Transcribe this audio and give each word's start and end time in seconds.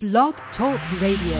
Blog 0.00 0.36
Talk 0.56 0.78
Radio. 1.02 1.38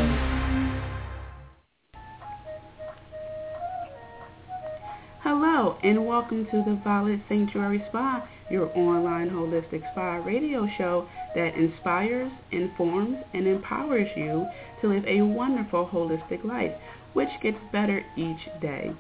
Hello, 5.22 5.79
and 5.84 6.04
welcome 6.04 6.45
to 6.46 6.64
the 6.66 6.80
Violet 6.82 7.21
Sanctuary 7.29 7.84
Spa, 7.88 8.29
your 8.50 8.76
online 8.76 9.30
holistic 9.30 9.88
spa 9.92 10.16
radio 10.26 10.66
show 10.76 11.08
that 11.36 11.54
inspires, 11.54 12.32
informs, 12.50 13.18
and 13.32 13.46
empowers 13.46 14.08
you 14.16 14.44
to 14.81 14.88
live 14.88 15.04
a 15.06 15.22
wonderful 15.22 15.87
holistic 15.87 16.45
life, 16.45 16.73
which 17.13 17.29
gets 17.41 17.59
better 17.71 18.05
each 18.17 18.61
day. 18.61 18.91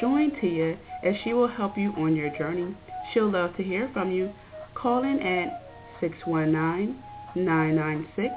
Join 0.00 0.32
Tia 0.40 0.76
as 1.04 1.14
she 1.22 1.34
will 1.34 1.46
help 1.46 1.78
you 1.78 1.92
on 1.96 2.16
your 2.16 2.36
journey. 2.36 2.74
She'll 3.14 3.30
love 3.30 3.56
to 3.58 3.62
hear 3.62 3.88
from 3.92 4.10
you. 4.10 4.32
Call 4.74 5.04
in 5.04 5.20
at 5.20 5.70
619 6.00 7.00
996 7.36 8.34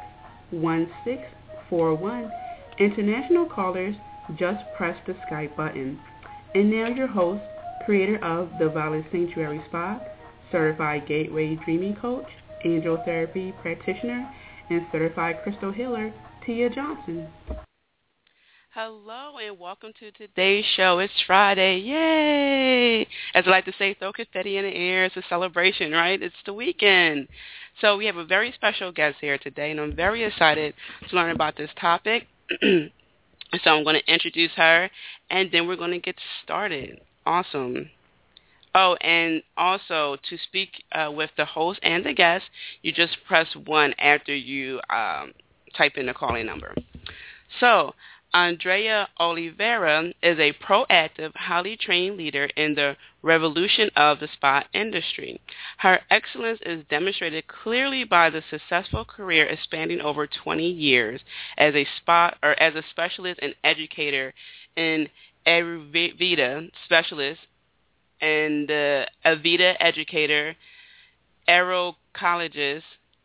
1641. 0.52 2.32
International 2.80 3.46
callers, 3.46 3.96
just 4.38 4.64
press 4.78 4.98
the 5.08 5.14
Skype 5.30 5.56
button. 5.56 6.00
And 6.54 6.70
now 6.70 6.88
your 6.88 7.08
host, 7.08 7.44
creator 7.86 8.24
of 8.24 8.50
the 8.60 8.70
Violet 8.70 9.06
Sanctuary 9.12 9.62
Spa, 9.68 10.00
certified 10.52 11.08
Gateway 11.08 11.58
Dreaming 11.66 11.96
Coach, 11.96 12.28
Angel 12.66 13.02
Therapy 13.06 13.54
Practitioner, 13.62 14.30
and 14.70 14.86
certified 14.92 15.38
Crystal 15.44 15.72
Healer, 15.72 16.14
Tia 16.46 16.70
Johnson. 16.70 17.28
Hello 18.74 19.38
and 19.38 19.60
welcome 19.60 19.92
to 20.00 20.12
today's 20.12 20.64
show. 20.78 21.00
It's 21.00 21.12
Friday. 21.28 21.80
Yay! 21.80 23.02
As 23.34 23.44
I 23.46 23.50
like 23.50 23.66
to 23.66 23.74
say, 23.78 23.94
throw 23.96 24.14
confetti 24.14 24.56
in 24.56 24.64
the 24.64 24.74
air. 24.74 25.04
It's 25.04 25.18
a 25.18 25.24
celebration, 25.28 25.92
right? 25.92 26.22
It's 26.22 26.34
the 26.46 26.54
weekend. 26.54 27.28
So 27.80 27.98
we 27.98 28.06
have 28.06 28.18
a 28.18 28.26
very 28.26 28.52
special 28.52 28.92
guest 28.92 29.18
here 29.22 29.38
today, 29.38 29.72
and 29.72 29.80
I'm 29.80 29.96
very 29.96 30.24
excited 30.24 30.74
to 31.10 31.16
learn 31.16 31.32
about 31.32 31.56
this 31.56 31.70
topic. 31.80 32.28
so 32.62 32.90
I'm 33.66 33.84
going 33.84 34.00
to 34.00 34.14
introduce 34.14 34.52
her, 34.56 34.90
and 35.30 35.50
then 35.52 35.68
we're 35.68 35.78
going 35.78 35.92
to 35.92 36.00
get 36.00 36.16
started. 36.44 37.00
Awesome. 37.26 37.90
Oh, 38.74 38.96
and 39.02 39.44
also 39.58 40.18
to 40.30 40.38
speak 40.48 40.70
uh, 40.94 41.12
with 41.12 41.30
the 41.38 41.46
host 41.46 41.80
and 41.84 42.06
the 42.06 42.14
guest, 42.14 42.46
you 42.82 42.92
just 42.92 43.18
press 43.28 43.48
1 43.66 43.94
after 44.00 44.34
you 44.34 44.80
um, 44.90 45.34
type 45.78 45.94
in 45.98 46.06
the 46.06 46.14
calling 46.14 46.46
number. 46.46 46.74
So 47.60 47.94
Andrea 48.34 49.10
Olivera 49.20 50.14
is 50.24 50.40
a 50.40 50.54
proactive, 50.54 51.36
highly 51.36 51.76
trained 51.76 52.18
leader 52.18 52.46
in 52.56 52.76
the 52.76 52.96
revolution 53.22 53.90
of 53.96 54.20
the 54.20 54.30
spa 54.34 54.64
industry. 54.74 55.42
Her 55.78 56.00
excellence 56.10 56.60
is 56.66 56.86
demonstrated 56.90 57.48
clearly 57.48 58.04
by 58.06 58.30
the 58.30 58.42
successful 58.50 59.04
career 59.04 59.46
expanding 59.46 60.00
over 60.00 60.28
20 60.28 60.66
years 60.66 61.22
as 61.58 61.76
a 61.76 61.86
spa 61.98 62.34
or 62.42 62.58
as 62.60 62.76
a 62.76 62.84
specialist 62.90 63.40
and 63.42 63.54
educator 63.64 64.34
in 64.76 65.10
Ayurveda 65.46 66.72
specialist 66.86 67.42
and 68.22 68.70
uh, 68.70 69.06
Aveda 69.26 69.76
educator, 69.80 70.56
aerocologist, 71.48 72.84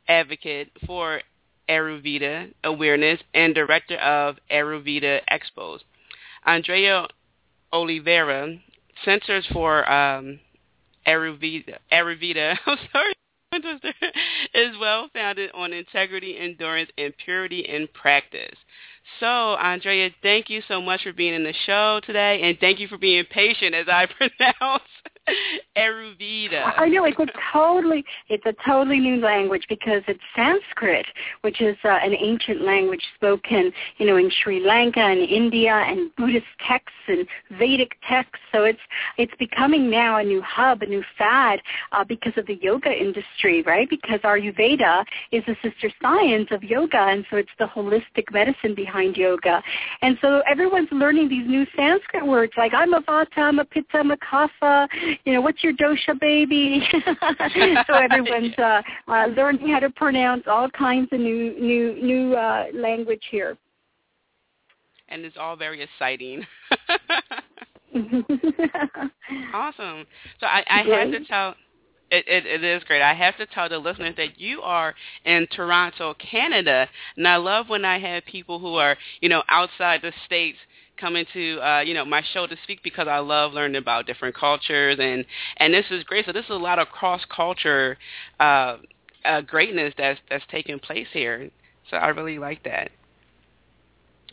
advocate 0.08 0.70
for 0.86 1.20
Ayurveda 1.68 2.52
Awareness 2.64 3.20
and 3.34 3.54
Director 3.54 3.96
of 3.96 4.36
Ayurveda 4.50 5.20
Expos. 5.30 5.80
Andrea 6.44 7.06
Olivera, 7.72 8.60
Centers 9.04 9.46
for 9.52 9.90
um, 9.90 10.40
Ayurveda 11.06 11.78
I'm 12.66 12.78
sorry, 12.92 13.14
is 14.54 14.76
well 14.80 15.08
founded 15.14 15.50
on 15.54 15.72
integrity, 15.72 16.36
endurance, 16.38 16.90
and 16.98 17.12
purity 17.24 17.60
in 17.60 17.88
practice. 17.94 18.56
So, 19.20 19.26
Andrea, 19.26 20.10
thank 20.22 20.50
you 20.50 20.62
so 20.66 20.80
much 20.80 21.02
for 21.02 21.12
being 21.12 21.34
in 21.34 21.44
the 21.44 21.54
show 21.64 22.00
today, 22.04 22.40
and 22.42 22.58
thank 22.58 22.80
you 22.80 22.88
for 22.88 22.98
being 22.98 23.24
patient 23.30 23.74
as 23.74 23.86
I 23.88 24.06
pronounce 24.18 24.82
Ayurveda. 25.76 26.72
I 26.76 26.88
know 26.88 27.04
it's 27.04 27.18
a 27.18 27.26
totally 27.52 28.04
it's 28.28 28.44
a 28.46 28.54
totally 28.66 28.98
new 28.98 29.16
language 29.16 29.64
because 29.68 30.02
it's 30.06 30.20
Sanskrit, 30.34 31.06
which 31.42 31.60
is 31.60 31.76
uh, 31.84 31.98
an 32.02 32.14
ancient 32.14 32.62
language 32.62 33.02
spoken, 33.14 33.72
you 33.98 34.06
know, 34.06 34.16
in 34.16 34.30
Sri 34.42 34.64
Lanka 34.64 35.00
and 35.00 35.20
India 35.20 35.74
and 35.74 36.14
Buddhist 36.16 36.46
texts 36.66 36.92
and 37.08 37.26
Vedic 37.58 37.92
texts. 38.08 38.38
So 38.52 38.64
it's 38.64 38.80
it's 39.18 39.32
becoming 39.38 39.90
now 39.90 40.16
a 40.18 40.24
new 40.24 40.42
hub, 40.42 40.82
a 40.82 40.86
new 40.86 41.02
fad 41.18 41.60
uh, 41.92 42.04
because 42.04 42.32
of 42.36 42.46
the 42.46 42.58
yoga 42.62 42.90
industry, 42.90 43.62
right? 43.62 43.88
Because 43.88 44.20
Ayurveda 44.20 45.04
is 45.32 45.42
a 45.48 45.56
sister 45.62 45.90
science 46.00 46.48
of 46.50 46.62
yoga, 46.62 46.98
and 46.98 47.24
so 47.30 47.36
it's 47.36 47.50
the 47.58 47.66
holistic 47.66 48.32
medicine 48.32 48.74
behind 48.74 49.16
yoga. 49.16 49.62
And 50.02 50.18
so 50.20 50.42
everyone's 50.48 50.88
learning 50.92 51.28
these 51.28 51.46
new 51.46 51.66
Sanskrit 51.76 52.26
words 52.26 52.52
like 52.56 52.72
I'm 52.74 52.94
a 52.94 53.00
Vata, 53.00 53.38
I'm 53.38 53.58
a 53.58 53.64
Pitta, 53.64 53.98
I'm 53.98 54.10
a 54.10 54.16
Kapha 54.16 54.88
you 55.24 55.32
know, 55.32 55.40
what's 55.40 55.62
your 55.62 55.72
dosha, 55.72 56.18
baby? 56.20 56.82
so 57.86 57.94
everyone's 57.94 58.54
uh, 58.58 58.82
uh, 59.08 59.26
learning 59.36 59.68
how 59.68 59.78
to 59.80 59.90
pronounce 59.90 60.44
all 60.46 60.68
kinds 60.70 61.08
of 61.12 61.20
new 61.20 61.58
new 61.60 62.02
new 62.02 62.34
uh, 62.34 62.66
language 62.74 63.22
here. 63.30 63.56
And 65.08 65.24
it's 65.24 65.36
all 65.38 65.56
very 65.56 65.82
exciting. 65.82 66.44
awesome. 69.54 70.06
So 70.40 70.46
I, 70.46 70.64
I 70.68 70.82
have 70.82 71.10
to 71.12 71.24
tell. 71.24 71.54
It, 72.08 72.24
it, 72.28 72.46
it 72.46 72.62
is 72.62 72.84
great. 72.84 73.02
I 73.02 73.14
have 73.14 73.36
to 73.38 73.46
tell 73.46 73.68
the 73.68 73.78
listeners 73.78 74.14
that 74.16 74.38
you 74.38 74.62
are 74.62 74.94
in 75.24 75.44
Toronto, 75.50 76.14
Canada, 76.14 76.88
and 77.16 77.26
I 77.26 77.34
love 77.34 77.68
when 77.68 77.84
I 77.84 77.98
have 77.98 78.24
people 78.26 78.60
who 78.60 78.76
are, 78.76 78.96
you 79.20 79.28
know, 79.28 79.42
outside 79.48 80.02
the 80.02 80.12
states 80.24 80.58
coming 80.96 81.24
to 81.32 81.60
uh, 81.60 81.80
you 81.80 81.94
know 81.94 82.04
my 82.04 82.22
show 82.32 82.46
to 82.46 82.56
speak 82.62 82.82
because 82.82 83.08
I 83.08 83.18
love 83.18 83.52
learning 83.52 83.76
about 83.76 84.06
different 84.06 84.34
cultures 84.34 84.96
and 85.00 85.24
and 85.58 85.72
this 85.72 85.86
is 85.90 86.04
great. 86.04 86.26
So 86.26 86.32
this 86.32 86.44
is 86.44 86.50
a 86.50 86.54
lot 86.54 86.78
of 86.78 86.88
cross 86.88 87.22
culture 87.34 87.96
uh, 88.40 88.76
uh, 89.24 89.40
greatness 89.42 89.94
that's 89.96 90.20
that's 90.30 90.44
taking 90.50 90.78
place 90.78 91.08
here. 91.12 91.50
So 91.90 91.96
I 91.96 92.08
really 92.08 92.38
like 92.38 92.62
that. 92.64 92.90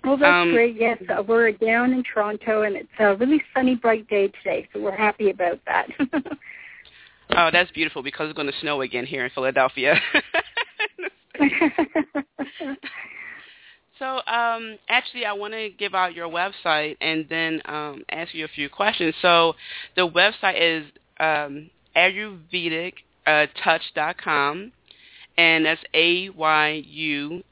Well, 0.04 0.18
that's 0.18 0.44
um, 0.44 0.52
great. 0.52 0.76
Yes, 0.76 1.02
uh, 1.10 1.24
we're 1.24 1.52
down 1.54 1.94
in 1.94 2.04
Toronto, 2.04 2.64
and 2.64 2.76
it's 2.76 2.90
a 3.00 3.16
really 3.16 3.42
sunny, 3.54 3.76
bright 3.76 4.08
day 4.10 4.28
today, 4.28 4.68
so 4.74 4.82
we're 4.82 4.92
happy 4.92 5.30
about 5.30 5.60
that. 5.66 5.88
oh, 7.38 7.50
that's 7.54 7.72
beautiful 7.72 8.04
because 8.04 8.28
it's 8.30 8.36
going 8.36 8.52
to 8.52 8.60
snow 8.60 8.82
again 8.82 9.06
here 9.06 9.24
in 9.24 9.32
Philadelphia. 9.32 9.96
So 14.00 14.22
um, 14.28 14.80
actually, 14.90 15.26
I 15.26 15.34
want 15.34 15.54
to 15.54 15.70
give 15.70 15.94
out 15.94 16.16
your 16.16 16.28
website 16.28 16.98
and 17.00 17.28
then 17.30 17.62
um, 17.66 18.04
ask 18.10 18.34
you 18.34 18.46
a 18.46 18.50
few 18.50 18.68
questions. 18.70 19.14
So 19.22 19.54
the 19.96 20.10
website 20.10 20.60
is 20.60 20.84
um, 21.20 21.70
AyurvedicTouch.com, 21.96 24.72
and 25.38 25.66
that's 25.66 25.84
A 25.94 26.30
Y 26.30 26.84
U 26.88 27.44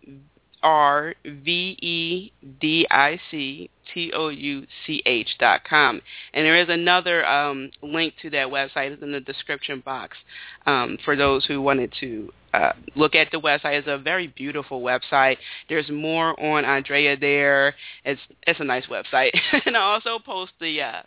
R 0.63 1.15
V 1.25 1.77
E 1.81 2.31
D 2.59 2.87
I 2.89 3.19
C 3.29 3.69
T 3.93 4.11
O 4.13 4.29
U 4.29 4.65
C 4.85 5.01
H 5.05 5.29
dot 5.39 5.63
com. 5.63 6.01
And 6.33 6.45
there 6.45 6.61
is 6.61 6.69
another 6.69 7.25
um, 7.25 7.71
link 7.81 8.13
to 8.21 8.29
that 8.31 8.47
website 8.47 9.01
in 9.01 9.11
the 9.11 9.19
description 9.19 9.81
box 9.83 10.17
um, 10.65 10.97
for 11.03 11.15
those 11.15 11.45
who 11.45 11.61
wanted 11.61 11.93
to 11.99 12.31
uh, 12.53 12.73
look 12.95 13.15
at 13.15 13.31
the 13.31 13.39
website. 13.39 13.79
It's 13.79 13.87
a 13.87 13.97
very 13.97 14.27
beautiful 14.27 14.81
website. 14.81 15.37
There's 15.69 15.89
more 15.89 16.39
on 16.39 16.65
Andrea 16.65 17.17
there. 17.17 17.75
It's 18.05 18.21
it's 18.45 18.59
a 18.59 18.65
nice 18.65 18.85
website. 18.87 19.31
and 19.65 19.75
I 19.75 19.81
also 19.81 20.19
post 20.19 20.51
the 20.59 20.81
uh, 20.81 21.01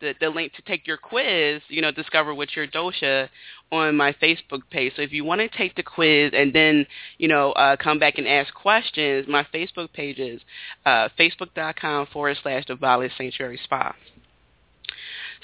the, 0.00 0.14
the 0.20 0.28
link 0.28 0.52
to 0.54 0.62
take 0.62 0.86
your 0.86 0.96
quiz, 0.96 1.62
you 1.68 1.82
know, 1.82 1.90
discover 1.90 2.34
what's 2.34 2.56
your 2.56 2.66
dosha 2.66 3.28
on 3.72 3.96
my 3.96 4.12
Facebook 4.14 4.62
page. 4.70 4.92
So 4.96 5.02
if 5.02 5.12
you 5.12 5.24
want 5.24 5.40
to 5.40 5.48
take 5.48 5.76
the 5.76 5.82
quiz 5.82 6.32
and 6.34 6.52
then, 6.52 6.86
you 7.18 7.28
know, 7.28 7.52
uh, 7.52 7.76
come 7.76 7.98
back 7.98 8.18
and 8.18 8.26
ask 8.26 8.52
questions, 8.54 9.26
my 9.28 9.46
Facebook 9.54 9.92
page 9.92 10.18
is 10.18 10.40
uh, 10.86 11.08
facebook.com 11.18 12.08
forward 12.12 12.36
slash 12.42 12.64
the 12.66 12.74
Violet 12.74 13.12
Sanctuary 13.16 13.60
Spa. 13.62 13.94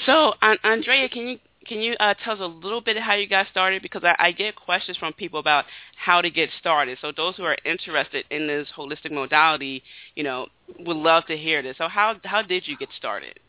So, 0.05 0.35
Andrea, 0.43 1.09
can 1.09 1.27
you 1.29 1.39
can 1.67 1.81
you 1.81 1.95
uh, 1.99 2.15
tell 2.23 2.35
us 2.35 2.41
a 2.41 2.47
little 2.47 2.81
bit 2.81 2.97
how 2.97 3.15
you 3.15 3.29
got 3.29 3.49
started? 3.51 3.83
Because 3.83 4.05
I, 4.05 4.15
I 4.19 4.33
get 4.33 4.55
questions 4.57 4.97
from 4.97 5.13
people 5.13 5.41
about 5.41 5.65
how 5.97 6.21
to 6.21 6.31
get 6.31 6.49
started. 6.61 6.99
So 7.01 7.13
those 7.17 7.37
who 7.37 7.43
are 7.43 7.57
interested 7.65 8.25
in 8.31 8.47
this 8.47 8.69
holistic 8.77 9.11
modality, 9.11 9.83
you 10.15 10.23
know, 10.23 10.47
would 10.79 10.97
love 10.97 11.27
to 11.27 11.37
hear 11.37 11.63
this. 11.63 11.77
So 11.79 11.89
how 11.89 12.17
how 12.25 12.43
did 12.43 12.69
you 12.69 12.77
get 12.77 12.91
started? 12.97 13.41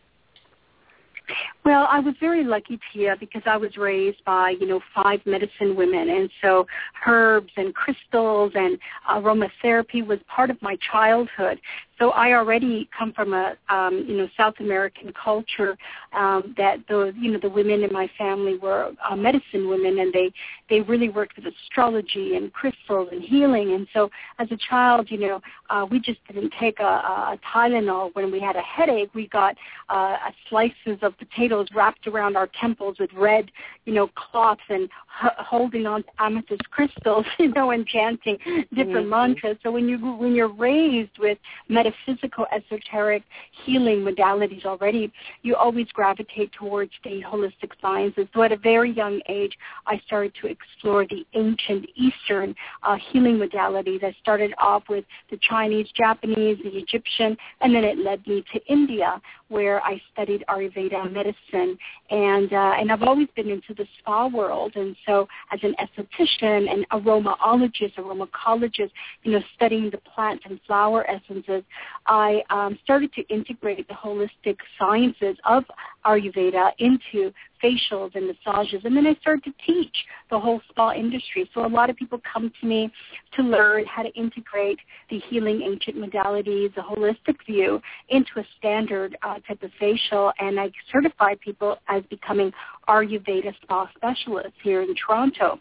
Well, 1.66 1.88
I 1.90 2.00
was 2.00 2.16
very 2.20 2.44
lucky, 2.44 2.80
Tia, 2.94 3.16
because 3.20 3.42
I 3.46 3.58
was 3.58 3.76
raised 3.76 4.24
by, 4.26 4.52
you 4.60 4.68
know, 4.68 4.80
five 4.96 5.20
medicine 5.26 5.76
women. 5.76 6.10
And 6.10 6.30
so 6.42 6.66
herbs 7.06 7.52
and 7.58 7.74
crystals 7.76 8.54
and 8.56 8.78
aromatherapy 9.10 10.06
was 10.06 10.20
part 10.28 10.50
of 10.50 10.62
my 10.62 10.78
childhood. 10.92 11.60
So 12.00 12.12
I 12.12 12.34
already 12.34 12.90
come 12.98 13.12
from 13.14 13.34
a 13.34 13.56
um, 13.70 14.06
you 14.08 14.18
know 14.18 14.28
South 14.38 14.56
American 14.60 15.12
culture 15.14 15.78
um, 16.14 16.54
that 16.58 16.80
the 16.88 17.14
you 17.20 17.32
know 17.32 17.40
the 17.42 17.50
women 17.50 17.84
in 17.84 17.92
my 17.92 18.10
family 18.18 18.58
were 18.58 18.92
uh, 19.10 19.16
medicine 19.16 19.68
women, 19.68 20.00
and 20.00 20.14
they 20.14 20.32
they 20.70 20.82
really 20.82 21.10
worked 21.10 21.38
with 21.38 21.46
astrology 21.46 22.36
and 22.36 22.54
crystals 22.54 23.10
and 23.12 23.24
healing. 23.24 23.74
And 23.74 23.88
so 23.94 24.10
as 24.40 24.48
a 24.52 24.58
child, 24.70 25.10
you 25.10 25.18
know, 25.18 25.42
uh, 25.70 25.86
we 25.90 26.00
just 26.00 26.20
didn't 26.28 26.54
take 26.60 26.80
a, 26.80 26.84
a 26.84 27.40
Tylenol 27.54 28.14
when 28.14 28.32
we 28.32 28.40
had 28.40 28.56
a 28.56 28.62
headache. 28.62 29.10
We 29.14 29.28
got 29.28 29.56
uh, 29.90 30.18
slices 30.50 31.00
of 31.02 31.18
potatoes 31.18 31.68
wrapped 31.74 32.08
around 32.08 32.38
our 32.38 32.50
temples 32.60 32.98
with 33.00 33.12
red, 33.14 33.50
you 33.86 33.94
know, 33.94 34.10
cloths 34.16 34.62
and 34.70 34.90
h- 35.24 35.32
holding 35.38 35.86
on 35.86 36.04
to 36.04 36.10
amethyst 36.20 36.70
crystals, 36.70 37.26
you 37.40 37.50
know, 37.54 37.72
and 37.72 37.88
chanting 37.88 38.38
different 38.74 39.08
mm-hmm. 39.08 39.10
mantras. 39.10 39.58
So 39.64 39.72
when 39.72 39.88
you 39.88 39.98
when 39.98 40.36
you're 40.36 40.54
raised 40.54 41.18
with 41.20 41.38
metaphysical, 41.88 42.46
esoteric 42.52 43.24
healing 43.66 44.00
modalities 44.00 44.66
already, 44.66 45.12
you 45.42 45.56
always 45.56 45.88
gravitate 45.94 46.52
towards 46.54 46.92
the 47.04 47.22
holistic 47.26 47.72
sciences. 47.82 48.28
So 48.34 48.44
at 48.44 48.52
a 48.52 48.58
very 48.58 48.92
young 48.92 49.22
age, 49.28 49.58
I 49.86 50.00
started 50.06 50.34
to 50.42 50.48
explore 50.48 51.06
the 51.06 51.26
ancient 51.34 51.88
Eastern 51.96 52.56
uh, 52.84 52.98
healing 53.12 53.38
modalities. 53.38 54.04
I 54.04 54.16
started 54.22 54.54
off 54.58 54.84
with 54.90 55.06
the 55.30 55.38
Chinese, 55.42 55.88
Japanese, 55.96 56.58
the 56.64 56.78
Egyptian, 56.78 57.38
and 57.62 57.74
then 57.74 57.84
it 57.84 57.98
led 57.98 58.26
me 58.28 58.44
to 58.54 58.60
India, 58.68 59.22
where 59.50 59.82
I 59.84 60.02
studied 60.14 60.44
Ayurveda 60.50 61.12
medicine. 61.12 61.78
And 62.10 62.52
uh, 62.52 62.74
and 62.80 62.92
I've 62.92 63.04
always 63.04 63.28
been 63.36 63.50
into 63.50 63.74
the 63.76 63.86
spa 64.00 64.28
world. 64.28 64.74
And 64.76 64.96
so 65.06 65.28
as 65.52 65.60
an 65.64 65.76
esthetician 65.80 66.72
and 66.72 66.88
aromaologist, 66.90 67.96
aromacologist, 67.96 68.92
you 69.24 69.32
know, 69.34 69.42
studying 69.56 69.90
the 69.90 70.00
plant 70.00 70.42
and 70.46 70.60
flower 70.68 71.10
essences, 71.10 71.64
I 72.06 72.42
um, 72.50 72.78
started 72.84 73.14
to 73.14 73.22
integrate 73.28 73.88
the 73.88 73.94
holistic 73.94 74.58
sciences 74.80 75.38
of 75.46 75.64
Ayurveda 76.06 76.72
into 76.80 77.34
facials 77.64 78.16
and 78.16 78.28
massages. 78.28 78.82
And 78.84 78.96
then 78.96 79.08
I 79.08 79.16
started 79.22 79.44
to 79.46 79.54
teach 79.66 79.96
the 80.30 80.40
whole 80.40 80.62
spa 80.70 80.94
industry. 80.94 81.50
So 81.54 81.66
a 81.66 81.68
lot 81.68 81.90
of 81.90 81.96
people 81.96 82.20
come 82.32 82.52
to 82.62 82.68
me 82.68 82.92
to 83.36 83.44
learn 83.44 83.86
how 83.86 84.04
to 84.04 84.10
integrate 84.14 84.80
the 85.10 85.20
healing 85.30 85.62
ancient 85.62 85.98
modalities, 85.98 86.74
the 86.76 86.82
holistic 86.82 87.38
view 87.46 87.82
into 88.10 88.32
a 88.38 88.44
standard 88.58 89.18
uh, 89.24 89.36
type 89.48 89.64
of 89.64 89.72
facial. 89.80 90.32
And 90.40 90.60
I 90.60 90.72
certify 90.92 91.36
people 91.44 91.78
as 91.88 92.04
becoming 92.10 92.52
Ayurveda 92.88 93.54
spa 93.62 93.90
specialist 93.96 94.54
here 94.64 94.82
in 94.82 94.94
Toronto 94.96 95.60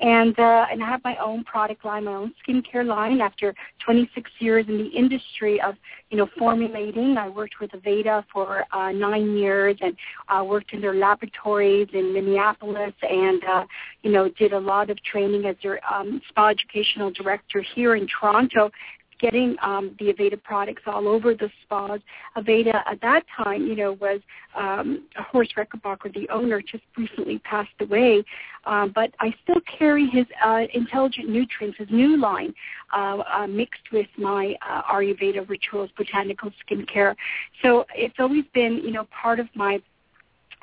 and 0.00 0.36
uh, 0.38 0.66
and 0.70 0.82
I 0.82 0.88
have 0.88 1.04
my 1.04 1.16
own 1.16 1.44
product 1.44 1.84
line, 1.84 2.04
my 2.04 2.14
own 2.14 2.34
skincare 2.46 2.84
line. 2.84 3.20
After 3.20 3.54
26 3.84 4.28
years 4.40 4.66
in 4.68 4.76
the 4.76 4.88
industry 4.88 5.60
of 5.60 5.76
you 6.10 6.16
know 6.16 6.28
formulating, 6.36 7.16
I 7.16 7.28
worked 7.28 7.60
with 7.60 7.70
Aveda 7.70 8.24
for 8.32 8.64
uh, 8.72 8.90
nine 8.90 9.36
years 9.36 9.76
and 9.80 9.96
uh, 10.28 10.44
worked 10.44 10.72
in 10.72 10.80
their 10.80 10.94
laboratories 10.94 11.88
in 11.92 12.12
Minneapolis, 12.12 12.92
and 13.02 13.44
uh, 13.44 13.64
you 14.02 14.10
know 14.10 14.28
did 14.30 14.52
a 14.52 14.58
lot 14.58 14.90
of 14.90 15.00
training 15.04 15.46
as 15.46 15.54
their 15.62 15.80
um, 15.92 16.20
spa 16.28 16.48
educational 16.48 17.12
director 17.12 17.64
here 17.74 17.94
in 17.94 18.08
Toronto 18.08 18.70
getting 19.20 19.56
um, 19.62 19.94
the 19.98 20.12
Aveda 20.12 20.42
products 20.42 20.82
all 20.86 21.08
over 21.08 21.34
the 21.34 21.50
spas. 21.62 22.00
Aveda 22.36 22.82
at 22.86 23.00
that 23.02 23.24
time, 23.36 23.66
you 23.66 23.76
know, 23.76 23.92
was 23.94 24.20
um, 24.56 25.06
Horst 25.16 25.54
Rechelbacher, 25.56 26.12
the 26.14 26.28
owner, 26.28 26.60
just 26.60 26.84
recently 26.96 27.38
passed 27.40 27.70
away, 27.80 28.24
uh, 28.64 28.86
but 28.94 29.12
I 29.20 29.34
still 29.42 29.60
carry 29.78 30.06
his 30.06 30.26
uh, 30.44 30.62
intelligent 30.72 31.28
nutrients, 31.28 31.78
his 31.78 31.88
new 31.90 32.16
line, 32.16 32.54
uh, 32.96 33.18
uh, 33.18 33.46
mixed 33.46 33.92
with 33.92 34.06
my 34.16 34.54
uh, 34.68 34.82
Ayurveda 34.82 35.48
rituals, 35.48 35.90
botanical 35.96 36.50
skincare. 36.64 37.14
So 37.62 37.84
it's 37.94 38.16
always 38.18 38.44
been, 38.54 38.76
you 38.84 38.92
know, 38.92 39.06
part 39.22 39.40
of 39.40 39.48
my 39.54 39.80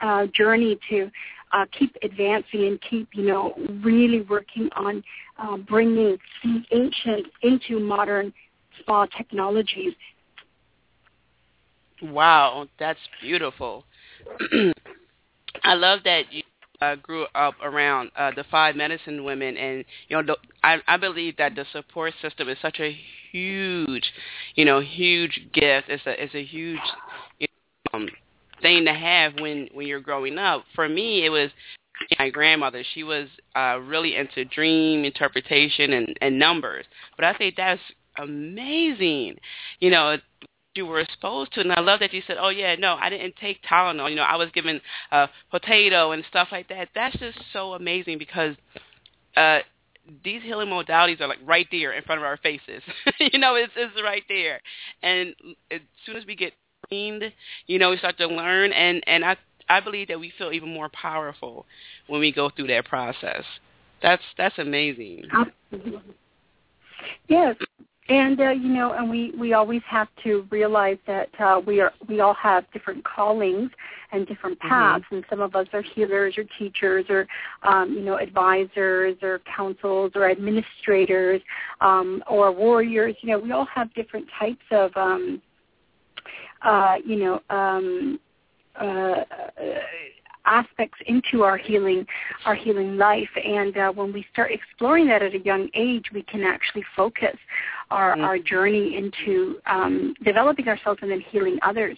uh, 0.02 0.28
journey 0.34 0.78
to 0.90 1.10
uh, 1.54 1.66
keep 1.78 1.96
advancing 2.04 2.66
and 2.66 2.80
keep, 2.90 3.10
you 3.14 3.26
know, 3.26 3.54
really 3.84 4.22
working 4.22 4.70
on 4.76 5.04
uh, 5.38 5.58
bringing 5.58 6.18
the 6.44 6.64
ancient 6.72 7.28
into 7.42 7.80
modern 7.80 8.34
spa 8.80 9.06
technologies. 9.18 9.94
Wow, 12.02 12.68
that's 12.80 13.00
beautiful. 13.22 13.86
I 15.64 15.74
love 15.74 16.00
that 16.06 16.32
you 16.32 16.42
uh, 16.82 16.96
grew 16.96 17.26
up 17.36 17.54
around 17.64 18.12
uh, 18.16 18.32
the 18.36 18.44
five 18.50 18.76
medicine 18.76 19.24
women, 19.24 19.56
and 19.56 19.86
you 20.08 20.18
know, 20.18 20.24
the, 20.24 20.38
I, 20.64 20.78
I 20.88 20.98
believe 20.98 21.38
that 21.38 21.56
the 21.56 21.66
support 21.72 22.14
system 22.22 22.50
is 22.50 22.58
such 22.62 22.80
a 22.80 22.98
huge, 23.32 24.12
you 24.56 24.66
know, 24.66 24.80
huge 24.80 25.48
gift. 25.54 25.90
It's 25.90 26.06
a 26.08 26.24
it's 26.24 26.34
a 26.34 26.44
huge 26.44 26.80
you 27.40 27.48
know, 27.94 28.00
um, 28.00 28.10
thing 28.62 28.86
to 28.86 28.94
have 28.94 29.34
when 29.40 29.68
when 29.74 29.88
you're 29.88 30.00
growing 30.00 30.38
up. 30.38 30.64
For 30.76 30.88
me, 30.88 31.26
it 31.26 31.30
was 31.30 31.50
my 32.20 32.30
grandmother. 32.30 32.84
She 32.94 33.04
was 33.04 33.28
uh, 33.56 33.80
really 33.82 34.16
into 34.16 34.46
dream 34.46 35.04
interpretation 35.04 35.94
and, 35.94 36.18
and 36.22 36.40
numbers. 36.40 36.86
But 37.16 37.26
I 37.26 37.34
think 37.34 37.56
that's 37.56 37.82
amazing. 38.18 39.36
You 39.80 39.92
know, 39.92 40.18
you 40.76 40.86
were 40.86 41.00
exposed 41.00 41.54
to. 41.54 41.62
And 41.62 41.72
I 41.72 41.82
love 41.82 42.00
that 42.00 42.14
you 42.14 42.22
said, 42.26 42.38
oh, 42.40 42.50
yeah, 42.50 42.76
no, 42.76 42.96
I 43.00 43.10
didn't 43.10 43.36
take 43.40 43.62
Tylenol. 43.64 44.10
You 44.10 44.16
know, 44.16 44.24
I 44.24 44.36
was 44.36 44.50
given 44.54 44.82
uh, 45.12 45.28
potato 45.50 46.12
and 46.12 46.24
stuff 46.30 46.50
like 46.52 46.70
that. 46.70 46.90
That's 46.96 47.18
just 47.20 47.38
so 47.54 47.74
amazing 47.74 48.18
because 48.18 48.56
uh, 49.36 49.60
these 50.24 50.42
healing 50.42 50.70
modalities 50.70 51.22
are 51.22 51.28
like 51.28 51.40
right 51.46 51.68
there 51.72 51.94
in 51.94 52.04
front 52.04 52.20
of 52.20 52.26
our 52.26 52.38
faces. 52.38 52.82
you 53.20 53.40
know, 53.40 53.56
it's, 53.56 53.74
it's 53.76 53.94
right 54.04 54.24
there. 54.28 54.62
And 55.04 55.36
as 55.72 55.82
soon 56.06 56.16
as 56.16 56.26
we 56.26 56.36
get 56.36 56.54
trained, 56.92 57.24
you 57.68 57.80
know, 57.80 57.92
we 57.92 57.98
start 57.98 58.18
to 58.18 58.28
learn. 58.28 58.72
And, 58.74 59.04
and 59.08 59.24
I, 59.24 59.38
I 59.70 59.80
believe 59.80 60.08
that 60.10 60.20
we 60.20 60.32
feel 60.38 60.52
even 60.52 60.74
more 60.74 60.90
powerful 60.90 61.66
when 62.08 62.20
we 62.20 62.32
go 62.32 62.50
through 62.50 62.68
that 62.68 62.86
process. 62.86 63.44
That's 64.02 64.24
that's 64.36 64.58
amazing. 64.58 65.26
Absolutely. 65.32 66.16
Yes, 67.28 67.56
and 68.10 68.40
uh, 68.42 68.50
you 68.50 68.70
know, 68.70 68.94
and 68.94 69.08
we 69.08 69.32
we 69.40 69.54
always 69.54 69.84
have 69.88 70.08
to 70.24 70.48
realize 70.50 70.98
that 71.06 71.30
uh, 71.40 71.62
we 71.66 71.80
are 71.82 71.94
we 72.10 72.20
all 72.20 72.34
have 72.34 72.66
different 72.74 73.06
callings 73.06 73.70
and 74.12 74.26
different 74.26 74.58
mm-hmm. 74.58 74.70
paths, 74.70 75.06
mm-hmm. 75.06 75.18
and 75.18 75.26
some 75.30 75.40
of 75.40 75.56
us 75.56 75.68
are 75.72 75.84
healers 75.84 76.36
or 76.36 76.46
teachers 76.58 77.06
or 77.10 77.28
um, 77.62 77.94
you 77.94 78.02
know 78.02 78.18
advisors 78.18 79.18
or 79.22 79.40
counsels 79.56 80.14
or 80.16 80.28
administrators 80.28 81.42
um, 81.82 82.24
or 82.28 82.52
warriors. 82.52 83.16
You 83.22 83.30
know, 83.30 83.40
we 83.40 83.52
all 83.52 83.68
have 83.68 83.94
different 83.94 84.26
types 84.40 84.66
of 84.72 84.92
um, 84.96 85.44
uh, 86.64 86.96
you 87.06 87.18
know. 87.18 87.42
Um, 87.50 88.20
uh, 88.80 89.24
aspects 90.46 90.98
into 91.06 91.44
our 91.44 91.58
healing 91.58 92.06
our 92.46 92.56
healing 92.56 92.98
life 92.98 93.30
and 93.36 93.78
uh, 93.78 93.92
when 93.92 94.12
we 94.12 94.26
start 94.32 94.52
exploring 94.52 95.08
that 95.08 95.22
at 95.22 95.36
a 95.36 95.40
young 95.40 95.70
age 95.76 96.06
we 96.14 96.24
can 96.24 96.44
actually 96.44 96.84
focus 96.96 97.38
our, 97.92 98.14
mm-hmm. 98.14 98.24
our 98.24 98.40
journey 98.40 98.98
into 98.98 99.58
um, 99.66 100.14
developing 100.24 100.68
ourselves 100.68 101.00
and 101.02 101.12
then 101.12 101.22
healing 101.32 101.58
others 101.62 101.98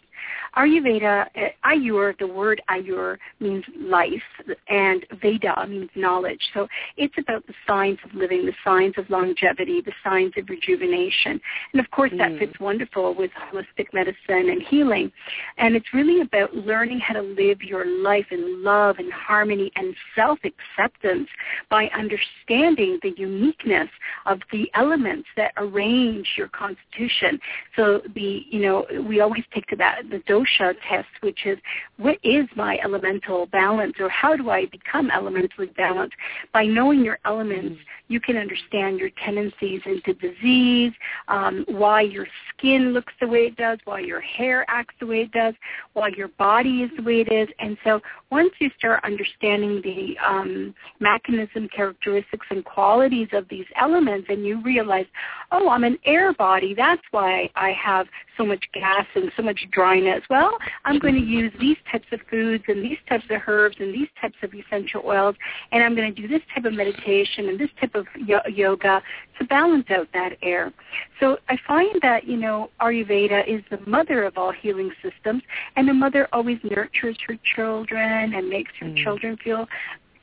Ayurveda, 0.55 1.27
uh, 1.35 1.39
Ayur, 1.65 2.17
the 2.19 2.27
word 2.27 2.61
Ayur 2.69 3.17
means 3.39 3.63
life, 3.79 4.23
and 4.69 5.05
Veda 5.21 5.65
means 5.67 5.89
knowledge. 5.95 6.41
So 6.53 6.67
it's 6.97 7.15
about 7.17 7.45
the 7.47 7.53
science 7.65 7.99
of 8.03 8.13
living, 8.13 8.45
the 8.45 8.53
science 8.63 8.95
of 8.97 9.09
longevity, 9.09 9.81
the 9.81 9.93
science 10.03 10.33
of 10.37 10.49
rejuvenation. 10.49 11.39
And 11.71 11.79
of 11.79 11.89
course 11.91 12.11
that 12.17 12.31
mm. 12.31 12.39
fits 12.39 12.59
wonderful 12.59 13.15
with 13.15 13.31
holistic 13.51 13.93
medicine 13.93 14.49
and 14.49 14.61
healing. 14.61 15.11
And 15.57 15.75
it's 15.75 15.93
really 15.93 16.21
about 16.21 16.55
learning 16.55 16.99
how 16.99 17.15
to 17.15 17.21
live 17.21 17.63
your 17.63 17.85
life 17.85 18.27
in 18.31 18.63
love 18.63 18.97
and 18.99 19.11
harmony 19.11 19.71
and 19.75 19.95
self-acceptance 20.15 21.27
by 21.69 21.87
understanding 21.95 22.99
the 23.01 23.13
uniqueness 23.17 23.89
of 24.25 24.39
the 24.51 24.69
elements 24.75 25.27
that 25.35 25.53
arrange 25.83 26.27
your 26.37 26.49
constitution. 26.49 27.39
So 27.75 28.01
the, 28.15 28.43
you 28.49 28.61
know, 28.61 28.85
we 29.07 29.21
always 29.21 29.43
take 29.53 29.67
to 29.67 29.75
that, 29.77 30.03
the 30.09 30.19
dosha 30.19 30.73
test, 30.89 31.07
which 31.21 31.45
is 31.45 31.57
what 31.97 32.17
is 32.23 32.45
my 32.55 32.77
elemental 32.83 33.47
balance 33.47 33.93
or 33.99 34.09
how 34.09 34.35
do 34.35 34.49
I 34.49 34.65
become 34.67 35.11
elementally 35.11 35.67
balanced? 35.77 36.15
By 36.53 36.65
knowing 36.65 37.03
your 37.03 37.19
elements, 37.25 37.79
you 38.07 38.19
can 38.19 38.37
understand 38.37 38.99
your 38.99 39.09
tendencies 39.23 39.81
into 39.85 40.13
disease, 40.13 40.91
um, 41.27 41.65
why 41.67 42.01
your 42.01 42.27
skin 42.49 42.93
looks 42.93 43.13
the 43.19 43.27
way 43.27 43.45
it 43.45 43.55
does, 43.55 43.79
why 43.85 43.99
your 43.99 44.21
hair 44.21 44.65
acts 44.67 44.93
the 44.99 45.05
way 45.05 45.21
it 45.21 45.31
does, 45.31 45.53
why 45.93 46.09
your 46.15 46.27
body 46.39 46.83
is 46.83 46.91
the 46.97 47.03
way 47.03 47.21
it 47.21 47.31
is. 47.31 47.47
And 47.59 47.77
so 47.83 48.01
once 48.29 48.51
you 48.59 48.69
start 48.77 49.03
understanding 49.03 49.81
the 49.83 50.15
um, 50.23 50.75
mechanism, 50.99 51.69
characteristics, 51.75 52.45
and 52.49 52.63
qualities 52.63 53.29
of 53.33 53.47
these 53.49 53.65
elements, 53.79 54.27
and 54.29 54.45
you 54.45 54.61
realize, 54.61 55.05
oh, 55.51 55.69
I'm 55.73 55.83
an 55.83 55.97
air 56.05 56.33
body. 56.33 56.75
That's 56.75 57.01
why 57.09 57.49
I 57.55 57.71
have 57.71 58.05
so 58.37 58.45
much 58.45 58.63
gas 58.73 59.05
and 59.15 59.31
so 59.35 59.41
much 59.41 59.59
dryness. 59.71 60.21
Well, 60.29 60.57
I'm 60.85 60.99
going 60.99 61.15
to 61.15 61.21
use 61.21 61.51
these 61.59 61.77
types 61.91 62.05
of 62.11 62.19
foods 62.29 62.63
and 62.67 62.83
these 62.83 62.97
types 63.09 63.25
of 63.31 63.41
herbs 63.47 63.77
and 63.79 63.93
these 63.93 64.07
types 64.21 64.35
of 64.43 64.53
essential 64.53 65.01
oils, 65.03 65.35
and 65.71 65.83
I'm 65.83 65.95
going 65.95 66.13
to 66.13 66.21
do 66.21 66.27
this 66.27 66.41
type 66.53 66.65
of 66.65 66.73
meditation 66.73 67.49
and 67.49 67.59
this 67.59 67.69
type 67.79 67.95
of 67.95 68.05
yoga 68.17 69.01
to 69.39 69.45
balance 69.45 69.85
out 69.89 70.07
that 70.13 70.33
air. 70.43 70.71
So 71.19 71.37
I 71.49 71.57
find 71.67 71.99
that, 72.03 72.27
you 72.27 72.37
know, 72.37 72.69
Ayurveda 72.79 73.47
is 73.47 73.63
the 73.71 73.79
mother 73.89 74.23
of 74.25 74.37
all 74.37 74.51
healing 74.51 74.91
systems, 75.01 75.41
and 75.75 75.87
the 75.87 75.93
mother 75.93 76.27
always 76.33 76.59
nurtures 76.63 77.17
her 77.27 77.35
children 77.55 78.35
and 78.35 78.47
makes 78.47 78.71
her 78.79 78.87
mm. 78.87 79.03
children 79.03 79.37
feel 79.43 79.67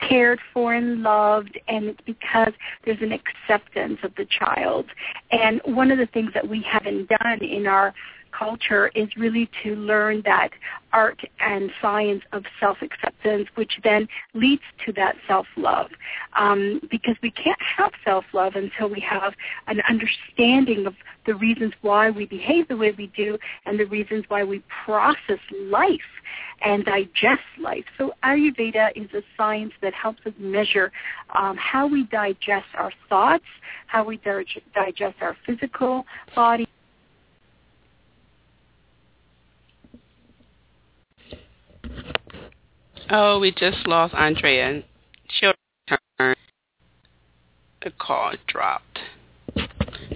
cared 0.07 0.39
for 0.53 0.73
and 0.73 1.01
loved 1.01 1.59
and 1.67 1.85
it's 1.85 2.01
because 2.05 2.53
there's 2.85 3.01
an 3.01 3.11
acceptance 3.11 3.99
of 4.03 4.13
the 4.15 4.25
child. 4.25 4.85
And 5.31 5.61
one 5.65 5.91
of 5.91 5.97
the 5.97 6.07
things 6.07 6.31
that 6.33 6.47
we 6.47 6.61
haven't 6.61 7.09
done 7.09 7.43
in 7.43 7.67
our 7.67 7.93
culture 8.41 8.89
is 8.95 9.07
really 9.15 9.49
to 9.63 9.75
learn 9.75 10.21
that 10.25 10.49
art 10.93 11.19
and 11.39 11.71
science 11.81 12.23
of 12.31 12.43
self-acceptance, 12.59 13.47
which 13.55 13.73
then 13.83 14.07
leads 14.33 14.63
to 14.85 14.91
that 14.93 15.15
self-love. 15.27 15.87
Um, 16.37 16.81
because 16.89 17.15
we 17.21 17.31
can't 17.31 17.61
have 17.77 17.91
self-love 18.03 18.53
until 18.55 18.89
we 18.89 18.99
have 19.01 19.33
an 19.67 19.81
understanding 19.87 20.85
of 20.87 20.95
the 21.25 21.35
reasons 21.35 21.73
why 21.81 22.09
we 22.09 22.25
behave 22.25 22.67
the 22.67 22.77
way 22.77 22.93
we 22.97 23.07
do 23.15 23.37
and 23.65 23.79
the 23.79 23.85
reasons 23.85 24.25
why 24.27 24.43
we 24.43 24.63
process 24.85 25.39
life 25.65 25.99
and 26.61 26.83
digest 26.85 27.41
life. 27.59 27.85
So 27.97 28.13
Ayurveda 28.23 28.91
is 28.95 29.09
a 29.13 29.21
science 29.37 29.73
that 29.81 29.93
helps 29.93 30.19
us 30.25 30.33
measure 30.39 30.91
um, 31.35 31.57
how 31.57 31.87
we 31.87 32.03
digest 32.05 32.67
our 32.75 32.91
thoughts, 33.09 33.45
how 33.87 34.03
we 34.03 34.17
digest 34.17 35.15
our 35.21 35.37
physical 35.45 36.05
body. 36.35 36.67
Oh, 43.13 43.39
we 43.39 43.51
just 43.51 43.85
lost 43.87 44.13
Andrea. 44.13 44.83
She'll 45.27 45.51
return. 45.89 46.35
The 47.83 47.91
call 47.99 48.35
dropped. 48.47 48.99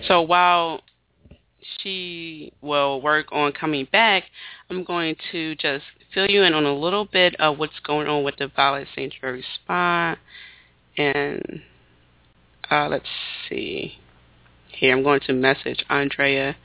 So 0.08 0.22
while 0.22 0.80
she 1.80 2.54
will 2.62 3.02
work 3.02 3.28
on 3.34 3.52
coming 3.52 3.86
back, 3.92 4.24
I'm 4.70 4.86
going 4.86 5.18
to 5.34 5.56
just 5.56 5.84
fill 6.14 6.30
you 6.30 6.44
in 6.44 6.54
on 6.54 6.64
a 6.64 6.74
little 6.74 7.04
bit 7.04 7.36
of 7.38 7.60
what's 7.60 7.82
going 7.86 8.08
on 8.08 8.24
with 8.24 8.38
the 8.38 8.48
Violet 8.48 8.88
Sanctuary 8.96 9.44
Spa. 9.56 10.16
And 10.98 11.64
uh, 12.72 12.88
let's 12.88 13.10
see. 13.50 13.96
Here, 14.70 14.96
I'm 14.96 15.04
going 15.04 15.20
to 15.28 15.34
message 15.34 15.84
Andrea. 15.90 16.56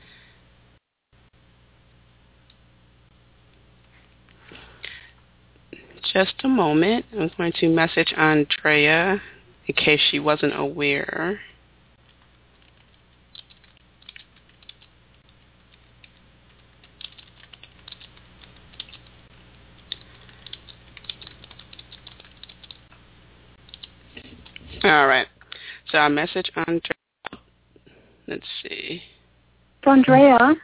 Just 6.12 6.35
a 6.45 6.49
moment. 6.49 7.04
I'm 7.19 7.30
going 7.37 7.52
to 7.61 7.69
message 7.69 8.12
Andrea 8.16 9.21
in 9.66 9.75
case 9.75 10.00
she 10.11 10.19
wasn't 10.19 10.59
aware. 10.59 11.40
All 24.83 25.07
right. 25.07 25.26
So 25.90 25.99
I 25.99 26.09
message 26.09 26.50
Andrea. 26.57 26.80
Let's 28.26 28.47
see. 28.62 29.02
Andrea. 29.85 30.57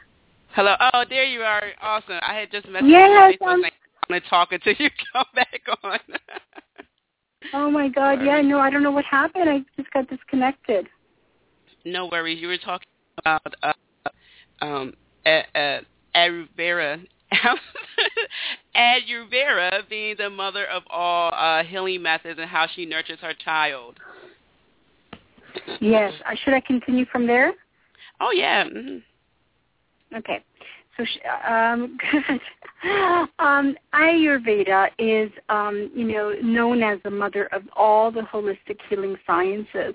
Hello. 0.53 0.75
Oh, 0.93 1.03
there 1.07 1.23
you 1.23 1.41
are. 1.41 1.63
Awesome. 1.81 2.19
I 2.21 2.33
had 2.39 2.51
just 2.51 2.65
messaged 2.67 2.89
yes, 2.89 3.35
you. 3.39 3.47
I'm 3.47 3.61
going 4.07 4.21
to 4.21 4.29
talk 4.29 4.51
until 4.51 4.73
you 4.77 4.89
come 5.13 5.25
back 5.35 5.61
on. 5.83 5.99
oh 7.53 7.71
my 7.71 7.89
God. 7.89 8.23
Yeah. 8.23 8.41
No, 8.41 8.59
I 8.59 8.69
don't 8.69 8.83
know 8.83 8.91
what 8.91 9.05
happened. 9.05 9.49
I 9.49 9.59
just 9.75 9.91
got 9.91 10.09
disconnected. 10.09 10.87
No 11.85 12.07
worries. 12.07 12.39
You 12.41 12.47
were 12.47 12.57
talking 12.57 12.87
about 13.19 13.53
uh, 13.63 13.73
um, 14.61 14.93
uh, 15.25 15.79
Ayurveda 16.15 17.05
Ayurveda 18.75 19.89
being 19.89 20.15
the 20.17 20.29
mother 20.29 20.65
of 20.65 20.83
all 20.89 21.31
uh, 21.33 21.63
healing 21.63 22.01
methods 22.01 22.39
and 22.39 22.49
how 22.49 22.67
she 22.73 22.85
nurtures 22.85 23.19
her 23.21 23.33
child. 23.33 23.99
Yes. 25.81 26.13
Uh, 26.25 26.35
should 26.43 26.53
I 26.53 26.61
continue 26.61 27.05
from 27.11 27.27
there? 27.27 27.53
Oh 28.21 28.31
yeah. 28.31 28.63
Mm-hmm. 28.63 30.15
Okay. 30.17 30.43
So 30.97 31.05
um, 31.47 31.97
um, 33.39 33.75
Ayurveda 33.93 34.89
is, 34.97 35.31
um, 35.49 35.91
you 35.95 36.05
know, 36.05 36.33
known 36.41 36.83
as 36.83 36.99
the 37.03 37.11
mother 37.11 37.45
of 37.47 37.63
all 37.75 38.11
the 38.11 38.21
holistic 38.21 38.79
healing 38.89 39.15
sciences. 39.25 39.93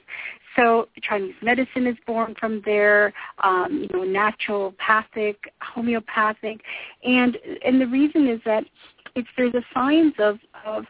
So 0.56 0.88
Chinese 1.02 1.34
medicine 1.42 1.86
is 1.86 1.96
born 2.06 2.34
from 2.38 2.62
there, 2.64 3.12
um, 3.42 3.86
you 3.90 3.98
know, 3.98 4.04
naturopathic, 4.04 5.36
homeopathic, 5.62 6.60
and 7.04 7.38
and 7.64 7.80
the 7.80 7.86
reason 7.86 8.28
is 8.28 8.40
that 8.44 8.64
it's 9.14 9.28
there's 9.36 9.54
a 9.54 9.64
science 9.72 10.14
of 10.18 10.38
of 10.66 10.84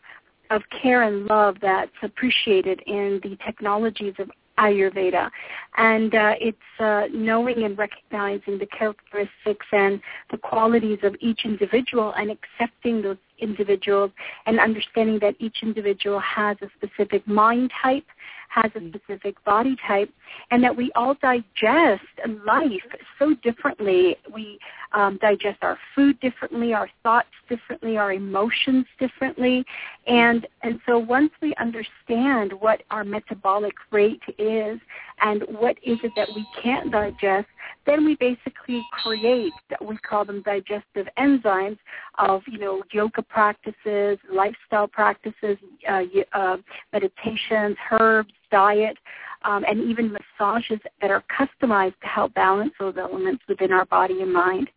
of 0.50 0.62
care 0.82 1.02
and 1.02 1.26
love 1.26 1.56
that's 1.62 1.90
appreciated 2.02 2.82
in 2.86 3.20
the 3.22 3.36
technologies 3.44 4.14
of 4.18 4.30
Ayurveda. 4.58 5.30
And 5.76 6.14
uh, 6.14 6.34
it's 6.40 6.58
uh, 6.78 7.04
knowing 7.12 7.64
and 7.64 7.76
recognizing 7.78 8.58
the 8.58 8.66
characteristics 8.66 9.66
and 9.72 10.00
the 10.30 10.38
qualities 10.38 10.98
of 11.02 11.16
each 11.20 11.40
individual 11.44 12.12
and 12.16 12.30
accepting 12.30 13.02
those 13.02 13.16
individuals 13.38 14.10
and 14.46 14.60
understanding 14.60 15.18
that 15.20 15.34
each 15.38 15.58
individual 15.62 16.20
has 16.20 16.56
a 16.62 16.68
specific 16.76 17.26
mind 17.26 17.70
type 17.82 18.04
has 18.52 18.70
a 18.74 18.88
specific 18.88 19.42
body 19.44 19.76
type, 19.86 20.10
and 20.50 20.62
that 20.62 20.76
we 20.76 20.90
all 20.94 21.14
digest 21.22 22.02
life 22.44 22.82
so 23.18 23.34
differently. 23.42 24.16
We 24.32 24.58
um, 24.92 25.18
digest 25.22 25.58
our 25.62 25.78
food 25.94 26.20
differently, 26.20 26.74
our 26.74 26.88
thoughts 27.02 27.28
differently, 27.48 27.96
our 27.96 28.12
emotions 28.12 28.86
differently, 28.98 29.64
and 30.06 30.46
and 30.62 30.80
so 30.86 30.98
once 30.98 31.30
we 31.40 31.54
understand 31.58 32.52
what 32.52 32.82
our 32.90 33.04
metabolic 33.04 33.74
rate 33.90 34.22
is 34.38 34.78
and 35.22 35.44
what 35.48 35.76
is 35.82 35.98
it 36.02 36.12
that 36.16 36.28
we 36.34 36.46
can't 36.62 36.90
digest, 36.90 37.46
then 37.86 38.04
we 38.04 38.16
basically 38.16 38.82
create 39.02 39.52
we 39.80 39.96
call 39.98 40.24
them 40.24 40.42
digestive 40.42 41.06
enzymes 41.18 41.78
of 42.18 42.42
you 42.46 42.58
know 42.58 42.82
yoga 42.92 43.22
practices, 43.22 44.18
lifestyle 44.30 44.88
practices, 44.88 45.56
uh, 45.88 46.02
uh, 46.32 46.56
meditations, 46.92 47.76
herbs, 47.90 48.32
diet, 48.52 48.96
um, 49.44 49.64
and 49.66 49.82
even 49.82 50.16
massages 50.38 50.78
that 51.00 51.10
are 51.10 51.24
customized 51.36 51.98
to 52.00 52.06
help 52.06 52.32
balance 52.34 52.72
those 52.78 52.94
elements 52.96 53.42
within 53.48 53.72
our 53.72 53.86
body 53.86 54.22
and 54.22 54.32
mind. 54.32 54.70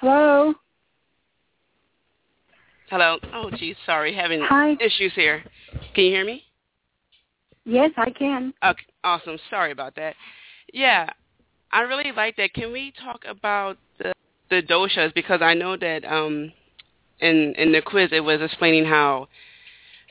Hello. 0.00 0.54
Hello. 2.90 3.18
Oh, 3.34 3.50
geez, 3.50 3.76
sorry, 3.84 4.14
having 4.14 4.40
Hi. 4.40 4.76
issues 4.80 5.12
here. 5.14 5.44
Can 5.94 6.04
you 6.04 6.10
hear 6.10 6.24
me? 6.24 6.42
Yes, 7.64 7.90
I 7.96 8.10
can. 8.10 8.54
Okay, 8.64 8.84
awesome. 9.04 9.38
Sorry 9.50 9.72
about 9.72 9.94
that. 9.96 10.14
Yeah, 10.72 11.10
I 11.70 11.82
really 11.82 12.12
like 12.12 12.36
that. 12.36 12.54
Can 12.54 12.72
we 12.72 12.92
talk 13.02 13.24
about 13.28 13.76
the 13.98 14.12
the 14.50 14.62
doshas 14.62 15.12
because 15.14 15.42
I 15.42 15.52
know 15.52 15.76
that 15.76 16.04
um 16.06 16.50
in 17.20 17.54
in 17.58 17.72
the 17.72 17.82
quiz 17.82 18.08
it 18.12 18.20
was 18.20 18.40
explaining 18.40 18.86
how 18.86 19.28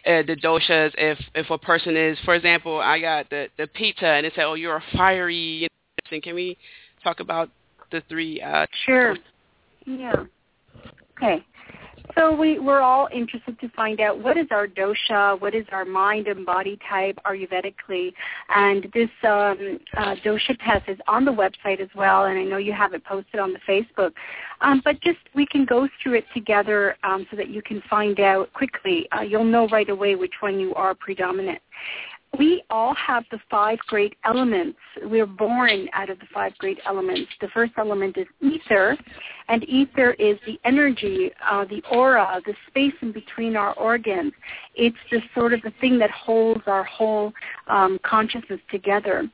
uh, 0.05 0.23
the 0.27 0.35
doshas 0.35 0.91
if 0.97 1.17
if 1.35 1.49
a 1.49 1.57
person 1.57 1.95
is 1.95 2.17
for 2.25 2.35
example 2.35 2.79
I 2.79 2.99
got 2.99 3.29
the 3.29 3.47
the 3.57 3.67
pitta 3.67 4.07
and 4.07 4.25
it 4.25 4.33
said 4.35 4.45
oh 4.45 4.53
you're 4.53 4.77
a 4.77 4.83
fiery 4.95 5.67
and 6.11 6.23
can 6.23 6.35
we 6.35 6.57
talk 7.03 7.19
about 7.19 7.49
the 7.91 8.01
three 8.09 8.41
uh 8.41 8.65
sure. 8.85 9.17
yeah. 9.85 10.25
Okay 11.17 11.43
so 12.15 12.35
we, 12.35 12.59
we're 12.59 12.81
all 12.81 13.07
interested 13.13 13.59
to 13.59 13.69
find 13.69 13.99
out 13.99 14.21
what 14.21 14.37
is 14.37 14.47
our 14.51 14.67
dosha, 14.67 15.39
what 15.39 15.53
is 15.53 15.65
our 15.71 15.85
mind 15.85 16.27
and 16.27 16.45
body 16.45 16.79
type 16.89 17.17
Ayurvedically. 17.25 18.13
And 18.55 18.87
this 18.93 19.09
um, 19.23 19.79
uh, 19.95 20.15
dosha 20.23 20.57
test 20.65 20.87
is 20.87 20.97
on 21.07 21.25
the 21.25 21.31
website 21.31 21.79
as 21.79 21.89
well, 21.95 22.25
and 22.25 22.39
I 22.39 22.43
know 22.43 22.57
you 22.57 22.73
have 22.73 22.93
it 22.93 23.03
posted 23.03 23.39
on 23.39 23.53
the 23.53 23.59
Facebook. 23.67 24.11
Um, 24.61 24.81
but 24.83 24.99
just 25.01 25.19
we 25.35 25.45
can 25.45 25.65
go 25.65 25.87
through 26.01 26.15
it 26.15 26.25
together 26.33 26.95
um, 27.03 27.27
so 27.29 27.37
that 27.37 27.49
you 27.49 27.61
can 27.61 27.81
find 27.89 28.19
out 28.19 28.51
quickly. 28.53 29.07
Uh, 29.15 29.21
you'll 29.21 29.43
know 29.43 29.67
right 29.67 29.89
away 29.89 30.15
which 30.15 30.33
one 30.39 30.59
you 30.59 30.73
are 30.75 30.95
predominant 30.95 31.61
we 32.37 32.63
all 32.69 32.93
have 32.95 33.23
the 33.31 33.39
five 33.49 33.79
great 33.87 34.15
elements. 34.25 34.77
We're 35.03 35.25
born 35.25 35.87
out 35.93 36.09
of 36.09 36.19
the 36.19 36.25
five 36.33 36.57
great 36.57 36.79
elements. 36.85 37.29
The 37.41 37.47
first 37.49 37.73
element 37.77 38.17
is 38.17 38.27
ether, 38.41 38.97
and 39.47 39.67
ether 39.67 40.11
is 40.13 40.37
the 40.45 40.59
energy, 40.65 41.31
uh, 41.49 41.65
the 41.65 41.81
aura, 41.91 42.41
the 42.45 42.53
space 42.67 42.93
in 43.01 43.11
between 43.11 43.55
our 43.55 43.73
organs. 43.73 44.33
It's 44.77 44.97
the 45.11 45.21
sort 45.33 45.53
of 45.53 45.61
the 45.63 45.73
thing 45.81 45.97
that 45.99 46.11
holds 46.11 46.61
our 46.67 46.83
whole 46.83 47.33
um, 47.67 47.99
consciousness 48.03 48.59
together. 48.69 49.29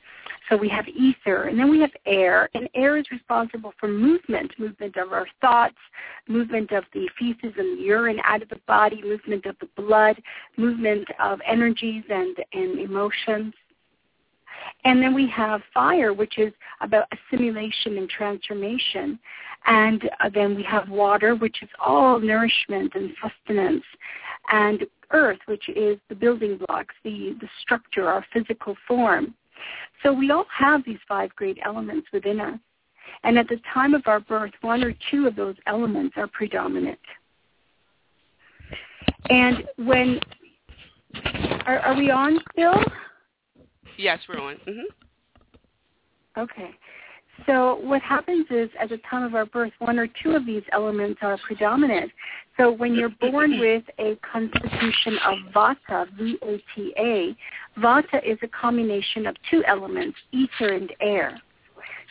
So 0.49 0.57
we 0.57 0.67
have 0.69 0.87
ether, 0.89 1.43
and 1.43 1.57
then 1.57 1.69
we 1.69 1.79
have 1.79 1.91
air, 2.05 2.49
and 2.53 2.69
air 2.75 2.97
is 2.97 3.05
responsible 3.11 3.73
for 3.79 3.87
movement, 3.87 4.51
movement 4.59 4.97
of 4.97 5.13
our 5.13 5.25
thoughts, 5.39 5.77
movement 6.27 6.71
of 6.71 6.83
the 6.93 7.09
feces 7.17 7.53
and 7.57 7.77
the 7.77 7.81
urine 7.81 8.19
out 8.25 8.41
of 8.41 8.49
the 8.49 8.59
body, 8.67 9.01
movement 9.01 9.45
of 9.45 9.55
the 9.59 9.69
blood, 9.81 10.21
movement 10.57 11.07
of 11.19 11.39
energies 11.47 12.03
and, 12.09 12.35
and 12.51 12.79
emotions. 12.79 13.53
And 14.83 15.01
then 15.01 15.13
we 15.13 15.27
have 15.29 15.61
fire, 15.73 16.13
which 16.13 16.37
is 16.37 16.53
about 16.81 17.07
assimilation 17.11 17.97
and 17.97 18.09
transformation. 18.09 19.19
And 19.65 20.09
uh, 20.19 20.29
then 20.33 20.55
we 20.55 20.63
have 20.63 20.89
water, 20.89 21.35
which 21.35 21.63
is 21.63 21.69
all 21.83 22.19
nourishment 22.19 22.93
and 22.95 23.11
sustenance. 23.21 23.83
And 24.51 24.85
earth, 25.11 25.39
which 25.45 25.69
is 25.69 25.97
the 26.09 26.15
building 26.15 26.59
blocks, 26.67 26.95
the, 27.03 27.35
the 27.39 27.47
structure, 27.61 28.07
our 28.07 28.25
physical 28.33 28.75
form. 28.87 29.33
So 30.01 30.11
we 30.11 30.31
all 30.31 30.45
have 30.57 30.83
these 30.85 30.99
five 31.07 31.33
great 31.35 31.57
elements 31.63 32.07
within 32.11 32.41
us. 32.41 32.59
And 33.23 33.37
at 33.37 33.47
the 33.47 33.59
time 33.73 33.93
of 33.93 34.03
our 34.05 34.19
birth, 34.19 34.51
one 34.61 34.83
or 34.83 34.93
two 35.11 35.27
of 35.27 35.35
those 35.35 35.55
elements 35.65 36.15
are 36.17 36.27
predominant. 36.27 36.99
And 39.29 39.63
when 39.77 40.19
are, 41.65 41.79
are 41.79 41.95
we 41.95 42.11
on 42.11 42.39
still? 42.51 42.73
Yes, 43.97 44.19
we're 44.27 44.39
on. 44.39 44.55
Mm-hmm. 44.67 46.39
Okay. 46.39 46.71
So 47.45 47.79
what 47.81 48.01
happens 48.01 48.45
is 48.51 48.69
at 48.79 48.89
the 48.89 48.99
time 49.09 49.23
of 49.23 49.35
our 49.35 49.45
birth, 49.45 49.73
one 49.79 49.97
or 49.97 50.07
two 50.21 50.31
of 50.31 50.45
these 50.45 50.63
elements 50.71 51.19
are 51.21 51.37
predominant. 51.45 52.11
So 52.57 52.71
when 52.71 52.93
you're 52.93 53.09
born 53.09 53.59
with 53.59 53.83
a 53.99 54.17
constitution 54.31 55.17
of 55.25 55.37
Vata, 55.53 56.05
V-A-T-A, 56.17 57.35
Vata 57.79 58.23
is 58.25 58.37
a 58.43 58.47
combination 58.47 59.25
of 59.25 59.35
two 59.49 59.63
elements, 59.65 60.17
ether 60.31 60.73
and 60.73 60.93
air. 61.01 61.41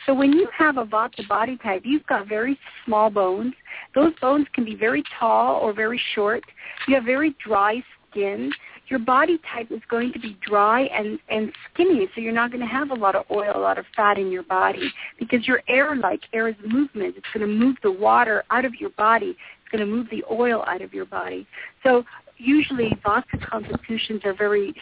So 0.05 0.13
when 0.13 0.33
you 0.33 0.47
have 0.57 0.77
a 0.77 0.85
Vata 0.85 1.25
body 1.27 1.57
type, 1.63 1.83
you've 1.85 2.05
got 2.07 2.27
very 2.27 2.59
small 2.85 3.09
bones. 3.09 3.53
Those 3.95 4.13
bones 4.19 4.47
can 4.53 4.65
be 4.65 4.75
very 4.75 5.03
tall 5.17 5.61
or 5.61 5.71
very 5.73 6.01
short. 6.13 6.43
You 6.87 6.95
have 6.95 7.05
very 7.05 7.35
dry 7.45 7.81
skin 8.11 8.51
your 8.87 8.99
body 8.99 9.39
type 9.51 9.71
is 9.71 9.81
going 9.89 10.11
to 10.13 10.19
be 10.19 10.37
dry 10.47 10.81
and, 10.81 11.19
and 11.29 11.51
skinny, 11.73 12.07
so 12.13 12.21
you're 12.21 12.33
not 12.33 12.51
going 12.51 12.61
to 12.61 12.67
have 12.71 12.91
a 12.91 12.95
lot 12.95 13.15
of 13.15 13.25
oil, 13.31 13.51
a 13.55 13.59
lot 13.59 13.77
of 13.77 13.85
fat 13.95 14.17
in 14.17 14.31
your 14.31 14.43
body 14.43 14.91
because 15.19 15.47
you're 15.47 15.61
air-like. 15.67 16.21
Air 16.33 16.49
is 16.49 16.55
movement. 16.65 17.15
It's 17.17 17.27
going 17.33 17.47
to 17.47 17.53
move 17.53 17.77
the 17.81 17.91
water 17.91 18.43
out 18.49 18.65
of 18.65 18.75
your 18.75 18.91
body. 18.91 19.35
It's 19.61 19.71
going 19.71 19.87
to 19.87 19.91
move 19.91 20.07
the 20.11 20.23
oil 20.29 20.63
out 20.67 20.81
of 20.81 20.93
your 20.93 21.05
body. 21.05 21.47
So 21.83 22.03
usually 22.37 22.91
Vata 23.05 23.41
constitutions 23.49 24.21
are 24.25 24.33
very 24.33 24.73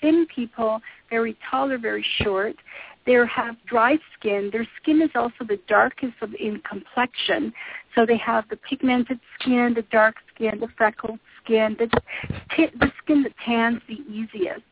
thin 0.00 0.26
people, 0.34 0.80
very 1.10 1.36
tall 1.50 1.70
or 1.70 1.78
very 1.78 2.04
short. 2.22 2.56
They 3.06 3.12
have 3.12 3.56
dry 3.66 3.98
skin. 4.18 4.48
Their 4.50 4.66
skin 4.80 5.02
is 5.02 5.10
also 5.14 5.44
the 5.46 5.60
darkest 5.68 6.14
of, 6.22 6.34
in 6.40 6.62
complexion. 6.68 7.52
So 7.94 8.06
they 8.06 8.16
have 8.16 8.48
the 8.48 8.56
pigmented 8.56 9.20
skin, 9.38 9.74
the 9.76 9.84
dark 9.92 10.16
skin, 10.34 10.58
the 10.60 10.68
freckled 10.76 11.18
skin, 11.44 11.76
the, 11.78 11.88
the 12.56 12.92
skin 13.02 13.22
that 13.22 13.32
tans 13.44 13.80
the 13.88 13.98
easiest. 14.10 14.62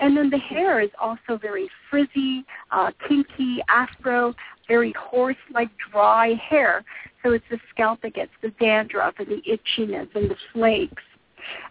And 0.00 0.16
then 0.16 0.30
the 0.30 0.38
hair 0.38 0.80
is 0.80 0.90
also 1.00 1.38
very 1.40 1.68
frizzy, 1.90 2.44
uh, 2.70 2.90
kinky, 3.06 3.58
afro, 3.68 4.34
very 4.66 4.94
horse-like 4.98 5.70
dry 5.92 6.34
hair. 6.48 6.84
So 7.22 7.32
it's 7.32 7.44
the 7.50 7.58
scalp 7.70 8.00
that 8.02 8.14
gets 8.14 8.32
the 8.42 8.50
dandruff 8.60 9.14
and 9.18 9.28
the 9.28 9.42
itchiness 9.48 10.08
and 10.14 10.30
the 10.30 10.36
flakes. 10.52 11.02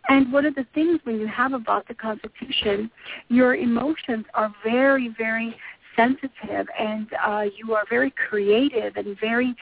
And 0.09 0.31
one 0.31 0.45
of 0.45 0.55
the 0.55 0.65
things 0.73 0.99
when 1.03 1.19
you 1.19 1.27
have 1.27 1.53
a 1.53 1.59
Vata 1.59 1.97
constitution, 1.97 2.91
your 3.29 3.55
emotions 3.55 4.25
are 4.35 4.53
very, 4.63 5.13
very 5.17 5.55
sensitive 5.95 6.67
and 6.79 7.07
uh, 7.25 7.45
you 7.57 7.73
are 7.73 7.83
very 7.89 8.11
creative 8.11 8.95
and 8.95 9.19
very 9.19 9.55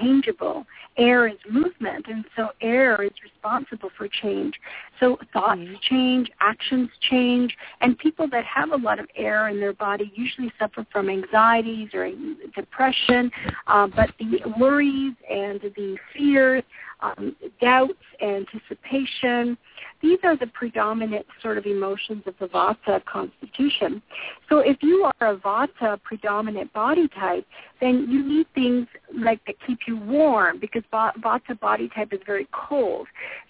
changeable. 0.00 0.66
Air 0.96 1.26
is 1.26 1.38
movement, 1.50 2.06
and 2.08 2.24
so 2.36 2.50
air 2.60 3.02
is 3.02 3.10
responsible 3.22 3.90
for 3.96 4.08
change. 4.08 4.54
So 5.00 5.18
thoughts 5.32 5.60
mm-hmm. 5.60 5.74
change, 5.82 6.30
actions 6.40 6.88
change, 7.10 7.56
and 7.80 7.98
people 7.98 8.28
that 8.30 8.44
have 8.44 8.70
a 8.70 8.76
lot 8.76 8.98
of 8.98 9.06
air 9.16 9.48
in 9.48 9.58
their 9.58 9.72
body 9.72 10.12
usually 10.14 10.52
suffer 10.58 10.86
from 10.92 11.10
anxieties 11.10 11.90
or 11.94 12.10
depression, 12.54 13.30
uh, 13.66 13.88
but 13.88 14.10
the 14.18 14.40
worries 14.58 15.14
and 15.28 15.60
the 15.60 15.96
fears, 16.14 16.62
um, 17.04 17.36
doubts, 17.60 17.92
anticipation, 18.22 19.56
these 20.04 20.18
are 20.22 20.36
the 20.36 20.48
predominant 20.48 21.24
sort 21.42 21.56
of 21.56 21.64
emotions 21.64 22.24
of 22.26 22.34
the 22.38 22.46
Vata 22.46 23.02
constitution. 23.06 24.02
So 24.50 24.58
if 24.58 24.76
you 24.82 25.10
are 25.18 25.32
a 25.32 25.36
Vata 25.36 26.00
predominant 26.02 26.72
body 26.74 27.08
type, 27.08 27.46
then 27.80 28.06
you 28.10 28.22
need 28.22 28.46
things 28.54 28.86
like 29.14 29.40
that 29.46 29.54
keep 29.66 29.78
you 29.86 29.96
warm 29.96 30.60
because 30.60 30.82
Vata 30.92 31.58
body 31.58 31.88
type 31.94 32.12
is 32.12 32.20
very 32.26 32.46
cold. 32.52 33.06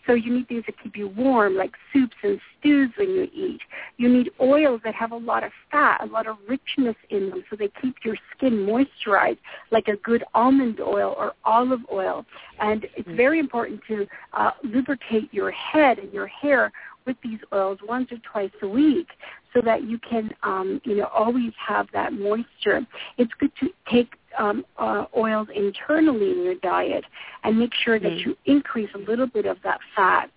So 0.07 0.15
you 0.15 0.33
need 0.33 0.47
things 0.47 0.65
that 0.67 0.75
keep 0.81 0.97
you 0.97 1.09
warm, 1.09 1.57
like 1.57 1.73
soups 1.93 2.15
and 2.23 2.39
stews 2.59 2.91
when 2.97 3.11
you 3.11 3.25
eat. 3.35 3.61
You 3.97 4.09
need 4.09 4.31
oils 4.41 4.81
that 4.85 4.95
have 4.95 5.13
a 5.13 5.17
lot 5.17 5.43
of 5.43 5.51
fat, 5.73 6.03
a 6.03 6.07
lot 6.07 6.27
of 6.27 6.37
richness 6.49 6.97
in 7.11 7.31
them, 7.31 7.43
so 7.51 7.57
they 7.57 7.71
keep 7.83 7.97
your 8.05 8.17
skin 8.37 8.67
moisturized, 8.67 9.39
like 9.71 9.89
a 9.89 9.97
good 9.97 10.23
almond 10.35 10.79
oil 10.81 11.15
or 11.19 11.33
olive 11.45 11.81
oil. 11.93 12.25
And 12.61 12.87
it's 12.97 13.09
mm. 13.09 13.17
very 13.17 13.41
important 13.45 13.81
to 13.89 14.07
uh, 14.33 14.53
lubricate 14.63 15.33
your 15.33 15.51
head 15.51 15.99
and 15.99 16.13
your 16.13 16.27
hair 16.27 16.73
with 17.07 17.17
these 17.23 17.39
oils 17.53 17.79
once 17.87 18.11
or 18.11 18.19
twice 18.33 18.51
a 18.63 18.69
week 18.69 19.09
so 19.53 19.61
that 19.61 19.85
you 19.85 19.99
can, 19.99 20.31
um, 20.43 20.81
you 20.85 20.97
know, 20.97 21.09
always 21.15 21.53
have 21.57 21.87
that 21.93 22.13
moisture. 22.13 22.81
It's 23.19 23.33
good 23.39 23.53
to 23.61 23.69
take 23.91 24.15
um, 24.39 24.65
uh, 24.79 25.05
oils 25.17 25.49
internally 25.55 26.31
in 26.33 26.43
your 26.43 26.57
diet 26.57 27.05
and 27.45 27.59
make 27.59 27.75
sure 27.85 27.99
that 28.01 28.13
mm. 28.13 28.25
you 28.25 28.37
increase 28.47 28.91
a 28.95 28.99
little 29.11 29.27
bit 29.27 29.47
of 29.47 29.59
that 29.63 29.81
fat. 29.95 30.31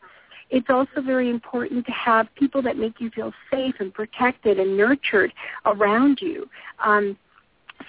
It's 0.49 0.69
also 0.69 1.01
very 1.01 1.29
important 1.29 1.85
to 1.85 1.91
have 1.91 2.27
people 2.35 2.61
that 2.61 2.77
make 2.77 3.01
you 3.01 3.09
feel 3.09 3.33
safe 3.51 3.75
and 3.79 3.93
protected 3.93 4.59
and 4.59 4.77
nurtured 4.77 5.33
around 5.65 6.19
you. 6.21 6.49
Um, 6.83 7.17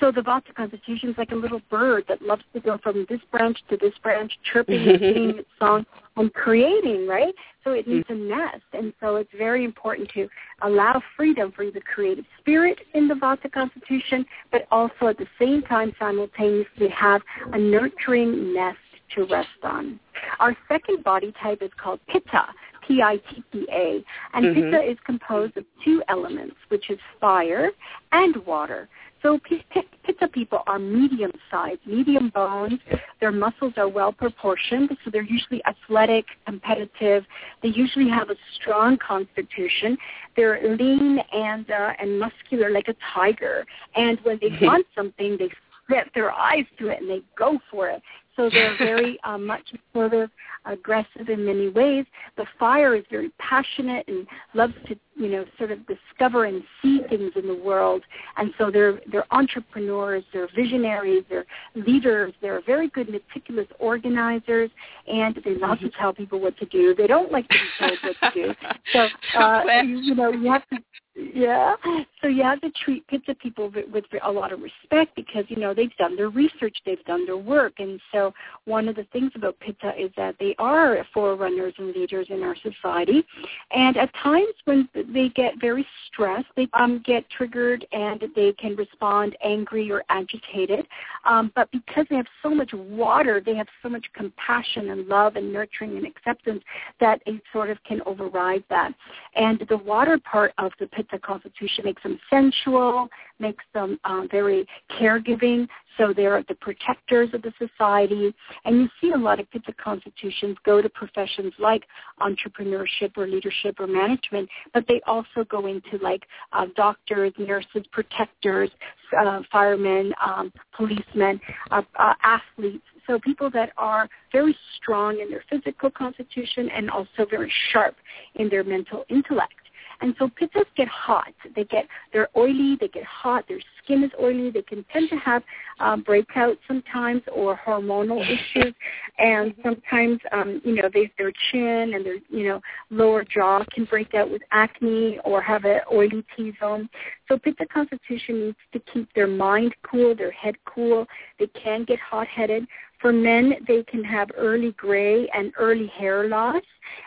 so 0.00 0.12
the 0.12 0.20
Vata 0.20 0.54
constitution 0.54 1.10
is 1.10 1.18
like 1.18 1.32
a 1.32 1.36
little 1.36 1.60
bird 1.70 2.04
that 2.08 2.22
loves 2.22 2.42
to 2.52 2.60
go 2.60 2.78
from 2.78 3.06
this 3.08 3.20
branch 3.30 3.58
to 3.70 3.76
this 3.76 3.94
branch, 4.02 4.32
chirping 4.52 4.88
and 4.88 4.98
singing 5.00 5.38
its 5.38 5.48
song 5.58 5.86
and 6.16 6.32
creating, 6.34 7.06
right? 7.06 7.34
So 7.64 7.72
it 7.72 7.88
needs 7.88 8.06
a 8.08 8.14
nest. 8.14 8.62
And 8.72 8.92
so 9.00 9.16
it's 9.16 9.30
very 9.36 9.64
important 9.64 10.10
to 10.14 10.28
allow 10.62 11.02
freedom 11.16 11.52
for 11.52 11.70
the 11.70 11.80
creative 11.80 12.24
spirit 12.38 12.78
in 12.94 13.08
the 13.08 13.14
Vata 13.14 13.50
constitution, 13.50 14.24
but 14.52 14.66
also 14.70 15.08
at 15.08 15.18
the 15.18 15.26
same 15.38 15.62
time 15.62 15.92
simultaneously 15.98 16.88
have 16.88 17.22
a 17.52 17.58
nurturing 17.58 18.54
nest 18.54 18.78
to 19.14 19.24
rest 19.24 19.48
on. 19.62 19.98
Our 20.40 20.56
second 20.68 21.02
body 21.02 21.32
type 21.42 21.62
is 21.62 21.70
called 21.82 22.00
Pitta, 22.08 22.44
P-I-T-T-A, 22.86 24.04
and 24.34 24.44
mm-hmm. 24.44 24.54
Pitta 24.54 24.90
is 24.90 24.96
composed 25.04 25.56
of 25.56 25.64
two 25.84 26.02
elements, 26.08 26.56
which 26.68 26.90
is 26.90 26.98
fire 27.20 27.70
and 28.12 28.36
water. 28.46 28.88
So 29.22 29.38
Pitta 29.38 30.28
people 30.28 30.62
are 30.66 30.78
medium-sized, 30.78 31.80
medium 31.86 32.30
bones. 32.30 32.78
Their 33.20 33.32
muscles 33.32 33.74
are 33.76 33.88
well 33.88 34.12
proportioned, 34.12 34.90
so 35.04 35.10
they're 35.10 35.22
usually 35.22 35.60
athletic, 35.66 36.26
competitive. 36.46 37.24
They 37.62 37.70
usually 37.70 38.08
have 38.08 38.30
a 38.30 38.36
strong 38.60 38.96
constitution. 38.98 39.96
They're 40.36 40.76
lean 40.76 41.18
and 41.32 41.68
uh, 41.70 41.92
and 42.00 42.18
muscular 42.18 42.70
like 42.70 42.88
a 42.88 42.94
tiger. 43.14 43.66
And 43.96 44.18
when 44.22 44.38
they 44.40 44.56
want 44.66 44.86
something, 44.94 45.36
they 45.38 45.50
set 45.90 46.08
their 46.14 46.30
eyes 46.30 46.64
to 46.78 46.88
it 46.88 47.00
and 47.00 47.10
they 47.10 47.22
go 47.36 47.58
for 47.70 47.88
it. 47.88 48.02
So 48.38 48.48
they're 48.48 48.78
very 48.78 49.18
uh, 49.24 49.36
much 49.36 49.74
sort 49.92 50.14
of 50.14 50.30
aggressive 50.64 51.28
in 51.28 51.44
many 51.44 51.68
ways. 51.68 52.06
The 52.36 52.46
fire 52.58 52.94
is 52.94 53.04
very 53.10 53.30
passionate 53.38 54.06
and 54.06 54.26
loves 54.54 54.74
to, 54.86 54.96
you 55.16 55.28
know, 55.28 55.44
sort 55.58 55.72
of 55.72 55.80
discover 55.86 56.44
and 56.44 56.62
see 56.80 57.00
things 57.08 57.32
in 57.34 57.48
the 57.48 57.54
world. 57.54 58.02
And 58.36 58.52
so 58.56 58.70
they're 58.70 59.00
they're 59.10 59.26
entrepreneurs, 59.32 60.24
they're 60.32 60.48
visionaries, 60.54 61.24
they're 61.28 61.46
leaders, 61.74 62.32
they're 62.40 62.62
very 62.64 62.88
good 62.88 63.08
meticulous 63.10 63.66
organizers, 63.80 64.70
and 65.08 65.38
they 65.44 65.56
love 65.56 65.80
to 65.80 65.90
tell 65.90 66.12
people 66.12 66.40
what 66.40 66.56
to 66.58 66.66
do. 66.66 66.94
They 66.94 67.08
don't 67.08 67.32
like 67.32 67.48
to 67.48 67.54
be 67.54 67.86
told 67.86 67.98
what 68.02 68.34
to 68.34 68.42
do. 68.42 68.54
So 68.92 69.06
uh, 69.38 69.62
you, 69.82 69.98
you 69.98 70.14
know, 70.14 70.30
you 70.30 70.50
have 70.50 70.66
to 70.68 70.78
yeah. 71.18 71.74
So 72.20 72.28
you 72.28 72.42
have 72.42 72.60
to 72.62 72.70
treat 72.70 73.06
Pitta 73.06 73.34
people 73.34 73.72
with, 73.92 74.04
a 74.22 74.30
lot 74.30 74.52
of 74.52 74.60
respect 74.60 75.14
because, 75.14 75.44
you 75.48 75.56
know, 75.56 75.74
they've 75.74 75.94
done 75.96 76.16
their 76.16 76.30
research, 76.30 76.76
they've 76.84 77.04
done 77.04 77.26
their 77.26 77.36
work. 77.36 77.74
And 77.78 78.00
so 78.12 78.32
one 78.64 78.88
of 78.88 78.96
the 78.96 79.06
things 79.12 79.32
about 79.34 79.58
Pitta 79.60 79.92
is 79.96 80.10
that 80.16 80.36
they 80.38 80.54
are 80.58 81.04
forerunners 81.14 81.74
and 81.78 81.94
leaders 81.94 82.26
in 82.30 82.42
our 82.42 82.56
society. 82.56 83.24
And 83.72 83.96
at 83.96 84.12
times 84.14 84.52
when 84.64 84.88
they 84.94 85.28
get 85.30 85.60
very 85.60 85.86
stressed, 86.06 86.48
they 86.56 86.68
um, 86.72 87.02
get 87.04 87.28
triggered 87.30 87.86
and 87.92 88.22
they 88.34 88.52
can 88.52 88.76
respond 88.76 89.36
angry 89.44 89.90
or 89.90 90.04
agitated. 90.08 90.86
Um, 91.24 91.52
but 91.54 91.70
because 91.70 92.06
they 92.10 92.16
have 92.16 92.26
so 92.42 92.50
much 92.50 92.72
water, 92.72 93.40
they 93.44 93.54
have 93.54 93.68
so 93.82 93.88
much 93.88 94.06
compassion 94.14 94.90
and 94.90 95.06
love 95.06 95.36
and 95.36 95.52
nurturing 95.52 95.96
and 95.96 96.06
acceptance 96.06 96.62
that 97.00 97.22
it 97.26 97.40
sort 97.52 97.70
of 97.70 97.82
can 97.84 98.00
override 98.06 98.64
that. 98.70 98.92
And 99.36 99.64
the 99.68 99.78
water 99.78 100.18
part 100.18 100.52
of 100.58 100.72
the 100.80 100.86
Pitta 100.86 101.07
Pitta 101.08 101.20
constitution 101.20 101.84
makes 101.84 102.02
them 102.02 102.18
sensual, 102.30 103.08
makes 103.38 103.64
them 103.74 103.98
um, 104.04 104.28
very 104.30 104.66
caregiving. 105.00 105.66
So 105.96 106.12
they're 106.14 106.44
the 106.48 106.54
protectors 106.54 107.30
of 107.32 107.42
the 107.42 107.52
society. 107.58 108.34
And 108.64 108.76
you 108.76 108.88
see 109.00 109.12
a 109.12 109.16
lot 109.16 109.40
of 109.40 109.50
Pitta 109.50 109.72
constitutions 109.72 110.56
go 110.64 110.80
to 110.80 110.88
professions 110.88 111.52
like 111.58 111.84
entrepreneurship 112.20 113.16
or 113.16 113.26
leadership 113.26 113.76
or 113.80 113.86
management, 113.86 114.48
but 114.72 114.84
they 114.88 115.00
also 115.06 115.44
go 115.48 115.66
into 115.66 115.98
like 116.02 116.24
uh, 116.52 116.66
doctors, 116.76 117.32
nurses, 117.38 117.84
protectors, 117.92 118.70
uh, 119.18 119.40
firemen, 119.50 120.12
um, 120.24 120.52
policemen, 120.76 121.40
uh, 121.70 121.82
uh, 121.98 122.14
athletes. 122.22 122.84
So 123.06 123.18
people 123.18 123.50
that 123.50 123.72
are 123.78 124.08
very 124.32 124.54
strong 124.76 125.20
in 125.20 125.30
their 125.30 125.42
physical 125.48 125.90
constitution 125.90 126.68
and 126.68 126.90
also 126.90 127.26
very 127.28 127.50
sharp 127.72 127.96
in 128.34 128.48
their 128.48 128.62
mental 128.62 129.04
intellect. 129.08 129.54
And 130.00 130.14
so 130.18 130.28
pittas 130.28 130.66
get 130.76 130.86
hot. 130.88 131.34
They 131.56 131.64
get 131.64 131.86
they're 132.12 132.28
oily. 132.36 132.76
They 132.80 132.88
get 132.88 133.04
hot. 133.04 133.44
Their 133.48 133.58
skin 133.82 134.04
is 134.04 134.10
oily. 134.20 134.50
They 134.50 134.62
can 134.62 134.84
tend 134.92 135.10
to 135.10 135.16
have 135.16 135.42
um, 135.80 136.04
breakouts 136.04 136.58
sometimes 136.68 137.22
or 137.34 137.58
hormonal 137.66 138.22
issues, 138.54 138.74
and 139.18 139.54
sometimes 139.62 140.20
um, 140.30 140.60
you 140.64 140.74
know 140.74 140.88
they, 140.92 141.10
their 141.18 141.32
chin 141.50 141.94
and 141.94 142.06
their 142.06 142.18
you 142.28 142.48
know 142.48 142.60
lower 142.90 143.24
jaw 143.24 143.64
can 143.72 143.86
break 143.86 144.14
out 144.14 144.30
with 144.30 144.42
acne 144.52 145.18
or 145.24 145.42
have 145.42 145.64
an 145.64 145.80
oily 145.92 146.24
T 146.36 146.52
zone. 146.60 146.88
So 147.26 147.36
pitta 147.36 147.66
constitution 147.66 148.46
needs 148.46 148.58
to 148.72 148.80
keep 148.92 149.12
their 149.14 149.26
mind 149.26 149.74
cool, 149.82 150.14
their 150.14 150.30
head 150.30 150.54
cool. 150.64 151.06
They 151.38 151.48
can 151.48 151.84
get 151.84 151.98
hot 151.98 152.28
headed. 152.28 152.66
For 153.00 153.12
men, 153.12 153.54
they 153.68 153.84
can 153.84 154.02
have 154.02 154.28
early 154.36 154.72
gray 154.72 155.28
and 155.28 155.52
early 155.56 155.86
hair 155.86 156.28
loss, 156.28 156.62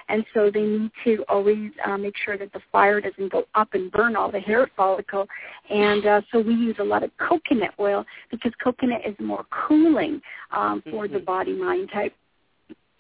and 0.08 0.26
so 0.34 0.50
they 0.50 0.62
need 0.62 0.92
to 1.04 1.26
always 1.28 1.72
uh, 1.86 1.98
make 1.98 2.16
sure 2.24 2.38
that 2.38 2.54
the 2.54 2.62
fire 2.72 3.02
doesn't 3.02 3.32
go 3.32 3.44
up 3.56 3.74
and 3.74 3.92
burn 3.92 4.16
all 4.16 4.32
the 4.32 4.40
hair 4.40 4.70
follicle. 4.78 5.28
And 5.70 6.06
uh, 6.06 6.22
so 6.32 6.40
we 6.40 6.54
use 6.54 6.78
a 6.80 6.84
lot 6.84 7.04
of 7.04 7.12
coconut 7.18 7.74
oil 7.78 8.06
because 8.30 8.54
coconut 8.64 9.02
is 9.06 9.16
more 9.20 9.46
cooling 9.68 10.22
um, 10.52 10.82
for 10.90 11.06
mm-hmm. 11.06 11.16
the 11.16 11.20
body 11.20 11.54
mind 11.54 11.90
type. 11.92 12.14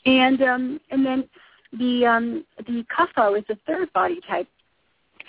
And 0.05 0.41
um, 0.41 0.81
and 0.89 1.05
then 1.05 1.29
the 1.77 2.05
um, 2.05 2.45
the 2.57 2.83
kapha 2.95 3.37
is 3.37 3.45
the 3.47 3.57
third 3.67 3.93
body 3.93 4.19
type, 4.27 4.47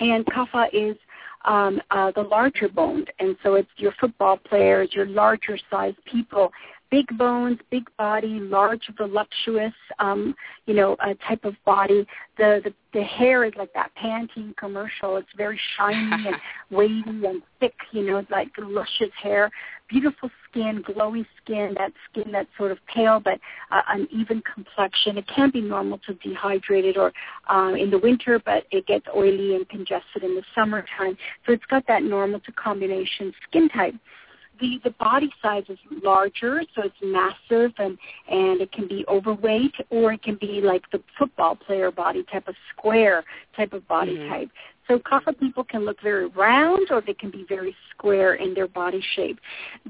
and 0.01 0.25
kapha 0.27 0.68
is 0.72 0.96
um, 1.44 1.81
uh, 1.90 2.11
the 2.12 2.22
larger 2.22 2.68
boned, 2.68 3.12
and 3.18 3.37
so 3.42 3.55
it's 3.55 3.68
your 3.77 3.92
football 4.01 4.37
players, 4.37 4.90
your 4.92 5.07
larger 5.07 5.59
sized 5.70 5.98
people 6.05 6.51
big 6.92 7.07
bones, 7.16 7.59
big 7.70 7.85
body, 7.96 8.38
large, 8.38 8.83
voluptuous, 8.98 9.72
um, 9.98 10.35
you 10.66 10.74
know, 10.74 10.94
a 11.00 11.14
type 11.26 11.42
of 11.44 11.55
body. 11.64 12.07
The, 12.37 12.61
the 12.62 12.72
the 12.92 13.02
hair 13.02 13.44
is 13.44 13.55
like 13.57 13.72
that 13.72 13.90
Pantene 13.96 14.55
commercial. 14.59 15.16
It's 15.16 15.26
very 15.35 15.59
shiny 15.76 16.28
and 16.28 16.37
wavy 16.70 17.24
and 17.26 17.42
thick, 17.59 17.72
you 17.92 18.05
know, 18.05 18.22
like 18.31 18.48
luscious 18.59 19.11
hair. 19.20 19.50
Beautiful 19.88 20.31
skin, 20.48 20.83
glowy 20.87 21.24
skin. 21.42 21.74
That 21.78 21.92
skin 22.11 22.31
that's 22.31 22.50
sort 22.59 22.70
of 22.70 22.78
pale 22.94 23.18
but 23.18 23.40
uh, 23.70 23.81
uneven 23.88 24.42
complexion. 24.55 25.16
It 25.16 25.26
can 25.35 25.50
be 25.50 25.62
normal 25.62 25.98
to 26.07 26.14
dehydrated 26.14 26.98
or 26.98 27.12
um, 27.48 27.74
in 27.76 27.90
the 27.90 27.98
winter, 27.98 28.38
but 28.44 28.64
it 28.70 28.87
gets 28.87 29.07
oily 29.16 29.57
and 29.57 29.66
congested 29.70 30.22
in 30.22 30.35
the 30.35 30.42
summertime. 30.55 31.16
So 31.46 31.52
it's 31.55 31.64
got 31.70 31.87
that 31.88 32.02
normal 32.02 32.40
to 32.40 32.52
combination 32.52 33.33
skin 33.48 33.70
type 33.70 33.94
the 34.62 34.81
the 34.85 34.94
body 34.98 35.31
size 35.42 35.64
is 35.68 35.79
larger, 36.03 36.62
so 36.75 36.83
it's 36.83 36.94
massive 37.03 37.72
and 37.79 37.98
and 38.31 38.62
it 38.62 38.72
can 38.72 38.88
be 38.88 39.05
overweight 39.09 39.75
or 39.90 40.14
it 40.14 40.22
can 40.22 40.37
be 40.37 40.62
like 40.62 40.83
the 40.92 41.03
football 41.18 41.57
player 41.57 41.90
body 41.90 42.25
type 42.33 42.48
of 42.48 42.55
square 42.75 43.25
type 43.57 43.75
of 43.75 43.87
body 43.88 44.16
mm-hmm. 44.16 44.33
type. 44.33 44.51
So 44.88 44.98
kapha 44.98 45.38
people 45.38 45.64
can 45.64 45.85
look 45.85 46.01
very 46.03 46.27
round 46.29 46.88
or 46.90 47.03
they 47.05 47.14
can 47.14 47.31
be 47.31 47.44
very 47.48 47.75
square 47.90 48.35
in 48.35 48.55
their 48.55 48.68
body 48.68 49.03
shape. 49.14 49.38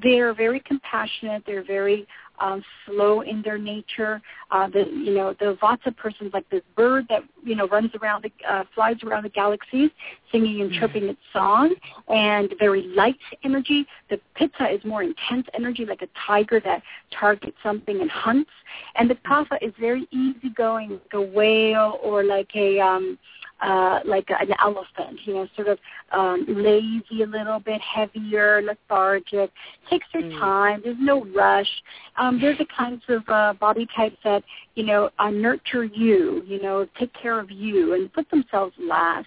They're 0.02 0.35
very 0.35 0.61
compassionate. 0.61 1.44
They're 1.46 1.64
very 1.64 2.06
um, 2.42 2.62
slow 2.85 3.20
in 3.20 3.40
their 3.42 3.57
nature. 3.57 4.20
Uh, 4.50 4.68
the 4.68 4.85
you 4.92 5.14
know 5.14 5.35
the 5.38 5.57
Vata 5.62 5.96
person's 5.96 6.35
like 6.35 6.48
this 6.50 6.62
bird 6.76 7.07
that 7.09 7.22
you 7.44 7.55
know 7.55 7.68
runs 7.68 7.90
around 8.02 8.24
the 8.24 8.33
uh, 8.50 8.64
flies 8.74 8.96
around 9.05 9.22
the 9.22 9.28
galaxies, 9.28 9.90
singing 10.31 10.61
and 10.61 10.72
chirping 10.72 11.05
its 11.05 11.20
song, 11.33 11.74
and 12.09 12.52
very 12.59 12.83
light 12.96 13.18
energy. 13.44 13.87
The 14.11 14.20
Pitta 14.35 14.68
is 14.68 14.85
more 14.85 15.02
intense 15.02 15.46
energy, 15.55 15.87
like 15.87 16.02
a 16.02 16.09
tiger 16.26 16.61
that 16.61 16.83
targets 17.18 17.57
something 17.62 18.00
and 18.00 18.11
hunts. 18.11 18.50
And 18.96 19.09
the 19.09 19.14
Kapha 19.14 19.59
is 19.62 19.72
very 19.78 20.09
easygoing, 20.11 20.90
like 20.90 21.14
a 21.14 21.22
whale 21.22 21.98
or 22.02 22.24
like 22.24 22.50
a 22.57 22.81
um, 22.81 23.18
uh, 23.62 24.01
like 24.05 24.29
an 24.29 24.53
elephant, 24.62 25.18
you 25.25 25.35
know, 25.35 25.48
sort 25.55 25.68
of 25.68 25.79
um, 26.12 26.44
lazy 26.48 27.22
a 27.22 27.27
little 27.27 27.61
bit, 27.61 27.81
heavier, 27.81 28.61
lethargic, 28.62 29.51
takes 29.88 30.07
their 30.12 30.22
mm. 30.22 30.38
time. 30.40 30.81
There's 30.85 30.96
no 30.98 31.25
rush. 31.27 31.70
Um, 32.16 32.40
they're 32.40 32.57
the 32.57 32.66
kinds 32.77 33.03
of 33.09 33.22
uh, 33.29 33.55
body 33.55 33.87
types 33.96 34.16
that, 34.25 34.42
you 34.75 34.85
know, 34.85 35.11
uh, 35.18 35.31
nurture 35.31 35.85
you, 35.85 36.42
you 36.46 36.61
know, 36.61 36.87
take 36.98 37.12
care 37.14 37.38
of 37.38 37.51
you 37.51 37.94
and 37.94 38.12
put 38.12 38.29
themselves 38.31 38.75
last. 38.79 39.27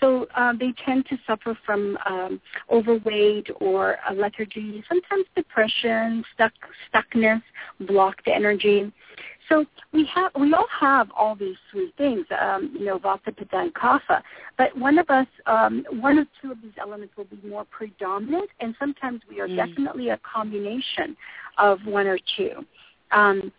So 0.00 0.26
um, 0.36 0.58
they 0.58 0.74
tend 0.84 1.06
to 1.06 1.16
suffer 1.26 1.56
from 1.64 1.96
um, 2.06 2.40
overweight 2.70 3.48
or 3.60 3.96
lethargy, 4.12 4.84
sometimes 4.88 5.24
depression, 5.34 6.24
stuck, 6.34 6.52
stuckness, 6.92 7.42
blocked 7.80 8.28
energy. 8.28 8.92
So 9.48 9.64
we 9.92 10.08
have 10.14 10.32
we 10.38 10.52
all 10.54 10.66
have 10.80 11.10
all 11.16 11.34
these 11.34 11.56
three 11.70 11.92
things, 11.98 12.26
um, 12.40 12.74
you 12.78 12.86
know, 12.86 12.98
Vata, 12.98 13.36
Pitta, 13.36 13.56
and 13.58 13.74
Kapha. 13.74 14.22
But 14.56 14.76
one 14.76 14.98
of 14.98 15.10
us, 15.10 15.26
um, 15.46 15.84
one 15.90 16.18
or 16.18 16.26
two 16.40 16.52
of 16.52 16.62
these 16.62 16.72
elements 16.80 17.14
will 17.16 17.24
be 17.24 17.38
more 17.46 17.66
predominant, 17.66 18.48
and 18.60 18.74
sometimes 18.78 19.20
we 19.28 19.40
are 19.40 19.48
mm. 19.48 19.56
definitely 19.56 20.10
a 20.10 20.18
combination 20.18 21.16
of 21.58 21.78
one 21.84 22.06
or 22.06 22.18
two. 22.36 22.64
Um, 23.10 23.52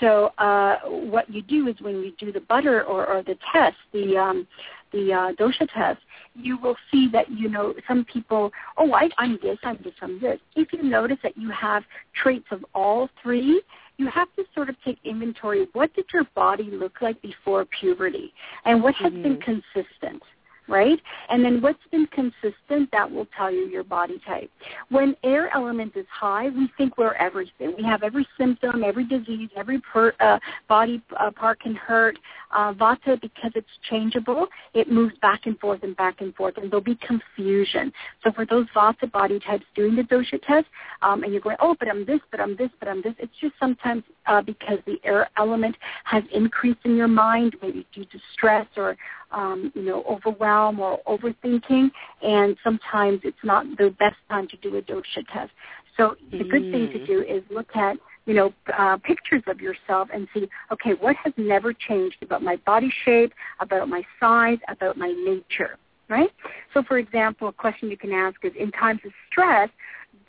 so 0.00 0.26
uh, 0.38 0.76
what 0.84 1.28
you 1.28 1.42
do 1.42 1.68
is 1.68 1.76
when 1.80 1.96
you 1.96 2.12
do 2.18 2.32
the 2.32 2.40
butter 2.40 2.84
or, 2.84 3.06
or 3.06 3.22
the 3.22 3.36
test, 3.52 3.76
the 3.92 4.16
um, 4.16 4.46
the 4.92 5.12
uh, 5.12 5.32
dosha 5.32 5.68
test, 5.74 6.00
you 6.34 6.56
will 6.58 6.76
see 6.90 7.08
that 7.12 7.30
you 7.30 7.48
know 7.48 7.74
some 7.86 8.04
people. 8.04 8.50
Oh, 8.76 8.92
I, 8.92 9.08
I'm 9.18 9.38
this, 9.42 9.58
I'm 9.62 9.78
this, 9.82 9.94
I'm 10.00 10.20
this. 10.20 10.38
If 10.54 10.72
you 10.72 10.82
notice 10.82 11.18
that 11.22 11.36
you 11.36 11.50
have 11.50 11.82
traits 12.22 12.46
of 12.50 12.64
all 12.74 13.08
three, 13.22 13.62
you 13.98 14.08
have 14.08 14.28
to 14.36 14.44
sort 14.54 14.68
of 14.68 14.76
take 14.84 14.98
inventory. 15.04 15.68
What 15.72 15.92
did 15.94 16.06
your 16.12 16.24
body 16.34 16.70
look 16.72 17.02
like 17.02 17.20
before 17.20 17.66
puberty, 17.66 18.32
and 18.64 18.82
what 18.82 18.94
has 18.94 19.12
mm-hmm. 19.12 19.22
been 19.22 19.40
consistent? 19.40 20.22
Right? 20.68 21.00
And 21.30 21.44
then 21.44 21.60
what's 21.60 21.78
been 21.90 22.06
consistent, 22.08 22.90
that 22.92 23.10
will 23.10 23.26
tell 23.36 23.50
you 23.50 23.66
your 23.68 23.84
body 23.84 24.20
type. 24.26 24.50
When 24.90 25.16
air 25.24 25.54
element 25.54 25.92
is 25.96 26.06
high, 26.12 26.48
we 26.50 26.70
think 26.76 26.98
we're 26.98 27.14
everything. 27.14 27.74
We 27.76 27.84
have 27.84 28.02
every 28.02 28.26
symptom, 28.38 28.84
every 28.84 29.04
disease, 29.04 29.48
every 29.56 29.80
per, 29.80 30.12
uh, 30.20 30.38
body 30.68 31.02
uh, 31.18 31.30
part 31.30 31.60
can 31.60 31.74
hurt. 31.74 32.18
Uh, 32.50 32.72
vata, 32.72 33.20
because 33.20 33.52
it's 33.54 33.68
changeable, 33.90 34.46
it 34.72 34.90
moves 34.90 35.14
back 35.20 35.40
and 35.44 35.58
forth 35.60 35.82
and 35.82 35.94
back 35.98 36.22
and 36.22 36.34
forth, 36.34 36.56
and 36.56 36.70
there'll 36.70 36.82
be 36.82 36.96
confusion. 36.96 37.92
So 38.24 38.32
for 38.32 38.46
those 38.46 38.66
vata 38.74 39.10
body 39.12 39.38
types 39.38 39.66
doing 39.74 39.94
the 39.94 40.02
dosha 40.02 40.40
test, 40.46 40.66
um, 41.02 41.24
and 41.24 41.32
you're 41.32 41.42
going, 41.42 41.58
oh, 41.60 41.76
but 41.78 41.88
I'm 41.88 42.06
this, 42.06 42.20
but 42.30 42.40
I'm 42.40 42.56
this, 42.56 42.70
but 42.80 42.88
I'm 42.88 43.02
this, 43.02 43.12
it's 43.18 43.34
just 43.38 43.52
sometimes 43.60 44.02
uh, 44.24 44.40
because 44.40 44.78
the 44.86 44.98
air 45.04 45.28
element 45.36 45.76
has 46.04 46.22
increased 46.32 46.80
in 46.84 46.96
your 46.96 47.06
mind, 47.06 47.54
maybe 47.60 47.86
due 47.94 48.06
to 48.06 48.18
stress 48.32 48.66
or 48.78 48.96
um, 49.30 49.72
you 49.74 49.82
know, 49.82 50.02
overwhelm 50.08 50.80
or 50.80 51.00
overthinking, 51.06 51.90
and 52.22 52.56
sometimes 52.64 53.20
it's 53.24 53.44
not 53.44 53.66
the 53.76 53.94
best 53.98 54.16
time 54.28 54.48
to 54.48 54.56
do 54.58 54.76
a 54.76 54.82
dosha 54.82 55.26
test. 55.32 55.52
So 55.96 56.16
the 56.30 56.38
mm. 56.38 56.50
good 56.50 56.72
thing 56.72 56.92
to 56.92 56.98
mm. 56.98 57.06
do 57.06 57.22
is 57.22 57.42
look 57.50 57.74
at, 57.74 57.96
you 58.26 58.34
know, 58.34 58.52
uh, 58.76 58.96
pictures 58.98 59.42
of 59.46 59.60
yourself 59.60 60.08
and 60.12 60.28
see, 60.32 60.48
okay, 60.72 60.92
what 60.92 61.16
has 61.16 61.32
never 61.36 61.72
changed 61.72 62.22
about 62.22 62.42
my 62.42 62.56
body 62.56 62.92
shape, 63.04 63.32
about 63.60 63.88
my 63.88 64.02
size, 64.20 64.58
about 64.68 64.96
my 64.96 65.12
nature, 65.24 65.76
right? 66.08 66.30
So 66.72 66.82
for 66.82 66.98
example, 66.98 67.48
a 67.48 67.52
question 67.52 67.90
you 67.90 67.96
can 67.96 68.12
ask 68.12 68.44
is, 68.44 68.52
in 68.58 68.70
times 68.72 69.00
of 69.04 69.12
stress, 69.30 69.70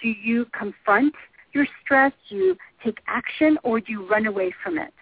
do 0.01 0.09
you 0.09 0.45
confront 0.57 1.13
your 1.53 1.67
stress, 1.83 2.13
do 2.29 2.35
you 2.35 2.57
take 2.83 2.99
action, 3.07 3.57
or 3.63 3.79
do 3.79 3.91
you 3.91 4.07
run 4.07 4.25
away 4.25 4.53
from 4.63 4.77
it? 4.77 4.93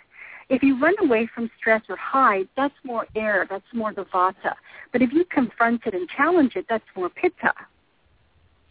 If 0.50 0.64
you 0.64 0.80
run 0.80 0.96
away 1.02 1.30
from 1.34 1.50
stress 1.60 1.82
or 1.90 1.98
hide, 1.98 2.48
that's 2.56 2.74
more 2.84 3.06
air, 3.16 3.46
that's 3.50 3.66
more 3.74 3.94
the 3.94 4.06
vata. 4.06 4.54
But 4.94 5.02
if 5.02 5.12
you 5.12 5.26
confront 5.26 5.86
it 5.86 5.94
and 5.94 6.08
challenge 6.10 6.56
it, 6.56 6.66
that's 6.70 6.86
more 6.96 7.10
pitta. 7.10 7.54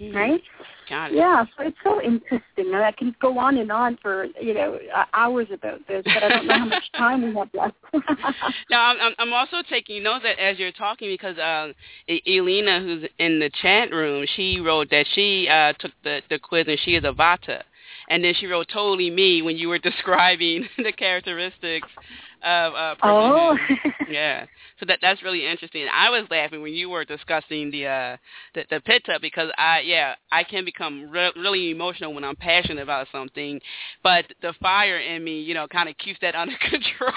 Mm-hmm. 0.00 0.16
Right? 0.16 0.42
Got 0.90 1.10
it. 1.10 1.16
Yeah, 1.16 1.44
so 1.56 1.64
it's 1.64 1.76
so 1.82 2.02
interesting. 2.02 2.74
I 2.74 2.92
can 2.92 3.16
go 3.20 3.38
on 3.38 3.56
and 3.56 3.72
on 3.72 3.98
for 4.02 4.26
you 4.40 4.52
know 4.52 4.78
hours 5.14 5.48
about 5.52 5.86
this, 5.88 6.02
but 6.04 6.22
I 6.22 6.28
don't 6.28 6.46
know 6.46 6.58
how 6.58 6.66
much 6.66 6.92
time 6.96 7.22
we 7.22 7.34
have 7.34 7.48
left. 7.54 7.76
now, 8.70 8.94
I'm, 8.94 9.14
I'm 9.18 9.32
also 9.32 9.62
taking 9.70 10.02
notes 10.02 10.22
that 10.24 10.38
as 10.38 10.58
you're 10.58 10.70
talking 10.72 11.08
because 11.08 11.38
uh, 11.38 11.72
Elena, 12.26 12.80
who's 12.80 13.08
in 13.18 13.38
the 13.38 13.50
chat 13.62 13.90
room, 13.90 14.26
she 14.36 14.60
wrote 14.60 14.90
that 14.90 15.06
she 15.14 15.48
uh, 15.48 15.72
took 15.78 15.92
the 16.04 16.20
the 16.28 16.38
quiz 16.38 16.66
and 16.68 16.78
she 16.84 16.94
is 16.94 17.04
a 17.04 17.12
Vata 17.12 17.62
and 18.08 18.22
then 18.22 18.34
she 18.34 18.46
wrote 18.46 18.68
totally 18.72 19.10
me 19.10 19.42
when 19.42 19.56
you 19.56 19.68
were 19.68 19.78
describing 19.90 20.68
the 20.78 20.92
characteristics 20.92 21.88
of 22.42 22.74
uh, 22.74 22.94
oh. 23.02 23.56
yeah. 24.10 24.46
So 24.78 24.86
that 24.86 24.98
that's 25.00 25.22
really 25.22 25.46
interesting. 25.46 25.86
I 25.92 26.10
was 26.10 26.26
laughing 26.30 26.62
when 26.62 26.74
you 26.74 26.88
were 26.90 27.04
discussing 27.04 27.70
the 27.70 27.86
uh 27.86 28.16
the, 28.54 28.64
the 28.70 28.80
pitta 28.80 29.18
because 29.20 29.50
I 29.58 29.80
yeah 29.80 30.14
I 30.30 30.44
can 30.44 30.64
become 30.64 31.10
re- 31.10 31.32
really 31.36 31.70
emotional 31.70 32.14
when 32.14 32.24
I'm 32.24 32.36
passionate 32.36 32.82
about 32.82 33.08
something, 33.10 33.60
but 34.02 34.26
the 34.42 34.52
fire 34.60 34.98
in 34.98 35.24
me 35.24 35.40
you 35.40 35.54
know 35.54 35.66
kind 35.66 35.88
of 35.88 35.96
keeps 35.98 36.20
that 36.20 36.34
under 36.36 36.56
control. 36.58 37.12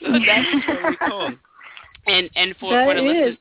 so 0.00 0.12
that's 0.26 0.68
really 0.68 0.96
cool. 1.08 1.32
And 2.06 2.30
and 2.34 2.56
for, 2.58 2.72
that 2.72 2.86
for 2.86 2.94
the 2.94 3.02
is. 3.02 3.06
listeners 3.06 3.38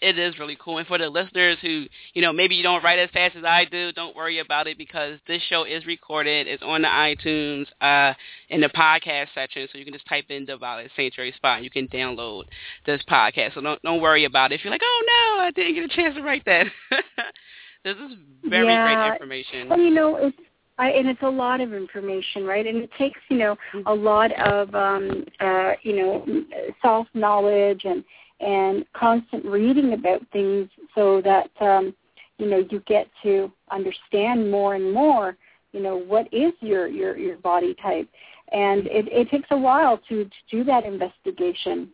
it 0.00 0.18
is 0.18 0.38
really 0.38 0.56
cool. 0.58 0.78
And 0.78 0.86
for 0.86 0.98
the 0.98 1.08
listeners 1.08 1.58
who, 1.60 1.86
you 2.14 2.22
know, 2.22 2.32
maybe 2.32 2.54
you 2.54 2.62
don't 2.62 2.82
write 2.82 2.98
as 2.98 3.10
fast 3.10 3.36
as 3.36 3.44
I 3.44 3.64
do, 3.64 3.92
don't 3.92 4.16
worry 4.16 4.38
about 4.38 4.66
it 4.66 4.78
because 4.78 5.18
this 5.26 5.42
show 5.42 5.64
is 5.64 5.84
recorded. 5.86 6.46
It's 6.46 6.62
on 6.62 6.82
the 6.82 6.88
iTunes 6.88 7.66
uh, 7.80 8.14
in 8.48 8.60
the 8.60 8.68
podcast 8.68 9.28
section, 9.34 9.68
so 9.70 9.78
you 9.78 9.84
can 9.84 9.92
just 9.94 10.08
type 10.08 10.26
in 10.30 10.46
the 10.46 10.56
Violet 10.56 10.90
Sanctuary 10.96 11.32
Spot. 11.36 11.56
and 11.56 11.64
you 11.64 11.70
can 11.70 11.88
download 11.88 12.44
this 12.86 13.02
podcast. 13.10 13.54
So 13.54 13.60
don't 13.60 13.80
don't 13.82 14.00
worry 14.00 14.24
about 14.24 14.52
it. 14.52 14.56
If 14.56 14.64
you're 14.64 14.72
like, 14.72 14.82
oh 14.82 15.02
no, 15.06 15.44
I 15.44 15.50
didn't 15.50 15.74
get 15.74 15.84
a 15.84 15.88
chance 15.88 16.14
to 16.16 16.22
write 16.22 16.44
that. 16.46 16.66
this 17.84 17.96
is 17.96 18.16
very 18.44 18.66
yeah. 18.66 18.94
great 18.94 19.12
information. 19.12 19.68
Well, 19.68 19.78
you 19.78 19.90
know, 19.90 20.16
it's 20.16 20.36
I, 20.78 20.88
and 20.92 21.08
it's 21.08 21.22
a 21.22 21.28
lot 21.28 21.60
of 21.60 21.74
information, 21.74 22.46
right? 22.46 22.66
And 22.66 22.78
it 22.78 22.90
takes, 22.96 23.20
you 23.28 23.36
know, 23.36 23.54
a 23.84 23.94
lot 23.94 24.32
of, 24.40 24.74
um, 24.74 25.26
uh, 25.38 25.72
you 25.82 25.94
know, 25.94 26.44
self 26.80 27.06
knowledge 27.12 27.82
and 27.84 28.02
and 28.40 28.84
constant 28.92 29.44
reading 29.44 29.92
about 29.92 30.22
things 30.32 30.68
so 30.94 31.20
that 31.22 31.50
um, 31.60 31.94
you 32.38 32.46
know 32.46 32.64
you 32.70 32.80
get 32.86 33.08
to 33.22 33.50
understand 33.70 34.50
more 34.50 34.74
and 34.74 34.92
more 34.92 35.36
you 35.72 35.80
know 35.80 35.96
what 35.96 36.26
is 36.32 36.52
your 36.60 36.86
your 36.86 37.16
your 37.16 37.36
body 37.38 37.74
type. 37.82 38.08
And 38.52 38.86
it, 38.88 39.06
it 39.12 39.30
takes 39.30 39.48
a 39.52 39.56
while 39.56 39.98
to 40.08 40.24
to 40.24 40.30
do 40.50 40.64
that 40.64 40.84
investigation. 40.84 41.88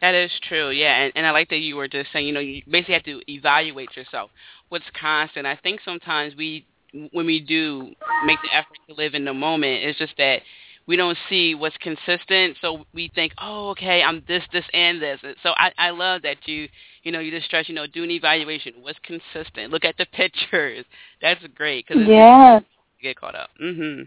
That 0.00 0.14
is 0.14 0.30
true 0.46 0.70
yeah 0.70 1.04
and, 1.04 1.12
and 1.16 1.26
i 1.26 1.30
like 1.30 1.48
that 1.48 1.60
you 1.60 1.74
were 1.74 1.88
just 1.88 2.12
saying 2.12 2.26
you 2.26 2.32
know 2.34 2.40
you 2.40 2.60
basically 2.70 2.94
have 2.94 3.04
to 3.04 3.22
evaluate 3.32 3.96
yourself 3.96 4.30
what's 4.68 4.84
constant. 4.98 5.46
I 5.46 5.56
think 5.56 5.80
sometimes 5.84 6.34
we 6.36 6.66
when 7.12 7.26
we 7.26 7.40
do 7.40 7.94
make 8.26 8.38
the 8.42 8.54
effort 8.54 8.76
to 8.88 8.94
live 8.94 9.14
in 9.14 9.24
the 9.24 9.34
moment 9.34 9.84
it's 9.84 9.98
just 9.98 10.14
that 10.18 10.42
we 10.86 10.96
don't 10.96 11.18
see 11.28 11.54
what's 11.54 11.76
consistent, 11.78 12.56
so 12.60 12.86
we 12.94 13.10
think, 13.14 13.32
oh, 13.42 13.70
okay, 13.70 14.02
I'm 14.02 14.22
this, 14.28 14.42
this, 14.52 14.64
and 14.72 15.02
this. 15.02 15.18
So 15.42 15.50
I, 15.56 15.72
I 15.78 15.90
love 15.90 16.22
that 16.22 16.36
you, 16.46 16.68
you 17.02 17.10
know, 17.10 17.18
you 17.18 17.32
just 17.32 17.46
stress, 17.46 17.68
you 17.68 17.74
know, 17.74 17.86
do 17.86 18.04
an 18.04 18.10
evaluation. 18.10 18.74
What's 18.80 18.98
consistent? 19.02 19.72
Look 19.72 19.84
at 19.84 19.96
the 19.98 20.06
pictures. 20.12 20.84
That's 21.20 21.44
great 21.54 21.86
because 21.88 22.06
yeah, 22.06 22.60
get 23.02 23.18
caught 23.18 23.34
up. 23.34 23.50
Mm-hmm. 23.60 24.02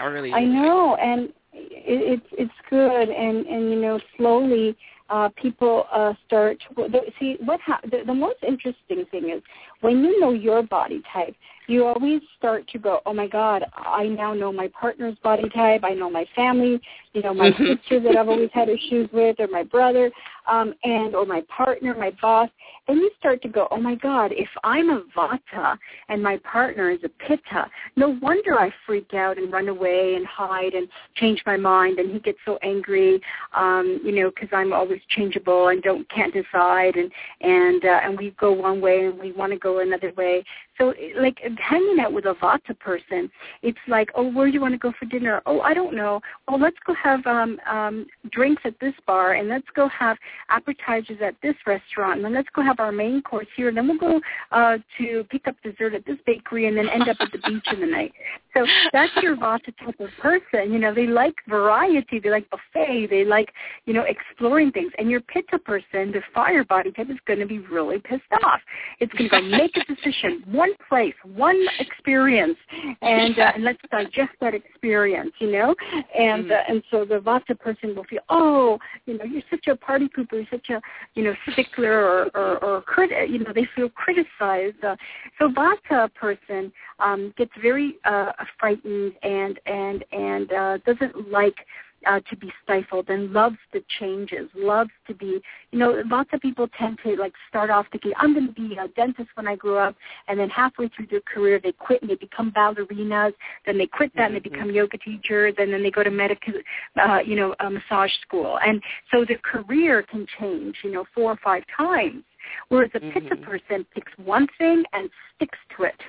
I 0.00 0.04
really. 0.04 0.32
I 0.32 0.44
know, 0.44 0.96
and 0.96 1.28
it, 1.52 2.20
it's 2.20 2.26
it's 2.32 2.52
good, 2.68 3.08
and 3.08 3.46
and 3.46 3.70
you 3.70 3.80
know, 3.80 4.00
slowly 4.16 4.76
uh, 5.10 5.28
people 5.40 5.86
uh, 5.92 6.14
start. 6.26 6.58
To, 6.76 7.00
see 7.20 7.36
what 7.44 7.60
ha- 7.60 7.80
the, 7.84 8.02
the 8.04 8.14
most 8.14 8.38
interesting 8.46 9.04
thing 9.12 9.30
is 9.30 9.42
when 9.80 10.02
you 10.02 10.18
know 10.18 10.32
your 10.32 10.64
body 10.64 11.02
type 11.12 11.36
you 11.66 11.86
always 11.86 12.20
start 12.36 12.68
to 12.68 12.78
go, 12.78 13.00
oh 13.06 13.12
my 13.12 13.26
God, 13.26 13.64
I 13.74 14.06
now 14.06 14.34
know 14.34 14.52
my 14.52 14.68
partner's 14.68 15.16
body 15.22 15.48
type. 15.48 15.82
I 15.84 15.94
know 15.94 16.10
my 16.10 16.26
family, 16.36 16.80
you 17.14 17.22
know, 17.22 17.32
my 17.32 17.50
Mm-hmm. 17.50 17.74
sister 17.74 18.00
that 18.00 18.16
I've 18.16 18.28
always 18.28 18.50
had 18.52 18.68
issues 18.68 19.08
with, 19.12 19.36
or 19.38 19.46
my 19.46 19.62
brother, 19.62 20.10
um, 20.50 20.74
and 20.82 21.14
or 21.14 21.24
my 21.24 21.42
partner, 21.42 21.94
my 21.94 22.12
boss. 22.20 22.50
And 22.88 22.98
you 22.98 23.10
start 23.18 23.40
to 23.42 23.48
go, 23.48 23.68
oh 23.70 23.80
my 23.80 23.94
God, 23.94 24.32
if 24.32 24.48
I'm 24.62 24.90
a 24.90 25.02
Vata 25.16 25.78
and 26.08 26.22
my 26.22 26.38
partner 26.38 26.90
is 26.90 26.98
a 27.04 27.08
Pitta, 27.08 27.66
no 27.96 28.18
wonder 28.20 28.58
I 28.58 28.70
freak 28.84 29.14
out 29.14 29.38
and 29.38 29.50
run 29.52 29.68
away 29.68 30.16
and 30.16 30.26
hide 30.26 30.74
and 30.74 30.88
change 31.14 31.42
my 31.46 31.56
mind. 31.56 31.98
And 31.98 32.12
he 32.12 32.18
gets 32.18 32.38
so 32.44 32.58
angry, 32.62 33.20
um, 33.56 34.00
you 34.04 34.12
know, 34.12 34.30
because 34.30 34.50
I'm 34.52 34.72
always 34.72 35.00
changeable 35.08 35.68
and 35.68 35.82
don't 35.82 36.08
can't 36.10 36.34
decide, 36.34 36.96
and 36.96 37.10
and 37.40 37.84
uh, 37.84 38.00
and 38.02 38.18
we 38.18 38.34
go 38.38 38.52
one 38.52 38.80
way 38.80 39.06
and 39.06 39.18
we 39.18 39.32
want 39.32 39.52
to 39.52 39.58
go 39.58 39.78
another 39.78 40.12
way. 40.16 40.44
So 40.76 40.92
like 41.16 41.38
hanging 41.58 42.00
out 42.00 42.12
with 42.12 42.24
a 42.24 42.34
Vata 42.34 42.78
person, 42.78 43.30
it's 43.62 43.78
like, 43.86 44.10
oh, 44.16 44.30
where 44.32 44.48
do 44.48 44.52
you 44.52 44.60
want 44.60 44.74
to 44.74 44.78
go 44.78 44.92
for 44.98 45.06
dinner? 45.06 45.40
Oh, 45.46 45.60
I 45.60 45.72
don't 45.72 45.94
know. 45.94 46.20
Well, 46.48 46.58
let's 46.60 46.76
go 46.84 46.94
have 47.04 47.24
um, 47.26 47.58
um, 47.70 48.06
drinks 48.30 48.62
at 48.64 48.74
this 48.80 48.94
bar, 49.06 49.34
and 49.34 49.48
let's 49.48 49.66
go 49.76 49.88
have 49.88 50.16
appetizers 50.48 51.18
at 51.22 51.34
this 51.42 51.54
restaurant, 51.66 52.16
and 52.16 52.24
then 52.24 52.34
let's 52.34 52.48
go 52.54 52.62
have 52.62 52.80
our 52.80 52.92
main 52.92 53.22
course 53.22 53.46
here, 53.56 53.68
and 53.68 53.76
then 53.76 53.86
we'll 53.86 53.98
go 53.98 54.20
uh, 54.50 54.78
to 54.98 55.24
pick 55.30 55.46
up 55.46 55.54
dessert 55.62 55.94
at 55.94 56.04
this 56.06 56.16
bakery, 56.26 56.66
and 56.66 56.76
then 56.76 56.88
end 56.88 57.08
up 57.08 57.16
at 57.20 57.30
the 57.30 57.38
beach 57.46 57.66
in 57.72 57.80
the 57.80 57.86
night. 57.86 58.12
So 58.54 58.66
that's 58.92 59.12
your 59.22 59.36
Vata 59.36 59.76
type 59.84 60.00
of 60.00 60.08
person. 60.20 60.72
You 60.72 60.78
know, 60.78 60.94
they 60.94 61.06
like 61.06 61.34
variety, 61.48 62.20
they 62.20 62.30
like 62.30 62.48
buffet, 62.50 63.08
they 63.10 63.24
like, 63.24 63.52
you 63.84 63.92
know, 63.92 64.04
exploring 64.04 64.72
things. 64.72 64.92
And 64.98 65.10
your 65.10 65.20
Pitta 65.20 65.58
person, 65.58 66.12
the 66.12 66.22
fire 66.32 66.64
body 66.64 66.92
type, 66.92 67.10
is 67.10 67.18
going 67.26 67.40
to 67.40 67.46
be 67.46 67.58
really 67.58 67.98
pissed 67.98 68.22
off. 68.44 68.60
It's 69.00 69.12
going 69.12 69.28
to 69.30 69.40
go 69.40 69.42
make 69.42 69.76
a 69.76 69.84
decision, 69.94 70.44
one 70.46 70.72
place, 70.88 71.14
one 71.34 71.60
experience, 71.78 72.56
and 73.02 73.38
uh, 73.38 73.52
and 73.54 73.64
let's 73.64 73.80
digest 73.90 74.32
that 74.40 74.54
experience. 74.54 75.32
You 75.40 75.52
know, 75.52 75.74
and 76.18 76.50
uh, 76.50 76.60
and 76.68 76.82
so 76.90 76.93
the 77.02 77.18
Vata 77.18 77.58
person 77.58 77.96
will 77.96 78.04
feel, 78.04 78.20
oh, 78.28 78.78
you 79.06 79.16
know, 79.16 79.24
you're 79.24 79.42
such 79.50 79.66
a 79.68 79.74
party 79.74 80.08
pooper, 80.08 80.32
you're 80.32 80.46
such 80.50 80.68
a 80.68 80.80
you 81.14 81.24
know 81.24 81.34
stickler 81.50 82.04
or 82.04 82.30
or, 82.36 82.64
or 82.64 82.82
crit- 82.82 83.30
you 83.30 83.38
know, 83.38 83.52
they 83.54 83.66
feel 83.74 83.88
criticized. 83.88 84.84
Uh, 84.84 84.96
so 85.38 85.48
Vata 85.48 86.12
person 86.14 86.70
um, 86.98 87.32
gets 87.38 87.52
very 87.62 87.96
uh, 88.04 88.32
frightened 88.60 89.14
and 89.22 89.58
and 89.66 90.04
and 90.12 90.52
uh, 90.52 90.78
doesn't 90.86 91.30
like 91.30 91.56
uh, 92.06 92.20
to 92.30 92.36
be 92.36 92.52
stifled 92.62 93.08
and 93.08 93.32
loves 93.32 93.56
the 93.72 93.82
changes, 93.98 94.48
loves 94.54 94.90
to 95.06 95.14
be, 95.14 95.40
you 95.70 95.78
know, 95.78 96.02
lots 96.06 96.30
of 96.32 96.40
people 96.40 96.68
tend 96.78 96.98
to 97.04 97.16
like 97.16 97.32
start 97.48 97.70
off 97.70 97.86
thinking, 97.92 98.12
I'm 98.16 98.34
going 98.34 98.46
to 98.46 98.52
be 98.52 98.76
a 98.76 98.88
dentist 98.88 99.30
when 99.34 99.48
I 99.48 99.56
grow 99.56 99.78
up, 99.78 99.96
and 100.28 100.38
then 100.38 100.48
halfway 100.50 100.88
through 100.88 101.08
their 101.10 101.20
career 101.22 101.60
they 101.62 101.72
quit 101.72 102.02
and 102.02 102.10
they 102.10 102.16
become 102.16 102.52
ballerinas, 102.52 103.32
then 103.66 103.78
they 103.78 103.86
quit 103.86 104.12
that 104.16 104.26
and 104.26 104.36
they 104.36 104.40
become 104.40 104.70
yoga 104.70 104.98
teachers, 104.98 105.54
and 105.58 105.72
then 105.72 105.82
they 105.82 105.90
go 105.90 106.02
to 106.02 106.10
medical, 106.10 106.54
uh, 107.00 107.18
you 107.24 107.36
know, 107.36 107.54
a 107.60 107.70
massage 107.70 108.12
school. 108.22 108.58
And 108.64 108.82
so 109.12 109.24
the 109.24 109.36
career 109.36 110.02
can 110.02 110.26
change, 110.38 110.76
you 110.84 110.92
know, 110.92 111.04
four 111.14 111.32
or 111.32 111.38
five 111.42 111.64
times. 111.76 112.24
Whereas 112.68 112.90
a 112.94 113.00
pitta 113.00 113.36
Mhm. 113.36 113.42
person 113.42 113.84
picks 113.94 114.12
one 114.18 114.46
thing 114.58 114.84
and 114.92 115.10
sticks 115.34 115.58
to 115.76 115.84
it, 115.84 116.00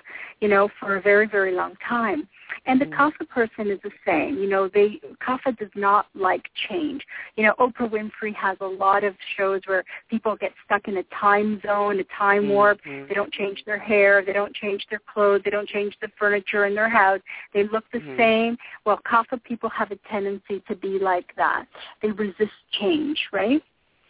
you 0.42 0.48
know, 0.48 0.68
for 0.80 0.96
a 0.96 1.02
very, 1.02 1.26
very 1.28 1.52
long 1.52 1.76
time. 1.78 2.28
And 2.66 2.80
the 2.80 2.86
kapha 2.86 3.28
person 3.28 3.70
is 3.70 3.80
the 3.82 3.92
same. 4.06 4.38
You 4.38 4.48
know, 4.48 4.68
they 4.68 5.00
kapha 5.22 5.58
does 5.58 5.74
not 5.76 6.08
like 6.16 6.50
change. 6.70 7.06
You 7.36 7.44
know, 7.44 7.54
Oprah 7.60 7.90
Winfrey 7.90 8.34
has 8.36 8.58
a 8.62 8.66
lot 8.66 9.04
of 9.04 9.16
shows 9.36 9.62
where 9.66 9.84
people 10.10 10.36
get 10.36 10.54
stuck 10.66 10.88
in 10.88 10.98
a 10.98 11.04
time 11.04 11.62
zone, 11.62 12.00
a 12.00 12.04
time 12.06 12.50
warp. 12.50 12.82
Mhm. 12.84 13.08
They 13.08 13.14
don't 13.16 13.34
change 13.34 13.64
their 13.66 13.78
hair, 13.78 14.22
they 14.24 14.34
don't 14.34 14.56
change 14.56 14.86
their 14.90 15.00
clothes, 15.00 15.42
they 15.44 15.52
don't 15.52 15.68
change 15.68 15.98
the 16.00 16.08
furniture 16.20 16.66
in 16.66 16.76
their 16.76 16.90
house. 16.90 17.22
They 17.54 17.64
look 17.64 17.90
the 17.92 18.00
Mhm. 18.00 18.18
same. 18.18 18.58
Well, 18.86 19.00
kapha 19.00 19.44
people 19.44 19.70
have 19.70 19.92
a 19.92 19.98
tendency 20.10 20.62
to 20.62 20.76
be 20.76 21.00
like 21.00 21.36
that. 21.36 21.68
They 22.02 22.12
resist 22.12 22.54
change, 22.72 23.30
right? 23.32 23.62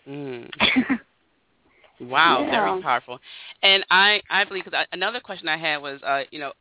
Wow, 2.00 2.44
Yeah. 2.46 2.62
very 2.62 2.82
powerful. 2.82 3.20
And 3.64 3.86
I, 3.90 4.22
I 4.30 4.44
believe 4.44 4.66
because 4.66 4.86
another 4.92 5.20
question 5.20 5.48
I 5.48 5.58
had 5.58 5.78
was, 5.78 6.02
uh, 6.04 6.24
you 6.32 6.40
know, 6.40 6.52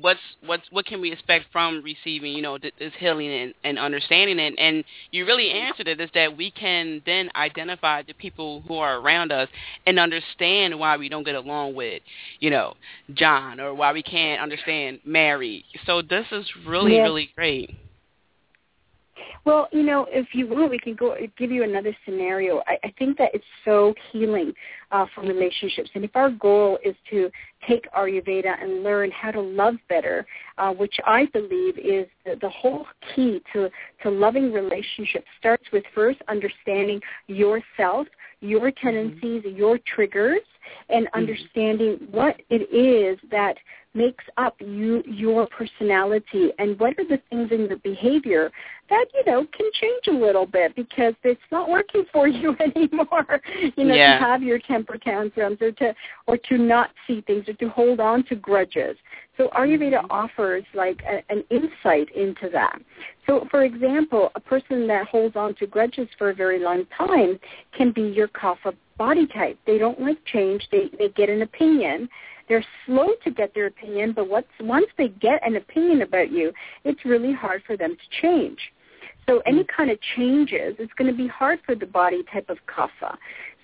what's 0.00 0.20
what's 0.46 0.62
what 0.70 0.86
can 0.86 1.00
we 1.00 1.12
expect 1.12 1.46
from 1.52 1.82
receiving, 1.82 2.32
you 2.32 2.42
know, 2.42 2.56
th- 2.56 2.74
this 2.78 2.92
healing 2.98 3.30
and, 3.32 3.54
and 3.64 3.78
understanding 3.78 4.38
it? 4.38 4.54
And 4.58 4.84
you 5.10 5.26
really 5.26 5.50
answered 5.50 5.88
it 5.88 6.00
is 6.00 6.10
that 6.14 6.36
we 6.36 6.50
can 6.50 7.02
then 7.04 7.30
identify 7.34 8.02
the 8.02 8.14
people 8.14 8.62
who 8.68 8.76
are 8.76 8.98
around 8.98 9.32
us 9.32 9.48
and 9.86 9.98
understand 9.98 10.78
why 10.78 10.96
we 10.96 11.08
don't 11.08 11.24
get 11.24 11.34
along 11.34 11.74
with, 11.74 12.02
you 12.40 12.50
know, 12.50 12.74
John 13.14 13.60
or 13.60 13.74
why 13.74 13.92
we 13.92 14.02
can't 14.02 14.40
understand 14.40 15.00
Mary. 15.04 15.64
So 15.86 16.02
this 16.02 16.26
is 16.30 16.46
really 16.66 16.94
Yes. 16.94 17.04
really 17.06 17.30
great. 17.34 17.70
Well, 19.44 19.68
you 19.72 19.82
know, 19.82 20.06
if 20.08 20.28
you 20.34 20.46
want, 20.46 20.70
we 20.70 20.78
can 20.78 20.94
go 20.94 21.16
give 21.36 21.50
you 21.50 21.64
another 21.64 21.96
scenario. 22.04 22.62
I, 22.68 22.78
I 22.84 22.94
think 22.96 23.18
that 23.18 23.30
it's 23.34 23.44
so 23.64 23.92
healing 24.12 24.52
uh, 24.92 25.06
for 25.14 25.22
relationships, 25.22 25.90
and 25.94 26.04
if 26.04 26.14
our 26.14 26.30
goal 26.30 26.78
is 26.84 26.94
to 27.10 27.28
take 27.66 27.90
Ayurveda 27.92 28.62
and 28.62 28.84
learn 28.84 29.10
how 29.10 29.32
to 29.32 29.40
love 29.40 29.74
better, 29.88 30.24
uh, 30.58 30.72
which 30.72 30.94
I 31.04 31.26
believe 31.32 31.76
is 31.78 32.06
the, 32.24 32.36
the 32.40 32.50
whole 32.50 32.86
key 33.14 33.42
to 33.52 33.68
to 34.04 34.10
loving 34.10 34.52
relationships, 34.52 35.26
starts 35.40 35.64
with 35.72 35.82
first 35.92 36.20
understanding 36.28 37.00
yourself, 37.26 38.06
your 38.40 38.70
tendencies, 38.70 39.42
your 39.44 39.78
triggers, 39.92 40.40
and 40.88 41.08
understanding 41.14 41.98
what 42.10 42.40
it 42.48 42.72
is 42.72 43.18
that 43.30 43.56
makes 43.94 44.24
up 44.36 44.56
you 44.60 45.02
your 45.06 45.46
personality. 45.48 46.50
And 46.58 46.78
what 46.78 46.98
are 46.98 47.04
the 47.04 47.20
things 47.30 47.50
in 47.52 47.66
your 47.66 47.78
behavior 47.78 48.50
that 48.88 49.06
you 49.14 49.24
know 49.24 49.46
can 49.56 49.70
change 49.80 50.06
a 50.08 50.24
little 50.24 50.46
bit 50.46 50.74
because 50.76 51.14
it's 51.22 51.40
not 51.50 51.68
working 51.68 52.04
for 52.12 52.28
you 52.28 52.56
anymore. 52.60 53.40
You 53.76 53.84
know 53.84 53.94
yeah. 53.94 54.18
to 54.18 54.24
have 54.24 54.42
your 54.42 54.58
temper 54.58 54.98
tantrums 54.98 55.58
or 55.60 55.72
to 55.72 55.94
or 56.26 56.36
to 56.36 56.58
not 56.58 56.90
see 57.06 57.22
things 57.22 57.48
or 57.48 57.54
to 57.54 57.68
hold 57.68 58.00
on 58.00 58.24
to 58.24 58.36
grudges. 58.36 58.96
So 59.36 59.48
ayurveda 59.56 60.02
mm-hmm. 60.02 60.10
offers 60.10 60.64
like 60.74 61.02
a, 61.08 61.22
an 61.32 61.44
insight 61.50 62.14
into 62.14 62.48
that? 62.52 62.80
So 63.26 63.46
for 63.50 63.64
example 63.64 64.30
a 64.34 64.40
person 64.40 64.86
that 64.88 65.06
holds 65.06 65.36
on 65.36 65.54
to 65.56 65.66
grudges 65.66 66.08
for 66.18 66.30
a 66.30 66.34
very 66.34 66.58
long 66.58 66.84
time 66.96 67.38
can 67.76 67.92
be 67.92 68.02
your 68.02 68.28
kapha 68.28 68.74
body 68.98 69.26
type. 69.26 69.58
They 69.66 69.78
don't 69.78 70.00
like 70.00 70.18
change. 70.26 70.68
They 70.70 70.90
they 70.98 71.08
get 71.10 71.28
an 71.28 71.42
opinion 71.42 72.08
they're 72.48 72.64
slow 72.86 73.10
to 73.24 73.30
get 73.30 73.54
their 73.54 73.66
opinion, 73.66 74.12
but 74.12 74.28
once 74.28 74.46
once 74.60 74.86
they 74.98 75.08
get 75.08 75.46
an 75.46 75.56
opinion 75.56 76.02
about 76.02 76.30
you, 76.30 76.52
it's 76.84 77.04
really 77.04 77.32
hard 77.32 77.62
for 77.66 77.76
them 77.76 77.96
to 77.96 78.20
change. 78.20 78.58
So 79.28 79.40
any 79.46 79.62
mm. 79.62 79.68
kind 79.68 79.90
of 79.90 79.98
changes, 80.16 80.74
it's 80.78 80.92
going 80.94 81.10
to 81.10 81.16
be 81.16 81.28
hard 81.28 81.60
for 81.64 81.74
the 81.74 81.86
body 81.86 82.24
type 82.32 82.50
of 82.50 82.58
kapha. 82.66 83.16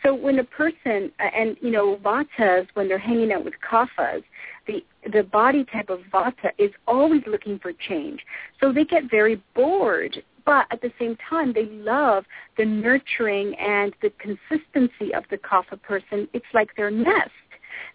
So 0.04 0.14
when 0.14 0.38
a 0.38 0.44
person, 0.44 1.10
and 1.18 1.56
you 1.60 1.70
know, 1.70 1.96
vatas, 1.96 2.68
when 2.74 2.88
they're 2.88 2.98
hanging 2.98 3.32
out 3.32 3.44
with 3.44 3.54
kaphas, 3.68 4.22
the 4.66 4.84
the 5.12 5.24
body 5.24 5.64
type 5.64 5.90
of 5.90 6.00
vata 6.12 6.50
is 6.58 6.70
always 6.86 7.22
looking 7.26 7.58
for 7.58 7.72
change. 7.88 8.20
So 8.60 8.72
they 8.72 8.84
get 8.84 9.10
very 9.10 9.42
bored, 9.54 10.22
but 10.44 10.66
at 10.70 10.80
the 10.80 10.92
same 10.98 11.16
time, 11.28 11.52
they 11.52 11.66
love 11.66 12.24
the 12.56 12.64
nurturing 12.64 13.54
and 13.56 13.92
the 14.00 14.10
consistency 14.18 15.12
of 15.14 15.24
the 15.30 15.38
kapha 15.38 15.82
person. 15.82 16.28
It's 16.32 16.46
like 16.54 16.68
their 16.76 16.90
nest. 16.90 17.30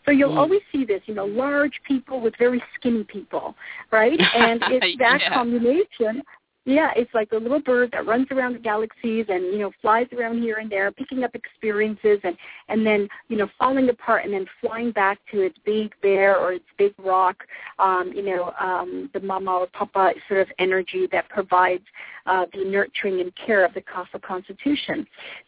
So 0.05 0.11
you'll 0.11 0.31
mm. 0.31 0.37
always 0.37 0.61
see 0.71 0.85
this, 0.85 1.01
you 1.05 1.15
know, 1.15 1.25
large 1.25 1.79
people 1.87 2.21
with 2.21 2.33
very 2.37 2.61
skinny 2.75 3.03
people, 3.03 3.55
right? 3.91 4.19
And 4.35 4.61
it's 4.67 4.99
that 4.99 5.21
yeah. 5.21 5.33
combination 5.33 6.21
yeah, 6.65 6.91
it's 6.95 7.13
like 7.13 7.31
a 7.33 7.37
little 7.37 7.59
bird 7.59 7.91
that 7.91 8.05
runs 8.05 8.27
around 8.31 8.53
the 8.53 8.59
galaxies 8.59 9.25
and 9.27 9.45
you 9.45 9.59
know 9.59 9.71
flies 9.81 10.07
around 10.17 10.41
here 10.41 10.57
and 10.57 10.71
there, 10.71 10.91
picking 10.91 11.23
up 11.23 11.35
experiences 11.35 12.19
and 12.23 12.37
and 12.69 12.85
then 12.85 13.09
you 13.27 13.35
know 13.35 13.49
falling 13.59 13.89
apart 13.89 14.23
and 14.23 14.33
then 14.33 14.45
flying 14.61 14.91
back 14.91 15.19
to 15.31 15.41
its 15.41 15.57
big 15.65 15.93
bear 16.01 16.37
or 16.37 16.53
its 16.53 16.65
big 16.77 16.93
rock. 16.97 17.43
Um, 17.79 18.13
you 18.15 18.23
know, 18.23 18.53
um, 18.61 19.09
the 19.13 19.19
mama 19.19 19.51
or 19.51 19.67
papa 19.67 20.13
sort 20.29 20.39
of 20.39 20.47
energy 20.57 21.07
that 21.11 21.27
provides 21.27 21.83
uh, 22.25 22.45
the 22.53 22.63
nurturing 22.63 23.19
and 23.19 23.33
care 23.35 23.65
of 23.65 23.73
the 23.73 23.81
kapha 23.81 24.21
constitution. 24.21 25.05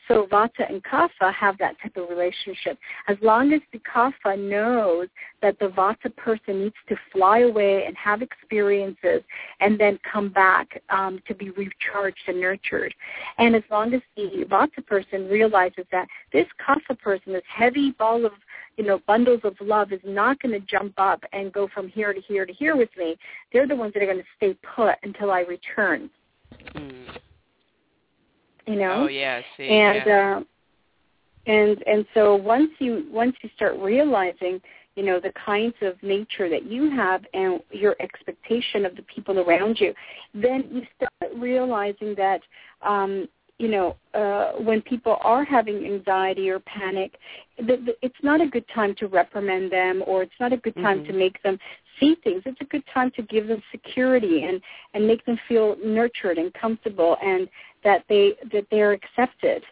So 0.10 0.28
vata 0.30 0.70
and 0.70 0.84
kapha 0.84 1.34
have 1.34 1.58
that 1.60 1.76
type 1.82 1.96
of 1.96 2.10
relationship. 2.10 2.78
As 3.08 3.16
long 3.22 3.54
as 3.54 3.62
the 3.72 3.80
kapha 3.80 4.38
knows 4.38 5.08
that 5.46 5.60
the 5.60 5.68
vata 5.68 6.10
person 6.16 6.64
needs 6.64 6.76
to 6.90 6.96
fly 7.12 7.40
away 7.40 7.86
and 7.86 7.96
have 7.96 8.24
experiences 8.24 9.22
and 9.60 9.80
then 9.80 10.00
come 10.12 10.30
back. 10.30 10.82
Um, 10.90 11.20
to 11.28 11.36
be 11.36 11.50
recharged 11.52 12.22
and 12.28 12.40
nurtured. 12.40 12.94
And 13.38 13.56
as 13.56 13.64
long 13.70 13.94
as 13.94 14.02
the 14.16 14.46
Vata 14.50 14.86
person 14.86 15.28
realizes 15.28 15.86
that 15.92 16.08
this 16.32 16.46
Kapha 16.66 16.98
person, 16.98 17.34
this 17.34 17.44
heavy 17.48 17.92
ball 17.92 18.26
of 18.26 18.32
you 18.78 18.84
know, 18.84 19.00
bundles 19.08 19.40
of 19.46 19.56
love 19.62 19.94
is 19.94 20.02
not 20.04 20.42
going 20.42 20.52
to 20.52 20.60
jump 20.60 20.94
up 20.98 21.24
and 21.32 21.54
go 21.54 21.70
from 21.74 21.88
here 21.88 22.14
to 22.14 22.20
here 22.20 22.46
to 22.46 22.52
here 22.52 22.76
with 22.76 22.90
me. 22.98 23.16
They're 23.54 23.68
the 23.68 23.76
ones 23.76 23.94
that 23.94 24.04
are 24.04 24.06
going 24.06 24.18
to 24.18 24.24
stay 24.36 24.58
put 24.76 24.96
until 25.04 25.32
I 25.32 25.42
return. 25.42 26.10
Mm. 26.74 27.18
You 28.68 28.76
know? 28.76 29.06
Oh 29.06 29.08
yeah, 29.08 29.42
see. 29.56 29.70
And 29.70 30.04
yeah. 30.06 30.38
uh 30.38 30.44
and 31.50 31.84
and 31.88 32.06
so 32.14 32.36
once 32.36 32.72
you 32.80 33.06
once 33.12 33.36
you 33.42 33.50
start 33.56 33.78
realizing 33.78 34.60
you 34.96 35.04
know, 35.04 35.20
the 35.20 35.34
kinds 35.46 35.76
of 35.82 36.02
nature 36.02 36.50
that 36.50 36.66
you 36.66 36.90
have 36.90 37.26
and 37.34 37.60
your 37.72 37.96
expectation 38.00 38.86
of 38.86 38.96
the 38.96 39.04
people 39.04 39.40
around 39.40 39.80
you, 39.80 39.94
then 40.34 40.64
you 40.72 40.82
start 40.96 41.34
realizing 41.38 42.16
that, 42.16 42.42
um, 42.82 43.28
you 43.58 43.70
know, 43.70 43.96
uh, 44.14 44.62
when 44.62 44.82
people 44.82 45.18
are 45.22 45.44
having 45.46 45.86
anxiety 45.86 46.50
or 46.50 46.60
panic, 46.60 47.18
the, 47.58 47.78
the, 47.86 47.96
it's 48.02 48.16
not 48.22 48.42
a 48.42 48.48
good 48.48 48.66
time 48.74 48.94
to 49.00 49.08
reprimand 49.08 49.72
them 49.72 50.04
or 50.06 50.24
it's 50.24 50.34
not 50.40 50.52
a 50.52 50.58
good 50.58 50.76
time 50.76 51.00
mm-hmm. 51.00 51.12
to 51.12 51.18
make 51.18 51.42
them 51.44 51.58
see 52.00 52.16
things. 52.24 52.44
It's 52.46 52.60
a 52.60 52.66
good 52.66 52.84
time 52.94 53.12
to 53.16 53.22
give 53.22 53.48
them 53.48 53.62
security 53.72 54.44
and, 54.44 54.62
and 54.94 55.08
make 55.08 55.26
them 55.26 55.40
feel 55.48 55.78
nurtured 55.84 56.38
and 56.38 56.54
comfortable 56.54 57.18
and 57.24 57.48
that 57.84 58.04
they 58.10 58.34
that 58.52 58.66
they're 58.72 58.92
accepted. 58.94 59.64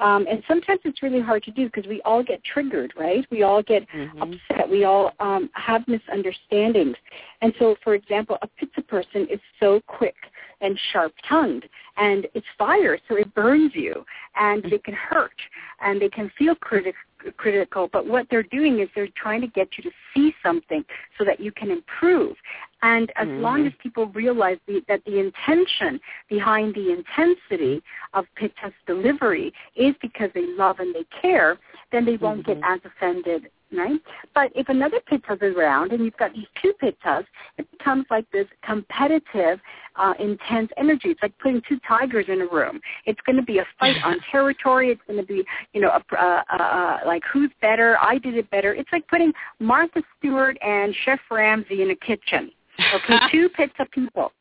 Um, 0.00 0.26
and 0.28 0.42
sometimes 0.48 0.80
it's 0.84 1.02
really 1.02 1.20
hard 1.20 1.42
to 1.44 1.50
do 1.50 1.66
because 1.66 1.86
we 1.86 2.00
all 2.02 2.22
get 2.22 2.42
triggered, 2.42 2.92
right? 2.96 3.24
We 3.30 3.42
all 3.42 3.62
get 3.62 3.86
mm-hmm. 3.90 4.22
upset. 4.22 4.68
We 4.68 4.84
all 4.84 5.12
um, 5.20 5.50
have 5.52 5.86
misunderstandings. 5.86 6.96
And 7.42 7.52
so, 7.58 7.76
for 7.84 7.94
example, 7.94 8.38
a 8.42 8.46
pitta 8.46 8.82
person 8.82 9.26
is 9.30 9.40
so 9.60 9.80
quick 9.86 10.16
and 10.62 10.78
sharp-tongued, 10.92 11.66
and 11.96 12.26
it's 12.34 12.46
fire, 12.58 12.98
so 13.08 13.16
it 13.16 13.34
burns 13.34 13.72
you, 13.74 14.04
and 14.36 14.64
it 14.66 14.84
can 14.84 14.94
hurt, 14.94 15.32
and 15.80 16.00
they 16.00 16.08
can 16.10 16.30
feel 16.36 16.54
critical 16.54 16.98
critical, 17.36 17.88
but 17.92 18.06
what 18.06 18.26
they're 18.30 18.42
doing 18.42 18.80
is 18.80 18.88
they're 18.94 19.08
trying 19.16 19.40
to 19.40 19.46
get 19.48 19.68
you 19.76 19.84
to 19.84 19.90
see 20.14 20.34
something 20.42 20.84
so 21.18 21.24
that 21.24 21.40
you 21.40 21.52
can 21.52 21.70
improve. 21.70 22.36
And 22.82 23.12
as 23.16 23.28
mm-hmm. 23.28 23.42
long 23.42 23.66
as 23.66 23.72
people 23.82 24.06
realize 24.08 24.58
the, 24.66 24.82
that 24.88 25.04
the 25.04 25.18
intention 25.18 26.00
behind 26.28 26.74
the 26.74 26.92
intensity 26.92 27.82
of 28.14 28.24
Pitta's 28.36 28.72
delivery 28.86 29.52
is 29.76 29.94
because 30.00 30.30
they 30.34 30.46
love 30.56 30.78
and 30.78 30.94
they 30.94 31.04
care, 31.20 31.58
then 31.92 32.04
they 32.04 32.16
won't 32.16 32.46
mm-hmm. 32.46 32.60
get 32.60 32.70
as 32.70 32.80
offended 32.84 33.50
right? 33.72 34.00
But 34.34 34.50
if 34.54 34.68
another 34.68 35.00
pitta 35.06 35.34
is 35.34 35.56
around 35.56 35.92
and 35.92 36.04
you've 36.04 36.16
got 36.16 36.32
these 36.32 36.46
two 36.60 36.72
pittas, 36.82 37.24
it 37.58 37.70
becomes 37.70 38.06
like 38.10 38.30
this 38.30 38.46
competitive, 38.64 39.60
uh, 39.96 40.14
intense 40.18 40.70
energy. 40.76 41.08
It's 41.08 41.22
like 41.22 41.36
putting 41.38 41.62
two 41.68 41.78
tigers 41.86 42.26
in 42.28 42.40
a 42.40 42.46
room. 42.46 42.80
It's 43.06 43.20
going 43.26 43.36
to 43.36 43.42
be 43.42 43.58
a 43.58 43.66
fight 43.78 43.96
on 44.04 44.18
territory. 44.30 44.90
It's 44.90 45.02
going 45.06 45.20
to 45.20 45.26
be, 45.26 45.44
you 45.72 45.80
know, 45.80 45.90
a, 45.90 46.16
uh, 46.16 46.42
uh, 46.52 46.98
like 47.06 47.22
who's 47.32 47.50
better? 47.60 47.96
I 48.00 48.18
did 48.18 48.36
it 48.36 48.50
better. 48.50 48.74
It's 48.74 48.90
like 48.92 49.06
putting 49.08 49.32
Martha 49.58 50.02
Stewart 50.18 50.56
and 50.62 50.94
Chef 51.04 51.20
Ramsay 51.30 51.82
in 51.82 51.90
a 51.90 51.96
kitchen. 51.96 52.50
Okay, 52.94 53.18
two 53.30 53.48
pitta 53.50 53.86
people 53.92 54.32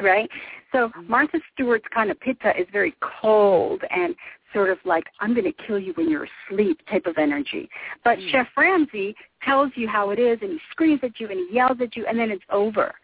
right? 0.00 0.28
So 0.72 0.88
mm-hmm. 0.88 1.10
Martha 1.10 1.38
Stewart's 1.52 1.86
kind 1.92 2.10
of 2.10 2.20
pitta 2.20 2.58
is 2.58 2.66
very 2.72 2.94
cold 3.00 3.82
and 3.90 4.14
sort 4.52 4.70
of 4.70 4.78
like 4.84 5.04
I'm 5.20 5.34
going 5.34 5.44
to 5.44 5.66
kill 5.66 5.78
you 5.78 5.92
when 5.94 6.10
you're 6.10 6.26
asleep 6.50 6.80
type 6.90 7.06
of 7.06 7.18
energy. 7.18 7.68
But 8.04 8.18
mm. 8.18 8.30
Chef 8.30 8.46
Ramsay 8.56 9.14
tells 9.44 9.70
you 9.74 9.88
how 9.88 10.10
it 10.10 10.18
is 10.18 10.38
and 10.42 10.52
he 10.52 10.58
screams 10.70 11.00
at 11.02 11.20
you 11.20 11.28
and 11.28 11.38
he 11.48 11.54
yells 11.54 11.78
at 11.80 11.96
you 11.96 12.06
and 12.06 12.18
then 12.18 12.30
it's 12.30 12.44
over. 12.50 12.94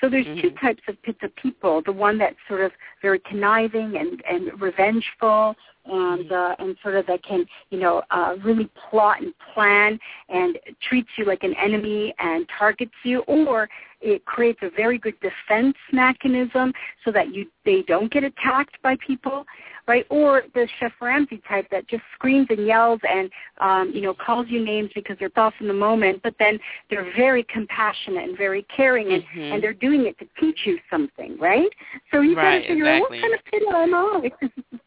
So 0.00 0.08
there's 0.08 0.26
mm-hmm. 0.26 0.40
two 0.40 0.50
types 0.60 0.82
of 0.88 1.00
pitta 1.02 1.28
people. 1.40 1.82
The 1.84 1.92
one 1.92 2.18
that's 2.18 2.36
sort 2.48 2.62
of 2.62 2.72
very 3.02 3.20
conniving 3.20 3.96
and, 3.96 4.22
and 4.28 4.60
revengeful 4.60 5.54
and 5.86 6.30
mm-hmm. 6.30 6.62
uh, 6.62 6.64
and 6.64 6.76
sort 6.82 6.94
of 6.94 7.06
that 7.06 7.22
can 7.22 7.44
you 7.70 7.78
know 7.78 8.02
uh, 8.10 8.34
really 8.44 8.68
plot 8.90 9.22
and 9.22 9.34
plan 9.52 9.98
and 10.28 10.58
treats 10.88 11.08
you 11.16 11.24
like 11.24 11.42
an 11.42 11.54
enemy 11.62 12.14
and 12.18 12.46
targets 12.58 12.92
you, 13.04 13.20
or 13.20 13.68
it 14.00 14.24
creates 14.26 14.58
a 14.62 14.70
very 14.70 14.98
good 14.98 15.14
defense 15.20 15.76
mechanism 15.92 16.72
so 17.04 17.10
that 17.10 17.34
you 17.34 17.46
they 17.64 17.82
don't 17.82 18.12
get 18.12 18.22
attacked 18.22 18.76
by 18.82 18.96
people, 19.04 19.44
right? 19.88 20.06
Or 20.10 20.42
the 20.54 20.68
Chef 20.78 20.92
Ramsay 21.00 21.42
type 21.48 21.66
that 21.70 21.88
just 21.88 22.02
screams 22.14 22.46
and 22.50 22.66
yells 22.66 23.00
and 23.08 23.30
um, 23.60 23.92
you 23.94 24.02
know 24.02 24.14
calls 24.14 24.46
you 24.48 24.64
names 24.64 24.90
because 24.94 25.16
they're 25.18 25.30
tough 25.30 25.54
in 25.60 25.68
the 25.68 25.74
moment, 25.74 26.20
but 26.22 26.34
then 26.38 26.58
they're 26.90 27.10
very 27.16 27.44
compassionate 27.44 28.28
and 28.28 28.36
very 28.36 28.66
caring, 28.74 29.12
and, 29.12 29.22
mm-hmm. 29.22 29.54
and 29.54 29.62
they're 29.62 29.72
doing 29.72 30.06
it 30.06 30.18
to 30.18 30.26
teach 30.38 30.60
you 30.64 30.78
something, 30.90 31.38
right? 31.38 31.70
So 32.12 32.20
you 32.20 32.36
right, 32.36 32.58
got 32.58 32.62
to 32.62 32.68
figure 32.68 32.94
exactly. 32.94 33.18
out 33.18 33.22
what 33.22 33.22
kind 33.22 33.34
of 33.34 33.44
kid 33.50 33.62
am 33.74 33.94
I? 33.94 34.78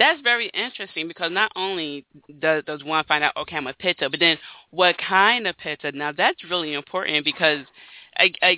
That's 0.00 0.22
very 0.22 0.48
interesting 0.54 1.08
because 1.08 1.30
not 1.30 1.52
only 1.54 2.06
does, 2.40 2.64
does 2.64 2.82
one 2.82 3.04
find 3.04 3.22
out, 3.22 3.36
okay, 3.36 3.56
I'm 3.56 3.66
a 3.66 3.74
pitta, 3.74 4.08
but 4.08 4.18
then 4.18 4.38
what 4.70 4.96
kind 4.96 5.46
of 5.46 5.58
pitta? 5.58 5.92
Now 5.92 6.10
that's 6.10 6.42
really 6.48 6.72
important 6.72 7.22
because, 7.22 7.66
I, 8.16 8.32
I, 8.40 8.56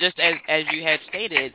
just 0.00 0.18
as 0.18 0.34
as 0.48 0.64
you 0.72 0.82
had 0.82 0.98
stated, 1.08 1.54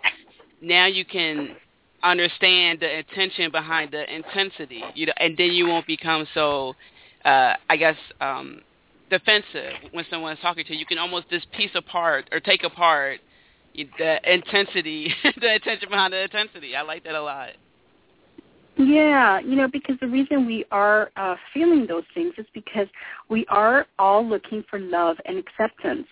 now 0.62 0.86
you 0.86 1.04
can 1.04 1.58
understand 2.02 2.80
the 2.80 3.00
intention 3.00 3.52
behind 3.52 3.92
the 3.92 4.04
intensity, 4.16 4.82
you 4.94 5.08
know, 5.08 5.14
and 5.18 5.36
then 5.38 5.52
you 5.52 5.68
won't 5.68 5.86
become 5.86 6.26
so, 6.34 6.74
uh, 7.26 7.56
I 7.70 7.76
guess, 7.76 7.98
um, 8.22 8.62
defensive 9.10 9.74
when 9.92 10.06
someone's 10.10 10.40
talking 10.40 10.64
to 10.64 10.74
you. 10.74 10.80
You 10.80 10.86
can 10.86 10.98
almost 10.98 11.30
just 11.30 11.52
piece 11.52 11.72
apart 11.76 12.30
or 12.32 12.40
take 12.40 12.64
apart 12.64 13.20
the 13.76 14.34
intensity, 14.34 15.14
the 15.42 15.56
intention 15.56 15.90
behind 15.90 16.14
the 16.14 16.24
intensity. 16.24 16.74
I 16.74 16.84
like 16.84 17.04
that 17.04 17.16
a 17.16 17.22
lot. 17.22 17.50
Yeah, 18.78 19.40
you 19.40 19.56
know, 19.56 19.70
because 19.70 19.96
the 20.02 20.08
reason 20.08 20.46
we 20.46 20.66
are 20.70 21.10
uh, 21.16 21.36
feeling 21.54 21.88
those 21.88 22.04
things 22.14 22.34
is 22.38 22.46
because 22.54 22.88
we 23.30 23.46
are 23.48 23.86
all 23.98 24.28
looking 24.28 24.66
for 24.70 24.80
love 24.80 25.16
and 25.26 25.38
acceptance. 25.38 26.08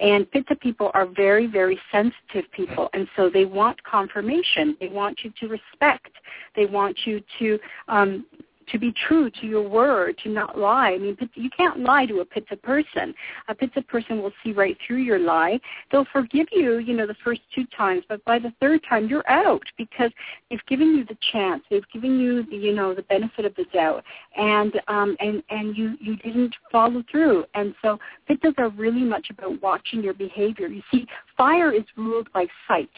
And 0.00 0.28
Pitta 0.32 0.56
people 0.56 0.90
are 0.94 1.06
very, 1.06 1.46
very 1.46 1.78
sensitive 1.92 2.50
people, 2.52 2.88
and 2.92 3.06
so 3.14 3.30
they 3.30 3.44
want 3.44 3.82
confirmation. 3.84 4.76
They 4.80 4.88
want 4.88 5.20
you 5.22 5.32
to 5.40 5.46
respect. 5.46 6.10
They 6.56 6.66
want 6.66 6.96
you 7.04 7.22
to 7.38 7.58
um, 7.86 8.26
to 8.72 8.78
be 8.78 8.92
true 9.06 9.30
to 9.30 9.46
your 9.46 9.68
word, 9.68 10.18
to 10.22 10.28
not 10.28 10.58
lie. 10.58 10.90
I 10.90 10.98
mean, 10.98 11.16
you 11.34 11.50
can't 11.56 11.80
lie 11.80 12.06
to 12.06 12.20
a 12.20 12.24
pitta 12.24 12.56
person. 12.56 13.14
A 13.48 13.54
pitta 13.54 13.82
person 13.82 14.22
will 14.22 14.32
see 14.42 14.52
right 14.52 14.76
through 14.86 14.98
your 14.98 15.18
lie. 15.18 15.60
They'll 15.90 16.06
forgive 16.12 16.46
you, 16.52 16.78
you 16.78 16.94
know, 16.94 17.06
the 17.06 17.16
first 17.24 17.40
two 17.54 17.64
times, 17.76 18.04
but 18.08 18.24
by 18.24 18.38
the 18.38 18.52
third 18.60 18.80
time 18.88 19.08
you're 19.08 19.28
out 19.30 19.62
because 19.76 20.10
they've 20.50 20.64
given 20.66 20.96
you 20.96 21.04
the 21.04 21.16
chance. 21.32 21.62
They've 21.70 21.88
given 21.92 22.18
you, 22.18 22.44
the, 22.44 22.56
you 22.56 22.74
know, 22.74 22.94
the 22.94 23.02
benefit 23.02 23.44
of 23.44 23.54
the 23.54 23.64
doubt, 23.72 24.04
and 24.36 24.80
um, 24.88 25.16
and 25.20 25.42
and 25.50 25.76
you 25.76 25.94
you 26.00 26.16
didn't 26.16 26.54
follow 26.70 27.02
through. 27.10 27.44
And 27.54 27.74
so 27.82 27.98
pittas 28.28 28.58
are 28.58 28.70
really 28.70 29.02
much 29.02 29.28
about 29.30 29.60
watching 29.62 30.02
your 30.02 30.14
behavior. 30.14 30.68
You 30.68 30.82
see, 30.92 31.06
fire 31.36 31.72
is 31.72 31.84
ruled 31.96 32.32
by 32.32 32.46
sight. 32.66 32.90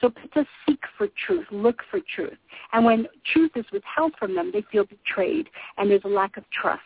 So 0.00 0.08
pittas 0.08 0.46
seek 0.66 0.80
for 0.96 1.08
truth, 1.26 1.46
look 1.50 1.82
for 1.90 2.00
truth. 2.14 2.38
And 2.72 2.84
when 2.84 3.06
truth 3.32 3.52
is 3.54 3.64
withheld 3.72 4.14
from 4.18 4.34
them, 4.34 4.50
they 4.52 4.64
feel 4.72 4.84
betrayed 4.84 5.48
and 5.76 5.90
there's 5.90 6.04
a 6.04 6.08
lack 6.08 6.36
of 6.36 6.44
trust. 6.50 6.82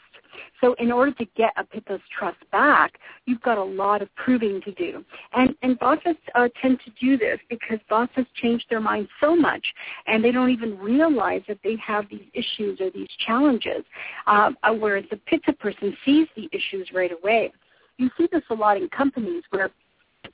So 0.61 0.75
in 0.75 0.91
order 0.91 1.13
to 1.13 1.25
get 1.37 1.53
a 1.57 1.65
Pitta's 1.65 2.01
trust 2.17 2.39
back, 2.51 2.99
you've 3.27 3.43
got 3.43 3.59
a 3.59 3.63
lot 3.63 4.03
of 4.03 4.15
proving 4.17 4.61
to 4.63 4.73
do. 4.73 5.05
And, 5.33 5.55
and 5.63 5.79
Vatas 5.79 6.17
uh, 6.35 6.49
tend 6.61 6.81
to 6.85 6.91
do 7.01 7.17
this 7.17 7.39
because 7.49 7.79
Vatas 7.91 8.27
change 8.35 8.65
their 8.69 8.81
mind 8.81 9.09
so 9.21 9.37
much 9.37 9.65
and 10.07 10.25
they 10.25 10.33
don't 10.33 10.51
even 10.51 10.79
realize 10.79 11.43
that 11.49 11.59
they 11.63 11.77
have 11.77 12.07
these 12.11 12.27
issues 12.33 12.81
or 12.81 12.91
these 12.91 13.09
challenges, 13.27 13.85
uh, 14.27 14.51
whereas 14.79 15.05
the 15.11 15.17
Pitta 15.19 15.53
person 15.53 15.97
sees 16.05 16.27
the 16.37 16.49
issues 16.53 16.91
right 16.93 17.13
away. 17.13 17.53
You 17.99 18.11
see 18.19 18.27
this 18.33 18.43
a 18.51 18.55
lot 18.55 18.77
in 18.77 18.89
companies 18.89 19.45
where 19.51 19.71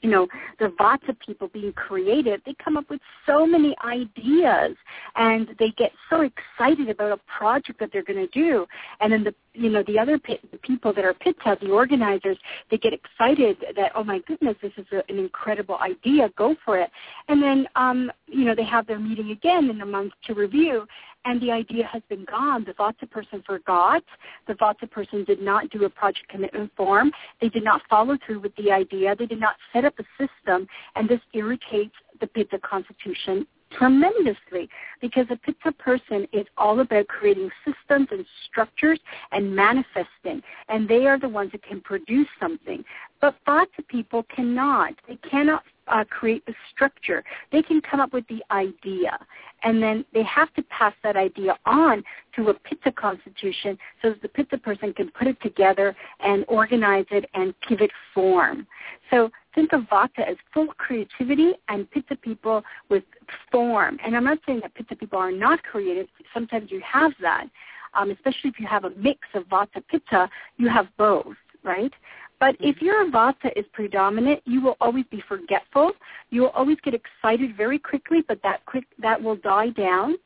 you 0.02 0.10
know, 0.10 0.26
the 0.58 0.66
Vata 0.80 1.18
people 1.24 1.48
being 1.48 1.72
creative, 1.72 2.40
they 2.46 2.54
come 2.62 2.76
up 2.76 2.88
with 2.88 3.00
so 3.26 3.46
many 3.46 3.76
ideas 3.84 4.76
and 5.16 5.48
they 5.58 5.70
get 5.76 5.92
so 6.08 6.22
excited 6.22 6.88
about 6.88 7.12
a 7.12 7.20
project 7.38 7.78
that 7.80 7.90
they're 7.92 8.04
going 8.04 8.26
to 8.26 8.28
do. 8.28 8.66
And 9.00 9.12
then 9.12 9.24
the, 9.24 9.34
you 9.52 9.68
know, 9.68 9.82
the 9.86 9.98
other 9.98 10.18
pit, 10.18 10.40
the 10.50 10.58
people 10.58 10.92
that 10.94 11.04
are 11.04 11.14
Pitta, 11.14 11.58
the 11.60 11.70
organizers, 11.70 12.38
they 12.70 12.78
get 12.78 12.92
excited 12.92 13.58
that, 13.76 13.92
oh 13.94 14.04
my 14.04 14.20
goodness, 14.26 14.56
this 14.62 14.72
is 14.76 14.86
a, 14.92 15.02
an 15.12 15.18
incredible 15.18 15.76
idea, 15.78 16.30
go 16.36 16.56
for 16.64 16.78
it. 16.78 16.90
And 17.28 17.42
then, 17.42 17.66
um, 17.76 18.10
you 18.26 18.44
know, 18.44 18.54
they 18.54 18.64
have 18.64 18.86
their 18.86 18.98
meeting 18.98 19.30
again 19.30 19.68
in 19.68 19.80
a 19.82 19.86
month 19.86 20.12
to 20.26 20.34
review 20.34 20.86
and 21.24 21.40
the 21.40 21.50
idea 21.50 21.84
has 21.84 22.02
been 22.08 22.24
gone. 22.24 22.64
The 22.64 22.72
Vata 22.72 23.10
person 23.10 23.42
forgot. 23.46 24.02
The 24.46 24.54
Vata 24.54 24.90
person 24.90 25.24
did 25.24 25.40
not 25.40 25.70
do 25.70 25.84
a 25.84 25.90
project 25.90 26.28
commitment 26.28 26.70
form. 26.76 27.12
They 27.40 27.48
did 27.48 27.64
not 27.64 27.82
follow 27.88 28.16
through 28.24 28.40
with 28.40 28.54
the 28.56 28.70
idea. 28.70 29.14
They 29.14 29.26
did 29.26 29.40
not 29.40 29.56
set 29.72 29.84
up 29.84 29.94
a 29.98 30.04
system, 30.18 30.66
and 30.96 31.08
this 31.08 31.20
irritates 31.32 31.94
the 32.20 32.26
Pitta 32.26 32.58
constitution 32.58 33.46
tremendously 33.72 34.68
because 35.00 35.26
a 35.30 35.36
Pitta 35.36 35.72
person 35.72 36.26
is 36.32 36.46
all 36.56 36.80
about 36.80 37.06
creating 37.08 37.50
systems 37.64 38.08
and 38.10 38.26
structures 38.46 38.98
and 39.32 39.54
manifesting, 39.54 40.42
and 40.68 40.88
they 40.88 41.06
are 41.06 41.18
the 41.18 41.28
ones 41.28 41.52
that 41.52 41.62
can 41.62 41.80
produce 41.80 42.26
something. 42.40 42.84
But 43.20 43.36
Vata 43.46 43.86
people 43.88 44.24
cannot. 44.34 44.94
They 45.06 45.16
cannot 45.28 45.62
uh, 45.90 46.04
create 46.04 46.44
the 46.46 46.54
structure. 46.72 47.22
They 47.52 47.62
can 47.62 47.80
come 47.80 48.00
up 48.00 48.12
with 48.12 48.26
the 48.28 48.42
idea, 48.50 49.18
and 49.62 49.82
then 49.82 50.04
they 50.14 50.22
have 50.22 50.52
to 50.54 50.62
pass 50.62 50.94
that 51.02 51.16
idea 51.16 51.56
on 51.66 52.02
to 52.36 52.48
a 52.48 52.54
Pitta 52.54 52.92
constitution 52.92 53.76
so 54.00 54.10
that 54.10 54.22
the 54.22 54.28
Pitta 54.28 54.58
person 54.58 54.92
can 54.94 55.10
put 55.10 55.26
it 55.26 55.40
together 55.42 55.94
and 56.20 56.44
organize 56.48 57.06
it 57.10 57.28
and 57.34 57.54
give 57.68 57.80
it 57.80 57.90
form. 58.14 58.66
So 59.10 59.30
think 59.54 59.72
of 59.72 59.82
Vata 59.82 60.20
as 60.26 60.36
full 60.54 60.68
creativity 60.78 61.52
and 61.68 61.90
Pitta 61.90 62.16
people 62.16 62.62
with 62.88 63.02
form. 63.50 63.98
And 64.04 64.16
I'm 64.16 64.24
not 64.24 64.38
saying 64.46 64.60
that 64.62 64.74
Pitta 64.74 64.96
people 64.96 65.18
are 65.18 65.32
not 65.32 65.62
creative. 65.62 66.06
Sometimes 66.32 66.70
you 66.70 66.80
have 66.80 67.12
that. 67.20 67.46
Um, 67.92 68.12
especially 68.12 68.50
if 68.50 68.60
you 68.60 68.68
have 68.68 68.84
a 68.84 68.90
mix 68.90 69.18
of 69.34 69.48
Vata 69.48 69.82
Pitta, 69.88 70.30
you 70.58 70.68
have 70.68 70.86
both, 70.96 71.34
right? 71.64 71.92
But 72.40 72.56
if 72.58 72.76
mm-hmm. 72.76 72.84
your 72.84 73.10
vata 73.10 73.52
is 73.54 73.66
predominant, 73.72 74.40
you 74.46 74.60
will 74.60 74.76
always 74.80 75.04
be 75.10 75.22
forgetful. 75.28 75.92
You 76.30 76.42
will 76.42 76.50
always 76.50 76.78
get 76.82 76.94
excited 76.94 77.56
very 77.56 77.78
quickly, 77.78 78.24
but 78.26 78.42
that 78.42 78.64
quick 78.66 78.84
that 78.98 79.22
will 79.22 79.36
die 79.36 79.68
down. 79.70 80.16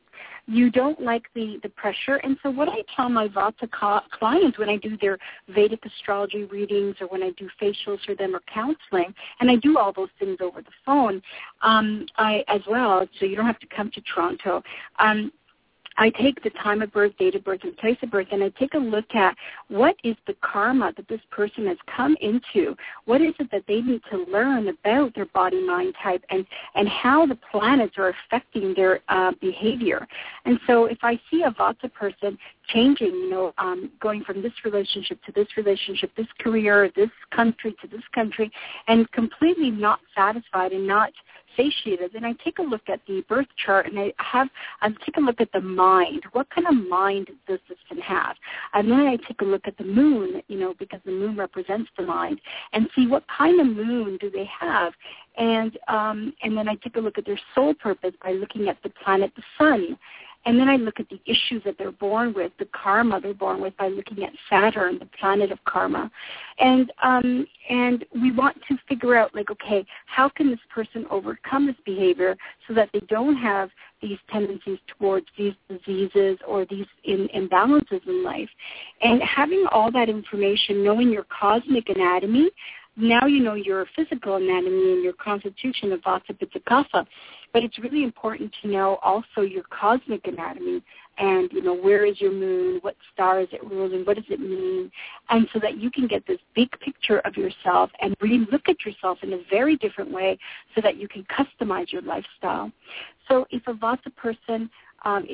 You 0.47 0.71
don't 0.71 1.01
like 1.01 1.25
the 1.35 1.59
the 1.63 1.71
pressure, 1.71 2.17
and 2.17 2.37
so 2.43 2.51
what 2.51 2.69
I 2.69 2.83
tell 2.95 3.09
my 3.09 3.29
vata 3.29 3.69
clients 4.11 4.59
when 4.59 4.69
I 4.69 4.77
do 4.77 4.97
their 4.99 5.19
Vedic 5.49 5.85
astrology 5.87 6.45
readings 6.45 6.97
or 7.01 7.07
when 7.07 7.23
I 7.23 7.31
do 7.31 7.49
facials 7.61 8.05
for 8.05 8.15
them 8.15 8.37
or 8.37 8.43
counseling, 8.53 9.15
and 9.41 9.51
I 9.51 9.57
do 9.57 9.79
all 9.79 9.93
those 9.93 10.11
things 10.19 10.37
over 10.43 10.61
the 10.61 10.69
phone, 10.85 11.23
um, 11.63 12.07
I 12.19 12.45
as 12.49 12.61
well. 12.69 13.09
So 13.19 13.25
you 13.25 13.37
don't 13.37 13.47
have 13.47 13.59
to 13.61 13.67
come 13.67 13.91
to 13.93 14.03
Toronto. 14.03 14.63
Um, 14.99 15.33
I 15.97 16.11
take 16.11 16.43
the 16.43 16.51
time 16.51 16.83
of 16.83 16.93
birth, 16.93 17.13
date 17.19 17.35
of 17.35 17.45
birth, 17.45 17.61
and 17.63 17.77
place 17.77 17.97
of 18.03 18.11
birth, 18.11 18.29
and 18.33 18.43
I 18.43 18.51
take 18.51 18.75
a 18.75 18.79
look 18.79 19.15
at 19.15 19.37
what 19.69 19.97
is 20.03 20.17
the 20.27 20.35
karma 20.43 20.93
that 20.97 21.09
this 21.09 21.21
person 21.31 21.67
has 21.67 21.79
come 21.95 22.17
into. 22.21 22.77
What 23.05 23.21
is 23.21 23.35
it 23.39 23.51
that 23.53 23.65
they 23.69 23.81
need 23.81 24.03
to 24.11 24.25
learn 24.31 24.69
about 24.69 25.15
their 25.15 25.27
body-mind 25.27 25.95
type, 26.03 26.25
and 26.31 26.47
and 26.75 26.89
how 26.89 27.27
the 27.27 27.39
planets 27.51 27.95
are 27.99 28.15
affecting 28.27 28.75
their 28.75 29.01
uh, 29.09 29.33
behavior. 29.41 30.07
And 30.45 30.59
so, 30.67 30.87
if 30.87 30.99
I 31.03 31.19
see 31.31 31.43
a 31.43 31.51
Vata 31.51 31.93
person 31.93 32.39
changing, 32.69 33.09
you 33.09 33.31
know, 33.31 33.53
um, 33.59 33.91
going 34.01 34.25
from 34.25 34.43
this 34.43 34.53
relationship 34.65 35.23
to 35.25 35.33
this 35.33 35.49
relationship, 35.57 36.11
this 36.17 36.27
career, 36.41 36.91
this 36.97 37.11
country 37.35 37.75
to 37.83 37.89
this 37.89 38.03
country, 38.15 38.51
and 38.89 39.11
completely 39.13 39.71
not 39.71 40.01
satisfied 40.15 40.73
and 40.73 40.87
not 40.87 41.13
satiated, 41.57 42.13
then 42.13 42.25
I 42.25 42.33
take 42.45 42.59
a 42.59 42.63
look 42.63 42.89
at 42.89 43.01
the 43.07 43.23
birth 43.29 43.47
chart 43.65 43.87
and 43.87 43.99
I 43.99 44.13
have 44.19 44.49
I 44.81 44.89
take 45.05 45.17
a 45.17 45.21
look 45.21 45.41
at 45.41 45.53
the 45.53 45.61
mind. 45.61 46.23
What 46.33 46.49
kind 46.51 46.67
of 46.67 46.89
mind 46.89 47.29
does 47.47 47.59
this 47.69 47.79
person 47.89 48.03
have? 48.03 48.37
And 48.73 48.91
then 48.91 49.01
I 49.01 49.17
take 49.17 49.41
a 49.41 49.45
look 49.45 49.67
at 49.67 49.77
the 49.77 49.85
moon, 49.85 50.43
you 50.49 50.59
know, 50.59 50.75
because 50.79 51.01
the 51.05 51.13
moon 51.13 51.37
represents 51.37 51.91
the 51.97 52.05
mind, 52.05 52.41
and 52.73 52.89
see 52.95 53.07
what 53.07 53.25
kind 53.37 53.61
of 53.61 53.67
moon 53.67 54.19
do 54.21 54.31
they 54.31 54.49
have. 54.61 54.93
And 55.37 55.79
um, 55.89 56.33
and 56.43 56.57
then 56.57 56.69
I 56.69 56.77
take 56.77 56.97
a 56.97 57.01
look 57.01 57.19
at 57.19 57.27
their 57.27 57.41
soul 57.55 57.75
purpose 57.75 58.13
by 58.23 58.33
looking 58.33 58.69
at 58.69 58.79
the 58.83 58.91
planet, 58.91 59.33
the 59.37 59.43
sun. 59.59 59.99
And 60.47 60.59
then 60.59 60.69
I 60.69 60.77
look 60.77 61.01
at 61.01 61.09
the 61.09 61.21
issues 61.27 61.63
that 61.65 61.77
they're 61.79 61.93
born 61.93 62.35
with, 62.35 62.53
the 62.59 62.67
karma 62.67 63.21
they're 63.21 63.35
born 63.35 63.61
with 63.61 63.77
by 63.77 63.89
looking 63.89 64.25
at 64.25 64.33
Saturn, 64.51 64.99
the 64.99 65.09
planet 65.19 65.51
of 65.51 65.59
karma. 65.65 66.11
And 66.59 66.93
um, 67.03 67.47
and 67.69 68.05
we 68.15 68.31
want 68.31 68.57
to 68.69 68.77
figure 68.89 69.17
out 69.17 69.35
like, 69.35 69.51
okay, 69.51 69.87
how 70.07 70.29
can 70.29 70.51
this 70.51 70.61
person 70.73 71.07
overcome 71.11 71.67
this 71.67 71.77
behavior 71.87 72.37
so 72.69 72.75
that 72.75 72.91
they 72.93 73.01
don't 73.09 73.37
have 73.37 73.71
these 74.05 74.19
tendencies 74.31 74.79
towards 74.99 75.27
these 75.37 75.55
diseases 75.69 76.39
or 76.47 76.67
these 76.67 76.87
in, 77.05 77.29
imbalances 77.35 78.07
in 78.07 78.23
life. 78.23 78.49
And 79.01 79.23
having 79.23 79.65
all 79.73 79.91
that 79.93 80.09
information, 80.09 80.85
knowing 80.85 81.11
your 81.11 81.25
cosmic 81.25 81.89
anatomy, 81.89 82.51
now 82.97 83.27
you 83.27 83.43
know 83.43 83.55
your 83.55 83.87
physical 83.97 84.37
anatomy 84.37 84.93
and 84.93 85.03
your 85.03 85.15
constitution 85.15 85.93
of 85.93 86.01
Vata 86.03 86.39
Pitta 86.39 86.61
Kapha. 86.61 87.07
But 87.55 87.63
it's 87.63 87.79
really 87.79 88.03
important 88.03 88.53
to 88.61 88.69
know 88.69 88.99
also 89.03 89.41
your 89.41 89.63
cosmic 89.71 90.27
anatomy 90.27 90.83
and, 91.19 91.51
you 91.53 91.63
know, 91.63 91.75
where 91.75 92.05
is 92.05 92.21
your 92.21 92.33
moon, 92.33 92.81
what 92.83 92.97
star 93.13 93.41
is 93.41 93.49
it 93.53 93.65
ruling, 93.65 94.05
what 94.05 94.17
does 94.17 94.25
it 94.29 94.41
mean, 94.41 94.91
and 95.31 95.49
so 95.53 95.61
that 95.61 95.79
you 95.79 95.91
can 95.91 96.09
get 96.09 96.27
this 96.27 96.41
big 96.55 96.69
picture 96.81 97.21
of 97.21 97.37
yourself 97.37 97.91
and 98.01 98.17
really 98.21 98.45
look 98.51 98.69
at 98.69 98.85
yourself 98.85 99.19
in 99.23 99.33
a 99.33 99.39
very 99.49 99.77
different 99.77 100.11
way 100.11 100.37
so 100.75 100.81
that 100.81 100.97
you 100.97 101.09
can 101.09 101.25
customize 101.25 101.93
your 101.93 102.03
lifestyle. 102.03 102.71
So 103.29 103.47
if 103.51 103.63
a 103.69 103.73
Vata 103.73 104.15
person 104.17 104.69
um, 105.05 105.27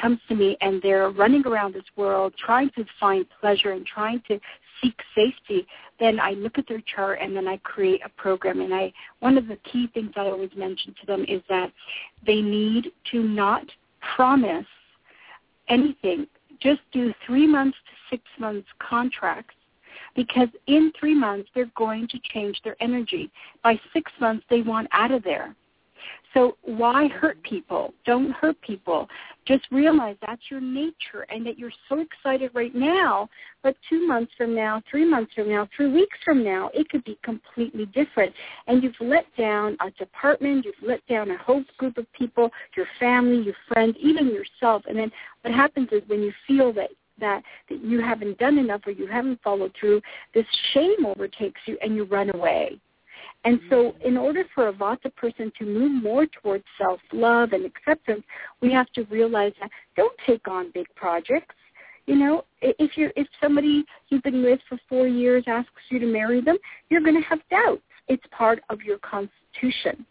comes 0.00 0.18
to 0.28 0.34
me 0.34 0.56
and 0.60 0.82
they're 0.82 1.10
running 1.10 1.46
around 1.46 1.74
this 1.74 1.84
world 1.96 2.34
trying 2.36 2.70
to 2.70 2.84
find 2.98 3.26
pleasure 3.40 3.72
and 3.72 3.86
trying 3.86 4.22
to 4.28 4.40
seek 4.82 4.98
safety, 5.14 5.66
then 6.00 6.18
I 6.20 6.32
look 6.32 6.58
at 6.58 6.66
their 6.68 6.82
chart 6.94 7.18
and 7.22 7.36
then 7.36 7.46
I 7.46 7.58
create 7.58 8.00
a 8.04 8.08
program. 8.10 8.60
And 8.60 8.74
I 8.74 8.92
one 9.20 9.38
of 9.38 9.46
the 9.46 9.56
key 9.70 9.88
things 9.94 10.12
I 10.16 10.26
always 10.26 10.50
mention 10.56 10.94
to 11.00 11.06
them 11.06 11.24
is 11.28 11.42
that 11.48 11.72
they 12.26 12.40
need 12.40 12.92
to 13.12 13.22
not 13.22 13.64
promise 14.16 14.66
anything. 15.68 16.26
Just 16.60 16.80
do 16.92 17.12
three 17.26 17.46
months 17.46 17.76
to 17.86 18.16
six 18.16 18.24
months 18.38 18.68
contracts 18.78 19.54
because 20.14 20.48
in 20.66 20.92
three 20.98 21.14
months 21.14 21.48
they're 21.54 21.70
going 21.76 22.08
to 22.08 22.18
change 22.32 22.60
their 22.64 22.76
energy. 22.80 23.30
By 23.62 23.80
six 23.92 24.10
months 24.20 24.44
they 24.50 24.62
want 24.62 24.88
out 24.92 25.10
of 25.10 25.22
there. 25.22 25.54
So 26.34 26.56
why 26.62 27.08
hurt 27.08 27.42
people? 27.42 27.92
Don't 28.06 28.30
hurt 28.32 28.60
people. 28.62 29.08
Just 29.44 29.64
realize 29.70 30.16
that's 30.26 30.42
your 30.50 30.60
nature 30.60 31.26
and 31.28 31.44
that 31.46 31.58
you're 31.58 31.72
so 31.88 32.00
excited 32.00 32.50
right 32.54 32.74
now, 32.74 33.28
but 33.62 33.76
two 33.88 34.06
months 34.06 34.32
from 34.36 34.54
now, 34.54 34.82
three 34.90 35.04
months 35.04 35.32
from 35.34 35.48
now, 35.48 35.68
three 35.76 35.92
weeks 35.92 36.16
from 36.24 36.42
now, 36.42 36.70
it 36.72 36.88
could 36.88 37.04
be 37.04 37.18
completely 37.22 37.86
different. 37.86 38.32
And 38.66 38.82
you've 38.82 38.94
let 39.00 39.26
down 39.36 39.76
a 39.80 39.90
department, 39.92 40.64
you've 40.64 40.74
let 40.88 41.06
down 41.06 41.30
a 41.30 41.38
whole 41.38 41.64
group 41.76 41.98
of 41.98 42.10
people, 42.12 42.50
your 42.76 42.86
family, 42.98 43.42
your 43.42 43.56
friends, 43.68 43.96
even 44.00 44.28
yourself. 44.28 44.84
And 44.88 44.96
then 44.96 45.10
what 45.42 45.52
happens 45.52 45.88
is 45.92 46.02
when 46.06 46.22
you 46.22 46.32
feel 46.46 46.72
that 46.74 46.90
that, 47.20 47.42
that 47.68 47.84
you 47.84 48.00
haven't 48.00 48.38
done 48.38 48.58
enough 48.58 48.80
or 48.86 48.90
you 48.90 49.06
haven't 49.06 49.40
followed 49.42 49.72
through, 49.78 50.00
this 50.34 50.46
shame 50.72 51.04
overtakes 51.06 51.60
you 51.66 51.78
and 51.82 51.94
you 51.94 52.04
run 52.04 52.34
away. 52.34 52.80
And 53.44 53.60
so 53.68 53.94
in 54.04 54.16
order 54.16 54.44
for 54.54 54.68
a 54.68 54.72
Vata 54.72 55.14
person 55.16 55.52
to 55.58 55.64
move 55.64 56.02
more 56.02 56.26
towards 56.26 56.64
self-love 56.78 57.52
and 57.52 57.64
acceptance, 57.64 58.22
we 58.60 58.72
have 58.72 58.90
to 58.92 59.02
realize 59.04 59.52
that 59.60 59.70
don't 59.96 60.16
take 60.26 60.46
on 60.46 60.70
big 60.72 60.86
projects. 60.94 61.54
You 62.06 62.16
know, 62.16 62.44
if 62.60 62.96
you 62.96 63.10
if 63.16 63.26
somebody 63.40 63.84
you've 64.08 64.22
been 64.22 64.42
with 64.42 64.60
for 64.68 64.78
four 64.88 65.06
years 65.06 65.44
asks 65.46 65.70
you 65.88 65.98
to 66.00 66.06
marry 66.06 66.40
them, 66.40 66.56
you're 66.88 67.00
going 67.00 67.20
to 67.20 67.28
have 67.28 67.40
doubts. 67.50 67.82
It's 68.08 68.24
part 68.30 68.60
of 68.70 68.80
your 68.82 68.98
constitution. 68.98 70.04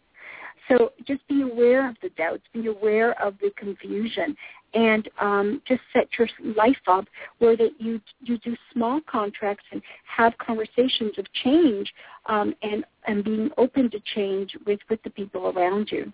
So 0.72 0.92
just 1.06 1.26
be 1.28 1.42
aware 1.42 1.88
of 1.88 1.96
the 2.02 2.08
doubts, 2.10 2.42
be 2.54 2.66
aware 2.66 3.20
of 3.22 3.34
the 3.40 3.50
confusion, 3.56 4.34
and 4.74 5.08
um, 5.20 5.60
just 5.68 5.82
set 5.92 6.08
your 6.18 6.28
life 6.56 6.76
up 6.86 7.04
where 7.38 7.56
that 7.56 7.72
you 7.78 8.00
you 8.20 8.38
do 8.38 8.56
small 8.72 9.00
contracts 9.06 9.64
and 9.70 9.82
have 10.04 10.32
conversations 10.38 11.18
of 11.18 11.26
change 11.44 11.92
um, 12.26 12.54
and 12.62 12.84
and 13.06 13.22
being 13.22 13.50
open 13.58 13.90
to 13.90 14.00
change 14.14 14.56
with 14.66 14.80
with 14.88 15.02
the 15.02 15.10
people 15.10 15.48
around 15.48 15.90
you. 15.90 16.10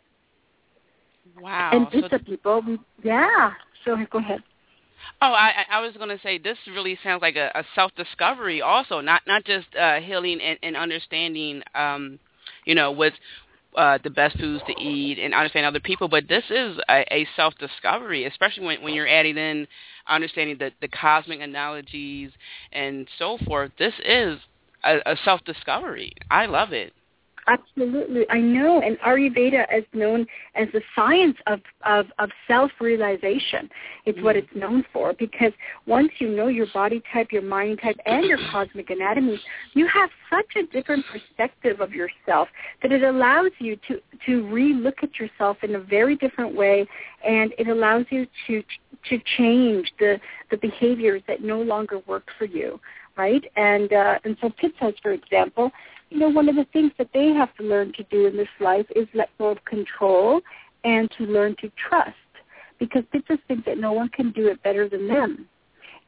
Wow. 1.41 1.71
And 1.73 1.87
with 1.93 2.11
so 2.11 2.19
the 2.19 2.25
people, 2.25 2.63
we, 2.67 2.81
yeah. 3.05 3.53
So 3.85 3.97
go 4.11 4.19
ahead. 4.19 4.43
Oh, 5.23 5.33
I, 5.33 5.65
I 5.71 5.81
was 5.81 5.97
going 5.97 6.09
to 6.09 6.19
say 6.21 6.39
this 6.39 6.59
really 6.67 6.99
sounds 7.05 7.23
like 7.23 7.37
a, 7.37 7.53
a 7.55 7.63
self-discovery, 7.77 8.61
also 8.61 9.01
not 9.01 9.23
not 9.29 9.45
just 9.45 9.69
uh, 9.77 10.01
healing 10.01 10.41
and, 10.41 10.59
and 10.65 10.77
understanding, 10.77 11.63
um, 11.77 12.19
you 12.65 12.75
know, 12.75 12.91
with 12.91 13.15
uh, 13.77 13.99
the 14.03 14.11
best 14.11 14.39
foods 14.39 14.63
to 14.67 14.81
eat 14.81 15.19
and 15.19 15.35
understand 15.35 15.67
other 15.67 15.81
people, 15.81 16.09
but 16.09 16.29
this 16.29 16.45
is 16.51 16.79
a, 16.89 17.05
a 17.13 17.29
self-discovery, 17.37 18.25
especially 18.25 18.65
when, 18.65 18.83
when 18.83 18.95
you're 18.95 19.09
adding 19.09 19.37
in 19.37 19.67
understanding 20.09 20.57
the, 20.59 20.71
the 20.81 20.89
cosmic 20.89 21.41
analogies 21.41 22.31
and 22.73 23.07
so 23.19 23.39
forth. 23.47 23.71
This 23.79 23.95
is 24.05 24.39
a, 24.85 24.99
a 25.07 25.17
self-discovery. 25.25 26.13
I 26.31 26.47
love 26.47 26.73
it. 26.73 26.93
Absolutely, 27.49 28.27
I 28.29 28.41
know. 28.41 28.83
And 28.83 28.99
Ayurveda 28.99 29.65
is 29.75 29.85
known 29.95 30.27
as 30.55 30.69
the 30.75 30.83
science 30.95 31.37
of 31.47 31.61
of, 31.87 32.07
of 32.19 32.29
self-realization. 32.47 33.71
It's 34.05 34.19
mm. 34.19 34.23
what 34.23 34.37
it's 34.37 34.55
known 34.55 34.85
for 34.93 35.15
because 35.15 35.53
once 35.87 36.11
you 36.19 36.29
know 36.29 36.49
your 36.49 36.67
body 36.75 37.03
type, 37.13 37.33
your 37.33 37.43
mind 37.43 37.81
type, 37.83 37.97
and 38.05 38.27
your 38.27 38.39
cosmic 38.51 38.91
anatomy, 38.91 39.41
you 39.73 39.89
have 39.89 40.11
such 40.29 40.63
a 40.63 40.67
different 40.67 41.07
perspective 41.11 41.81
of 41.81 41.93
yourself 41.93 42.49
that 42.83 42.93
it 42.93 43.03
allows 43.03 43.51
you 43.61 43.79
to 43.89 43.99
to 44.27 44.47
re-look 44.49 44.97
at 45.03 45.19
yourself 45.19 45.57
in 45.63 45.75
a 45.77 45.81
very 45.81 46.17
different 46.17 46.55
way, 46.55 46.87
and 47.27 47.55
it 47.59 47.69
allows 47.69 48.05
you 48.11 48.27
to 48.47 48.63
to 49.09 49.19
change 49.39 49.91
the 49.99 50.21
the 50.51 50.59
behaviors 50.59 51.23
that 51.27 51.43
no 51.43 51.63
longer 51.63 52.01
work 52.07 52.27
for 52.39 52.45
you 52.45 52.79
right? 53.17 53.45
And 53.57 53.93
uh, 53.93 54.19
and 54.25 54.37
so 54.41 54.49
Pittas, 54.49 54.95
for 55.03 55.11
example, 55.11 55.73
you 56.11 56.19
know, 56.19 56.29
one 56.29 56.49
of 56.49 56.57
the 56.57 56.67
things 56.73 56.93
that 56.99 57.09
they 57.13 57.29
have 57.29 57.55
to 57.57 57.63
learn 57.63 57.93
to 57.97 58.03
do 58.05 58.27
in 58.27 58.37
this 58.37 58.49
life 58.61 58.87
is 58.97 59.07
let 59.15 59.29
go 59.39 59.49
of 59.49 59.65
control 59.65 60.41
and 60.85 61.11
to 61.19 61.25
learn 61.25 61.55
to 61.61 61.71
trust 61.89 62.15
because 62.79 63.03
they 63.13 63.21
just 63.29 63.43
think 63.49 63.65
that 63.65 63.79
no 63.79 63.93
one 63.93 64.09
can 64.09 64.31
do 64.33 64.49
it 64.49 64.63
better 64.63 64.89
than 64.89 65.09
them. 65.09 65.47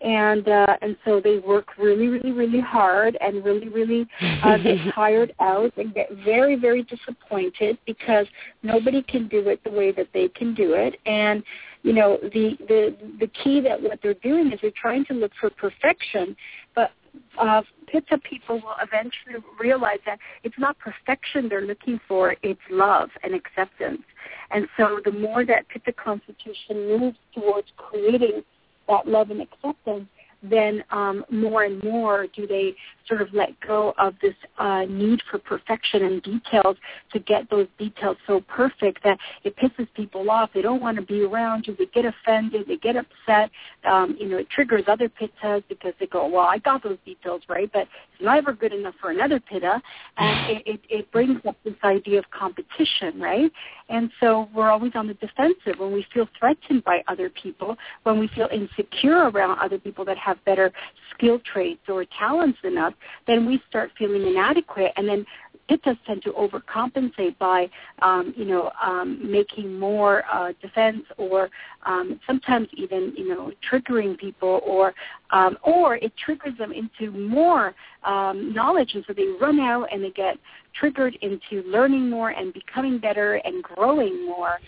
And 0.02 0.48
uh, 0.48 0.78
and 0.80 0.96
so 1.04 1.20
they 1.20 1.40
work 1.40 1.76
really, 1.76 2.08
really, 2.08 2.32
really 2.32 2.60
hard 2.60 3.18
and 3.20 3.44
really, 3.44 3.68
really 3.68 4.08
uh, 4.42 4.56
get 4.62 4.78
tired 4.94 5.34
out 5.40 5.76
and 5.76 5.94
get 5.94 6.08
very, 6.24 6.56
very 6.56 6.82
disappointed 6.84 7.76
because 7.84 8.26
nobody 8.62 9.02
can 9.02 9.28
do 9.28 9.46
it 9.50 9.62
the 9.62 9.70
way 9.70 9.92
that 9.92 10.08
they 10.14 10.28
can 10.28 10.54
do 10.54 10.72
it. 10.72 10.96
And 11.04 11.42
you 11.82 11.92
know, 11.92 12.18
the 12.22 12.56
the 12.66 12.96
the 13.20 13.26
key 13.26 13.60
that 13.60 13.82
what 13.82 13.98
they're 14.02 14.14
doing 14.14 14.50
is 14.52 14.58
they're 14.62 14.70
trying 14.80 15.04
to 15.06 15.12
look 15.12 15.32
for 15.38 15.50
perfection, 15.50 16.34
but 16.74 16.92
uh, 17.38 17.62
Pitta 17.86 18.18
people 18.18 18.56
will 18.56 18.76
eventually 18.82 19.44
realize 19.58 19.98
that 20.06 20.18
it's 20.44 20.58
not 20.58 20.76
perfection 20.78 21.48
they're 21.48 21.66
looking 21.66 22.00
for, 22.06 22.36
it's 22.42 22.60
love 22.70 23.10
and 23.22 23.34
acceptance. 23.34 24.02
And 24.50 24.66
so 24.76 25.00
the 25.04 25.12
more 25.12 25.44
that 25.44 25.68
Pitta 25.68 25.92
constitution 25.92 26.98
moves 26.98 27.16
towards 27.34 27.68
creating 27.76 28.42
that 28.88 29.06
love 29.06 29.30
and 29.30 29.40
acceptance, 29.40 30.08
then 30.42 30.82
um, 30.90 31.24
more 31.30 31.64
and 31.64 31.82
more 31.82 32.26
do 32.34 32.46
they 32.46 32.74
sort 33.06 33.20
of 33.20 33.28
let 33.32 33.58
go 33.60 33.94
of 33.98 34.14
this 34.22 34.34
uh, 34.58 34.84
need 34.88 35.20
for 35.30 35.38
perfection 35.38 36.04
and 36.04 36.22
details 36.22 36.76
to 37.12 37.18
get 37.18 37.48
those 37.50 37.66
details 37.78 38.16
so 38.26 38.40
perfect 38.42 39.02
that 39.04 39.18
it 39.44 39.54
pisses 39.56 39.88
people 39.94 40.30
off. 40.30 40.50
They 40.54 40.62
don't 40.62 40.80
want 40.80 40.96
to 40.96 41.02
be 41.02 41.22
around 41.22 41.66
you. 41.66 41.76
They 41.76 41.86
get 41.86 42.04
offended. 42.04 42.66
They 42.68 42.76
get 42.76 42.96
upset. 42.96 43.50
Um, 43.84 44.16
you 44.18 44.28
know, 44.28 44.38
it 44.38 44.48
triggers 44.50 44.84
other 44.86 45.08
pittas 45.08 45.62
because 45.68 45.92
they 46.00 46.06
go, 46.06 46.26
well, 46.26 46.46
I 46.46 46.58
got 46.58 46.82
those 46.82 46.98
details 47.04 47.42
right, 47.48 47.70
but 47.72 47.88
never 48.22 48.52
good 48.52 48.72
enough 48.72 48.94
for 49.00 49.10
another 49.10 49.40
pitta. 49.40 49.80
And 50.16 50.50
it, 50.56 50.62
it, 50.66 50.80
it 50.88 51.12
brings 51.12 51.40
up 51.46 51.56
this 51.64 51.74
idea 51.84 52.18
of 52.18 52.24
competition, 52.30 53.20
right? 53.20 53.50
And 53.88 54.10
so 54.20 54.48
we're 54.54 54.70
always 54.70 54.92
on 54.94 55.06
the 55.06 55.14
defensive 55.14 55.78
when 55.78 55.92
we 55.92 56.06
feel 56.12 56.28
threatened 56.38 56.84
by 56.84 57.02
other 57.08 57.30
people, 57.30 57.76
when 58.04 58.18
we 58.18 58.28
feel 58.28 58.48
insecure 58.52 59.30
around 59.30 59.58
other 59.58 59.78
people 59.78 60.04
that 60.04 60.18
have 60.18 60.42
better 60.44 60.72
skill 61.14 61.40
traits 61.52 61.82
or 61.88 62.04
talents 62.18 62.58
than 62.62 62.78
us, 62.78 62.92
then 63.26 63.46
we 63.46 63.60
start 63.68 63.90
feeling 63.98 64.26
inadequate 64.26 64.92
and 64.96 65.08
then 65.08 65.24
pittas 65.70 65.96
tend 66.06 66.22
to 66.22 66.32
overcompensate 66.32 67.38
by, 67.38 67.68
um, 68.02 68.34
you 68.36 68.44
know, 68.44 68.70
um, 68.82 69.18
making 69.30 69.78
more 69.78 70.24
uh, 70.32 70.52
defense 70.60 71.04
or 71.16 71.48
um, 71.86 72.18
sometimes 72.26 72.68
even, 72.72 73.12
you 73.16 73.28
know, 73.28 73.52
triggering 73.70 74.18
people 74.18 74.60
or, 74.66 74.92
um, 75.30 75.56
or 75.62 75.96
it 75.96 76.12
triggers 76.16 76.56
them 76.58 76.72
into 76.72 77.16
more 77.16 77.74
um, 78.04 78.52
knowledge, 78.52 78.92
and 78.94 79.04
so 79.06 79.12
they 79.12 79.26
run 79.40 79.60
out 79.60 79.86
and 79.92 80.02
they 80.02 80.10
get 80.10 80.36
triggered 80.78 81.16
into 81.22 81.62
learning 81.68 82.08
more 82.08 82.30
and 82.30 82.52
becoming 82.52 82.98
better 82.98 83.34
and 83.44 83.62
growing 83.62 84.26
more. 84.26 84.58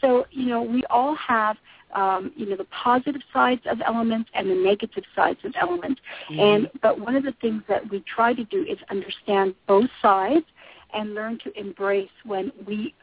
So, 0.00 0.26
you 0.30 0.46
know, 0.46 0.62
we 0.62 0.82
all 0.88 1.14
have 1.16 1.56
um, 1.94 2.32
you 2.36 2.46
know, 2.48 2.56
the 2.56 2.66
positive 2.66 3.22
sides 3.32 3.62
of 3.66 3.80
elements 3.84 4.30
and 4.34 4.50
the 4.50 4.54
negative 4.54 5.04
sides 5.14 5.38
of 5.44 5.52
elements. 5.60 6.00
Mm-hmm. 6.30 6.40
And 6.40 6.70
but 6.82 7.00
one 7.00 7.16
of 7.16 7.22
the 7.22 7.34
things 7.40 7.62
that 7.68 7.88
we 7.90 8.02
try 8.12 8.34
to 8.34 8.44
do 8.44 8.62
is 8.62 8.78
understand 8.90 9.54
both 9.66 9.90
sides 10.00 10.46
and 10.92 11.14
learn 11.14 11.38
to 11.44 11.58
embrace 11.58 12.10
when 12.24 12.52
we 12.66 12.94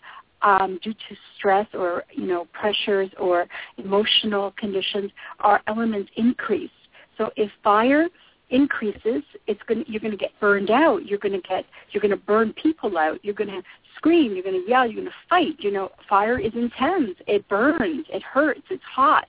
um, 0.41 0.79
due 0.83 0.93
to 0.93 1.15
stress 1.38 1.67
or 1.73 2.03
you 2.13 2.27
know 2.27 2.45
pressures 2.53 3.09
or 3.19 3.47
emotional 3.77 4.53
conditions, 4.57 5.11
our 5.39 5.61
elements 5.67 6.09
increase. 6.15 6.69
So 7.17 7.31
if 7.35 7.49
fire 7.63 8.07
increases, 8.50 9.24
it's 9.48 9.62
going 9.68 9.84
you're 9.88 10.00
going 10.00 10.12
to 10.12 10.18
get 10.18 10.32
burned 10.39 10.72
out. 10.72 11.06
You're 11.06 11.20
going 11.20 11.39
to 11.39 11.48
get 11.48 11.66
you're 11.91 12.02
going 12.02 12.12
to 12.12 12.18
burn 12.18 12.54
people 12.54 12.98
out. 12.98 13.24
You're 13.24 13.34
going 13.34 13.50
to 13.50 13.62
scream. 13.95 14.34
You're 14.34 14.43
going 14.43 14.64
to 14.64 14.70
yell. 14.70 14.86
You're 14.86 15.02
going 15.02 15.08
to 15.08 15.28
fight. 15.30 15.56
You 15.60 15.72
know, 15.72 15.91
fire 16.08 16.39
is 16.39 16.54
intense. 16.54 17.16
It 17.28 17.48
burns. 17.50 18.06
It 18.10 18.24
hurts. 18.24 18.64
It's 18.70 18.84
hot. 18.84 19.28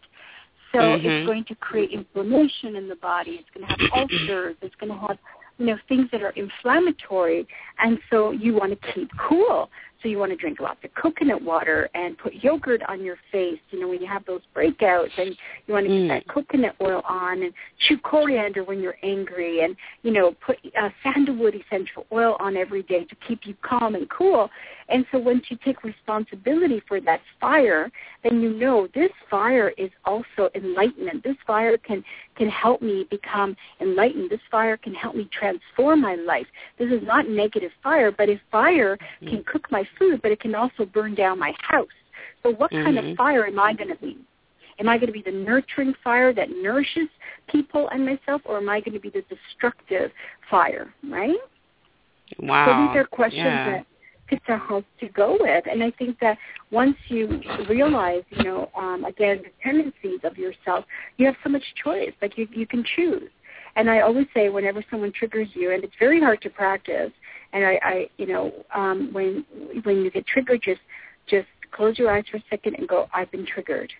So 0.72 0.78
mm-hmm. 0.78 1.06
it's 1.06 1.26
going 1.26 1.44
to 1.46 1.54
create 1.56 1.90
inflammation 1.92 2.76
in 2.76 2.88
the 2.88 2.96
body. 2.96 3.40
It's 3.40 3.48
going 3.54 3.66
to 3.66 3.72
have 3.72 4.08
ulcers. 4.10 4.56
It's 4.62 4.74
going 4.76 4.92
to 4.92 5.06
have 5.06 5.18
you 5.58 5.66
know 5.66 5.78
things 5.88 6.08
that 6.12 6.22
are 6.22 6.30
inflammatory, 6.30 7.46
and 7.78 7.98
so 8.10 8.30
you 8.30 8.54
want 8.54 8.80
to 8.80 8.92
keep 8.92 9.10
cool. 9.28 9.70
So 10.02 10.08
you 10.08 10.18
want 10.18 10.30
to 10.30 10.36
drink 10.36 10.60
lots 10.60 10.78
of 10.84 10.94
coconut 10.94 11.42
water 11.42 11.88
and 11.94 12.16
put 12.18 12.34
yogurt 12.34 12.82
on 12.88 13.04
your 13.04 13.16
face, 13.32 13.58
you 13.70 13.80
know, 13.80 13.88
when 13.88 14.00
you 14.00 14.06
have 14.06 14.24
those 14.26 14.42
breakouts 14.54 15.10
and 15.18 15.36
you 15.66 15.74
want 15.74 15.86
to 15.86 15.92
mm. 15.92 16.08
get 16.08 16.14
that 16.14 16.32
coconut 16.32 16.76
oil 16.80 17.02
on 17.08 17.42
and 17.42 17.52
chew 17.86 17.98
coriander 17.98 18.62
when 18.62 18.80
you're 18.80 18.96
angry 19.02 19.64
and, 19.64 19.76
you 20.02 20.12
know, 20.12 20.34
put 20.44 20.56
uh, 20.80 20.88
sandalwood 21.02 21.54
essential 21.54 22.06
oil 22.12 22.36
on 22.38 22.56
every 22.56 22.82
day 22.84 23.04
to 23.04 23.16
keep 23.26 23.40
you 23.44 23.54
calm 23.62 23.96
and 23.96 24.08
cool. 24.08 24.48
And 24.88 25.04
so 25.12 25.18
once 25.18 25.44
you 25.48 25.58
take 25.64 25.84
responsibility 25.84 26.82
for 26.88 27.00
that 27.02 27.20
fire, 27.40 27.90
then 28.22 28.40
you 28.40 28.54
know 28.54 28.88
this 28.94 29.10
fire 29.28 29.70
is 29.76 29.90
also 30.04 30.48
enlightenment. 30.54 31.22
This 31.24 31.36
fire 31.46 31.76
can, 31.76 32.02
can 32.36 32.48
help 32.48 32.80
me 32.80 33.06
become 33.10 33.56
enlightened. 33.80 34.30
This 34.30 34.40
fire 34.50 34.76
can 34.76 34.94
help 34.94 35.14
me 35.14 35.28
transform 35.30 36.00
my 36.00 36.14
life. 36.14 36.46
This 36.78 36.90
is 36.90 37.02
not 37.02 37.28
negative 37.28 37.70
fire, 37.82 38.10
but 38.10 38.28
if 38.28 38.40
fire 38.50 38.96
mm-hmm. 38.96 39.28
can 39.28 39.44
cook 39.44 39.70
my 39.70 39.86
food, 39.98 40.20
but 40.22 40.30
it 40.30 40.40
can 40.40 40.54
also 40.54 40.84
burn 40.84 41.14
down 41.14 41.38
my 41.38 41.52
house. 41.60 41.86
So 42.42 42.50
what 42.50 42.70
mm-hmm. 42.70 42.84
kind 42.84 42.98
of 42.98 43.04
mm-hmm. 43.04 43.14
fire 43.14 43.46
am 43.46 43.58
I 43.58 43.72
going 43.72 43.88
to 43.88 43.96
be? 43.96 44.18
Am 44.80 44.88
I 44.88 44.96
going 44.96 45.08
to 45.08 45.12
be 45.12 45.22
the 45.22 45.36
nurturing 45.36 45.92
fire 46.04 46.32
that 46.32 46.50
nourishes 46.50 47.08
people 47.48 47.88
and 47.88 48.04
myself, 48.04 48.42
or 48.44 48.58
am 48.58 48.68
I 48.68 48.80
going 48.80 48.94
to 48.94 49.00
be 49.00 49.10
the 49.10 49.24
destructive 49.28 50.12
fire, 50.48 50.94
right? 51.10 51.36
Wow. 52.38 52.66
So 52.66 52.86
these 52.86 53.02
are 53.02 53.06
questions 53.06 53.44
yeah. 53.44 53.70
that 53.70 53.86
Pitta 54.28 54.58
has 54.68 54.84
to 55.00 55.08
go 55.08 55.36
with. 55.40 55.64
And 55.68 55.82
I 55.82 55.90
think 55.92 56.18
that 56.20 56.38
once 56.70 56.96
you 57.08 57.40
realize, 57.68 58.22
you 58.30 58.44
know, 58.44 58.70
um, 58.76 59.04
again, 59.04 59.42
the 59.42 59.50
tendencies 59.62 60.20
of 60.24 60.36
yourself, 60.36 60.84
you 61.16 61.26
have 61.26 61.36
so 61.42 61.50
much 61.50 61.64
choice. 61.82 62.12
Like 62.22 62.38
you, 62.38 62.46
you 62.52 62.66
can 62.66 62.84
choose. 62.96 63.30
And 63.76 63.90
I 63.90 64.00
always 64.00 64.26
say 64.34 64.48
whenever 64.48 64.84
someone 64.90 65.12
triggers 65.12 65.48
you, 65.54 65.72
and 65.72 65.84
it's 65.84 65.94
very 65.98 66.20
hard 66.20 66.40
to 66.42 66.50
practice, 66.50 67.12
and 67.52 67.64
I, 67.64 67.80
I 67.82 68.10
you 68.16 68.26
know, 68.26 68.52
um, 68.74 69.10
when 69.12 69.44
when 69.84 70.02
you 70.02 70.10
get 70.10 70.26
triggered, 70.26 70.62
just 70.62 70.80
just 71.28 71.46
close 71.70 71.98
your 71.98 72.10
eyes 72.10 72.24
for 72.30 72.38
a 72.38 72.44
second 72.50 72.76
and 72.76 72.88
go, 72.88 73.08
I've 73.12 73.30
been 73.30 73.46
triggered. 73.46 73.92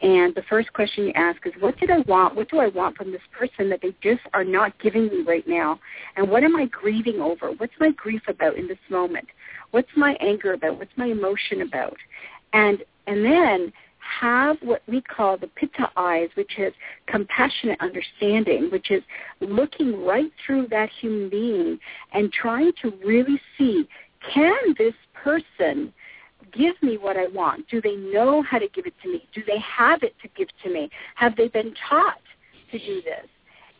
And 0.00 0.32
the 0.36 0.44
first 0.48 0.72
question 0.72 1.06
you 1.06 1.12
ask 1.14 1.44
is, 1.44 1.52
what 1.58 1.76
did 1.78 1.90
I 1.90 1.98
want? 2.06 2.36
What 2.36 2.48
do 2.48 2.58
I 2.58 2.68
want 2.68 2.96
from 2.96 3.10
this 3.10 3.20
person 3.36 3.68
that 3.70 3.80
they 3.82 3.92
just 4.00 4.20
are 4.32 4.44
not 4.44 4.78
giving 4.78 5.08
me 5.08 5.22
right 5.26 5.46
now? 5.46 5.80
And 6.16 6.30
what 6.30 6.44
am 6.44 6.54
I 6.54 6.66
grieving 6.66 7.20
over? 7.20 7.50
What's 7.50 7.72
my 7.80 7.90
grief 7.90 8.22
about 8.28 8.56
in 8.56 8.68
this 8.68 8.78
moment? 8.90 9.26
What's 9.72 9.88
my 9.96 10.16
anger 10.20 10.52
about? 10.52 10.78
What's 10.78 10.96
my 10.96 11.06
emotion 11.06 11.62
about? 11.62 11.96
And 12.52 12.84
and 13.08 13.24
then 13.24 13.72
have 14.20 14.56
what 14.62 14.82
we 14.86 15.00
call 15.00 15.36
the 15.36 15.48
pitta 15.48 15.90
eyes, 15.96 16.28
which 16.34 16.58
is 16.58 16.72
compassionate 17.06 17.80
understanding, 17.80 18.68
which 18.70 18.90
is 18.90 19.02
looking 19.40 20.04
right 20.04 20.30
through 20.44 20.68
that 20.68 20.88
human 21.00 21.28
being 21.28 21.78
and 22.12 22.32
trying 22.32 22.72
to 22.82 22.92
really 23.04 23.40
see, 23.56 23.88
can 24.32 24.74
this 24.78 24.94
person 25.14 25.92
give 26.52 26.74
me 26.82 26.96
what 26.96 27.16
I 27.16 27.26
want? 27.28 27.68
Do 27.68 27.80
they 27.80 27.96
know 27.96 28.42
how 28.42 28.58
to 28.58 28.68
give 28.68 28.86
it 28.86 28.94
to 29.02 29.12
me? 29.12 29.28
Do 29.34 29.42
they 29.46 29.58
have 29.58 30.02
it 30.02 30.14
to 30.22 30.28
give 30.36 30.48
to 30.64 30.72
me? 30.72 30.88
Have 31.14 31.36
they 31.36 31.48
been 31.48 31.74
taught 31.88 32.20
to 32.72 32.78
do 32.78 33.02
this? 33.02 33.26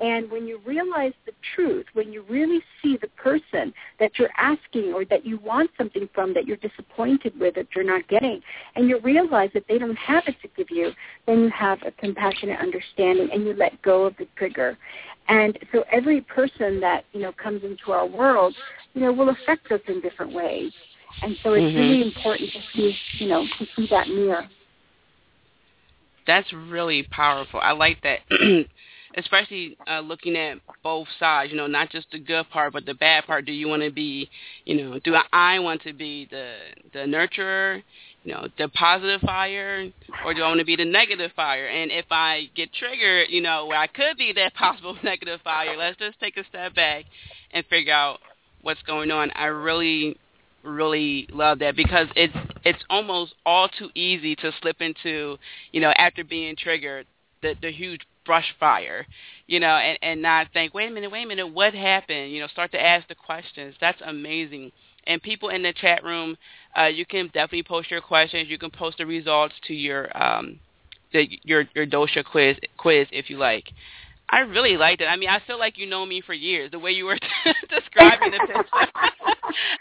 And 0.01 0.31
when 0.31 0.47
you 0.47 0.61
realize 0.65 1.13
the 1.27 1.33
truth, 1.55 1.87
when 1.95 2.13
you 2.13 2.25
really 2.29 2.61
see 2.81 2.97
the 3.01 3.09
person 3.09 3.73
that 3.99 4.13
you're 4.19 4.31
asking 4.37 4.93
or 4.93 5.05
that 5.07 5.27
you 5.27 5.39
want 5.39 5.71
something 5.77 6.09
from 6.15 6.33
that 6.35 6.47
you're 6.47 6.57
disappointed 6.59 7.39
with 7.39 7.57
that 7.57 7.67
you're 7.75 7.85
not 7.85 8.07
getting, 8.09 8.41
and 8.77 8.89
you 8.89 9.01
realize 9.01 9.51
that 9.55 9.65
they 9.69 9.79
don't 9.79 9.97
have 9.97 10.23
it 10.27 10.37
to 10.43 10.49
give 10.57 10.71
you, 10.71 10.93
then 11.27 11.41
you 11.41 11.51
have 11.51 11.79
a 11.85 11.91
compassionate 11.93 12.61
understanding 12.61 13.29
and 13.33 13.45
you 13.45 13.55
let 13.55 13.81
go 13.83 14.05
of 14.05 14.17
the 14.19 14.27
trigger. 14.37 14.79
And 15.29 15.59
so 15.73 15.85
every 15.91 16.21
person 16.23 16.81
that, 16.81 17.05
you 17.13 17.21
know, 17.21 17.33
comes 17.33 17.63
into 17.65 17.91
our 17.93 18.07
world, 18.07 18.55
you 18.95 19.01
know, 19.01 19.13
will 19.13 19.31
affect 19.31 19.71
us 19.73 19.81
in 19.89 20.01
different 20.01 20.33
ways. 20.33 20.73
And 21.23 21.37
so 21.43 21.55
it's 21.55 21.63
mm-hmm. 21.63 21.77
really 21.77 22.03
important 22.03 22.51
to 22.53 22.61
see, 22.73 22.95
you 23.19 23.29
know, 23.29 23.45
to 23.59 23.67
see 23.75 23.89
that 23.91 24.09
mirror. 24.09 24.49
That's 26.27 26.53
really 26.53 27.03
powerful. 27.11 27.59
I 27.61 27.73
like 27.73 28.01
that. 28.03 28.21
especially 29.17 29.77
uh, 29.91 30.01
looking 30.01 30.37
at 30.37 30.59
both 30.83 31.09
sides, 31.19 31.51
you 31.51 31.57
know, 31.57 31.67
not 31.67 31.91
just 31.91 32.11
the 32.13 32.19
good 32.19 32.49
part, 32.51 32.73
but 32.73 32.87
the 32.87 32.95
bad 32.95 33.25
part. 33.25 33.47
Do 33.47 33.53
you 33.53 33.69
want 33.69 33.83
to 33.83 33.91
be, 33.91 34.29
you 34.65 34.77
know, 34.77 34.99
do 34.99 35.15
I 35.33 35.59
want 35.59 35.83
to 35.83 35.93
be 35.93 36.27
the 36.31 36.55
the 36.93 37.01
nurturer, 37.01 37.83
you 38.25 38.33
know, 38.33 38.49
the 38.59 38.69
positive 38.69 39.21
fire, 39.23 39.91
or 40.25 40.35
do 40.35 40.43
I 40.43 40.49
want 40.49 40.61
to 40.61 40.67
be 40.67 40.77
the 40.77 40.85
negative 40.85 41.33
fire? 41.35 41.67
And 41.67 41.91
if 41.91 42.07
I 42.11 42.51
get 42.55 42.73
triggered, 42.73 43.29
you 43.31 43.41
know, 43.41 43.67
where 43.67 43.79
I 43.79 43.87
could 43.87 44.17
be 44.19 44.33
that 44.35 44.55
possible 44.55 44.97
negative 45.03 45.41
fire, 45.43 45.77
let's 45.77 45.99
just 45.99 46.21
take 46.21 46.37
a 46.37 46.45
step 46.45 46.75
back 46.75 47.05
and 47.53 47.65
figure 47.67 47.95
out 47.95 48.21
what's 48.63 48.83
going 48.83 49.11
on. 49.11 49.31
I 49.33 49.47
really 49.47 50.19
really 50.65 51.27
love 51.33 51.61
that 51.61 51.77
because 51.77 52.09
it's 52.17 52.35
it's 52.65 52.83
almost 52.91 53.35
all 53.47 53.69
too 53.69 53.89
easy 53.95 54.35
to 54.37 54.53
slip 54.61 54.81
into, 54.81 55.39
you 55.73 55.81
know, 55.81 55.93
after 55.97 56.25
being 56.25 56.57
triggered, 56.57 57.07
the 57.43 57.55
the 57.63 57.71
huge 57.71 58.03
brush 58.29 58.55
fire, 58.61 59.07
you 59.47 59.59
know, 59.59 59.75
and 59.89 59.99
and 60.03 60.23
not 60.23 60.49
think, 60.53 60.75
wait 60.75 60.91
a 60.91 60.95
minute, 60.95 61.11
wait 61.11 61.25
a 61.25 61.27
minute, 61.27 61.49
what 61.49 61.73
happened? 61.75 62.31
You 62.31 62.41
know, 62.43 62.47
start 62.49 62.71
to 62.73 62.81
ask 62.81 63.09
the 63.09 63.15
questions. 63.15 63.75
That's 63.81 64.01
amazing. 64.05 64.71
And 65.07 65.23
people 65.23 65.49
in 65.49 65.63
the 65.63 65.73
chat 65.73 66.05
room, 66.05 66.37
uh, 66.79 66.85
you 66.85 67.07
can 67.07 67.27
definitely 67.29 67.63
post 67.63 67.91
your 67.91 68.03
questions. 68.03 68.51
You 68.51 68.59
can 68.59 68.71
post 68.71 68.99
the 68.99 69.07
results 69.07 69.55
to 69.67 69.73
your 69.75 70.05
um, 70.23 70.61
the, 71.15 71.27
your 71.43 71.65
your 71.75 71.87
dosha 71.87 72.23
quiz 72.23 72.57
quiz 72.77 73.09
if 73.11 73.31
you 73.31 73.39
like. 73.39 73.71
I 74.31 74.41
really 74.41 74.77
liked 74.77 75.01
it. 75.01 75.07
I 75.07 75.17
mean, 75.17 75.31
I 75.31 75.41
feel 75.47 75.59
like 75.59 75.79
you 75.79 75.87
know 75.87 76.05
me 76.05 76.21
for 76.21 76.35
years. 76.35 76.71
The 76.71 76.79
way 76.79 76.91
you 76.91 77.07
were 77.07 77.19
describing 77.71 78.33
the 78.33 78.39
picture, 78.47 78.93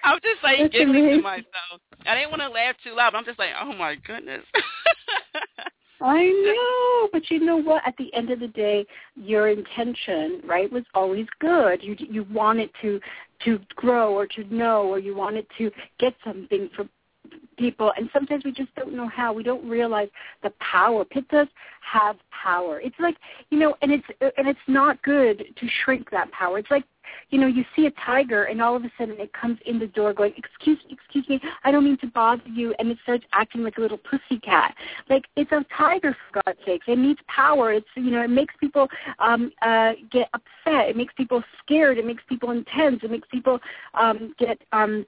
I'm 0.06 0.20
just 0.24 0.42
like 0.42 0.60
That's 0.60 0.72
giggling 0.72 1.04
amazing. 1.04 1.18
to 1.18 1.24
myself. 1.24 1.82
I 2.06 2.16
didn't 2.16 2.30
want 2.30 2.42
to 2.44 2.50
laugh 2.50 2.76
too 2.82 2.96
loud, 2.96 3.12
but 3.12 3.18
I'm 3.18 3.26
just 3.26 3.40
like, 3.40 3.50
oh 3.62 3.74
my 3.74 3.96
goodness. 3.96 4.44
I 6.02 6.24
know, 6.24 7.10
but 7.12 7.30
you 7.32 7.40
know 7.44 7.58
what? 7.58 7.82
At 7.86 7.96
the 7.98 8.14
end 8.14 8.30
of 8.30 8.40
the 8.40 8.48
day, 8.48 8.86
your 9.16 9.50
intention, 9.50 10.42
right, 10.46 10.72
was 10.72 10.84
always 10.94 11.26
good. 11.40 11.82
You 11.82 11.96
you 12.00 12.26
wanted 12.32 12.70
to 12.82 13.00
to 13.46 13.60
grow 13.76 14.14
or 14.14 14.28
to 14.28 14.44
know, 14.54 14.84
or 14.84 15.00
you 15.00 15.16
wanted 15.16 15.46
to 15.58 15.72
get 16.00 16.14
something 16.26 16.70
from 16.76 16.90
people 17.58 17.92
and 17.98 18.10
sometimes 18.14 18.44
we 18.44 18.52
just 18.52 18.74
don't 18.76 18.94
know 18.94 19.08
how. 19.08 19.34
We 19.34 19.44
don't 19.44 19.68
realize 19.68 20.10
the 20.44 20.52
power. 20.60 21.04
Pittas 21.06 21.48
have 21.82 22.18
power. 22.32 22.80
It's 22.80 23.00
like 23.00 23.18
you 23.50 23.60
know 23.60 23.76
and 23.82 23.92
it's 23.92 24.08
and 24.20 24.48
it's 24.48 24.60
not 24.68 25.02
good 25.04 25.44
to 25.56 25.68
shrink 25.84 26.10
that 26.12 26.32
power. 26.32 26.60
It's 26.60 26.72
like 26.72 26.84
you 27.30 27.40
know 27.40 27.48
you 27.48 27.64
see 27.76 27.86
a 27.86 27.92
tiger 28.06 28.46
and 28.46 28.62
all 28.62 28.76
of 28.76 28.84
a 28.84 28.92
sudden 28.98 29.16
it 29.20 29.32
comes 29.34 29.58
in 29.66 29.80
the 29.80 29.88
door 29.88 30.14
going 30.14 30.34
excuse 30.36 30.78
me 30.88 30.92
excuse 30.92 31.28
me 31.30 31.40
i 31.64 31.72
don't 31.72 31.84
mean 31.84 31.98
to 31.98 32.08
bother 32.08 32.42
you 32.48 32.74
and 32.80 32.90
it 32.90 32.98
starts 33.04 33.24
acting 33.34 33.64
like 33.64 33.78
a 33.78 33.82
little 33.82 33.98
pussy 33.98 34.40
cat. 34.42 34.76
Like 35.10 35.24
it's 35.36 35.52
a 35.52 35.66
tiger 35.76 36.16
for 36.32 36.42
god's 36.46 36.60
sakes 36.66 36.86
it 36.88 36.98
needs 36.98 37.20
power. 37.28 37.74
It's 37.74 37.88
you 37.96 38.12
know 38.12 38.22
it 38.22 38.30
makes 38.30 38.54
people 38.60 38.88
um 39.20 39.52
uh 39.62 39.94
get 40.12 40.30
upset. 40.34 40.90
It 40.90 40.98
makes 40.98 41.14
people 41.16 41.44
scared. 41.64 41.98
It 41.98 42.06
makes 42.06 42.24
people 42.28 42.52
intense. 42.52 43.02
It 43.04 43.12
makes 43.12 43.28
people 43.30 43.60
um 43.94 44.34
get 44.38 44.60
um 44.72 45.06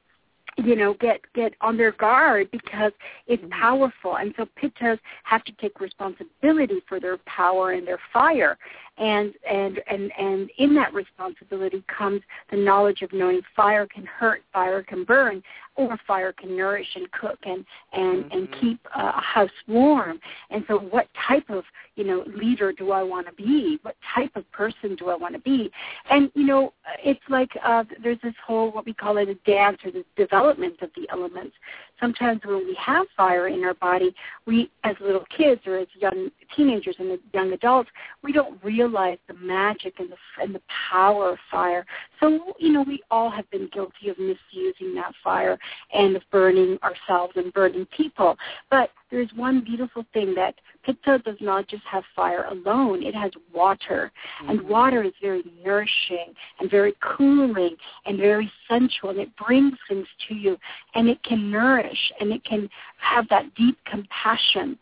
you 0.65 0.75
know 0.75 0.93
get 0.95 1.21
get 1.33 1.53
on 1.61 1.77
their 1.77 1.91
guard 1.93 2.49
because 2.51 2.91
it's 3.27 3.41
mm-hmm. 3.41 3.61
powerful 3.61 4.17
and 4.17 4.33
so 4.37 4.47
pittas 4.61 4.99
have 5.23 5.43
to 5.43 5.51
take 5.53 5.79
responsibility 5.79 6.81
for 6.87 6.99
their 6.99 7.17
power 7.25 7.71
and 7.71 7.87
their 7.87 7.99
fire 8.11 8.57
and 8.99 9.33
and 9.49 9.79
and 9.89 10.11
and 10.19 10.49
in 10.57 10.75
that 10.75 10.93
responsibility 10.93 11.83
comes 11.87 12.21
the 12.51 12.57
knowledge 12.57 13.01
of 13.01 13.11
knowing 13.13 13.41
fire 13.55 13.87
can 13.87 14.05
hurt 14.05 14.43
fire 14.53 14.83
can 14.83 15.03
burn 15.03 15.41
or 15.75 15.97
fire 16.05 16.33
can 16.33 16.55
nourish 16.55 16.87
and 16.95 17.09
cook 17.11 17.39
and 17.43 17.65
and 17.93 18.25
mm-hmm. 18.25 18.37
and 18.37 18.47
keep 18.59 18.79
a 18.95 19.11
house 19.21 19.49
warm. 19.67 20.19
And 20.49 20.65
so 20.67 20.77
what 20.77 21.07
type 21.27 21.49
of 21.49 21.63
you 21.95 22.03
know 22.03 22.25
leader 22.35 22.73
do 22.73 22.91
i 22.91 23.01
want 23.01 23.27
to 23.27 23.33
be? 23.33 23.79
What 23.83 23.95
type 24.13 24.31
of 24.35 24.49
person 24.51 24.95
do 24.95 25.09
i 25.09 25.15
want 25.15 25.33
to 25.33 25.41
be? 25.41 25.71
And 26.09 26.29
you 26.35 26.45
know 26.45 26.73
it's 27.03 27.19
like 27.29 27.51
uh 27.63 27.85
there's 28.03 28.19
this 28.21 28.35
whole 28.45 28.71
what 28.71 28.85
we 28.85 28.93
call 28.93 29.17
it 29.17 29.29
a 29.29 29.35
dance 29.49 29.77
or 29.85 29.91
the 29.91 30.03
development 30.17 30.75
of 30.81 30.89
the 30.95 31.07
elements 31.11 31.55
sometimes 31.99 32.41
when 32.45 32.65
we 32.65 32.77
have 32.79 33.05
fire 33.15 33.47
in 33.47 33.63
our 33.63 33.73
body, 33.75 34.13
we, 34.45 34.69
as 34.83 34.95
little 35.01 35.25
kids 35.35 35.61
or 35.65 35.77
as 35.77 35.87
young 35.97 36.29
teenagers 36.55 36.95
and 36.99 37.17
young 37.33 37.53
adults, 37.53 37.89
we 38.23 38.31
don't 38.31 38.63
realize 38.63 39.17
the 39.27 39.33
magic 39.35 39.95
and 39.99 40.11
the 40.11 40.17
and 40.41 40.53
the 40.53 40.61
power 40.91 41.31
of 41.31 41.37
fire. 41.51 41.85
So 42.19 42.53
you 42.59 42.71
know, 42.71 42.83
we 42.83 43.01
all 43.11 43.29
have 43.29 43.49
been 43.51 43.69
guilty 43.73 44.09
of 44.09 44.17
misusing 44.17 44.95
that 44.95 45.13
fire 45.23 45.57
and 45.93 46.15
of 46.15 46.23
burning 46.31 46.77
ourselves 46.83 47.33
and 47.35 47.53
burning 47.53 47.85
people. 47.95 48.37
But 48.69 48.89
there's 49.11 49.29
one 49.35 49.63
beautiful 49.63 50.05
thing 50.13 50.35
that 50.35 50.55
Pitta 50.83 51.19
does 51.25 51.37
not 51.41 51.67
just 51.67 51.83
have 51.83 52.03
fire 52.15 52.45
alone, 52.45 53.03
it 53.03 53.15
has 53.15 53.31
water. 53.53 54.11
Mm-hmm. 54.41 54.49
And 54.49 54.69
water 54.69 55.03
is 55.03 55.13
very 55.21 55.43
nourishing 55.63 56.33
and 56.59 56.69
very 56.69 56.95
cooling 57.01 57.75
and 58.05 58.17
very 58.17 58.51
sensual 58.67 59.09
and 59.09 59.19
it 59.19 59.35
brings 59.35 59.73
things 59.87 60.07
to 60.27 60.35
you 60.35 60.57
and 60.95 61.09
it 61.09 61.21
can 61.23 61.51
nourish 61.51 62.11
and 62.19 62.31
it 62.31 62.43
can 62.43 62.69
have 62.97 63.27
that 63.29 63.53
deep 63.55 63.77
compassion. 63.85 64.77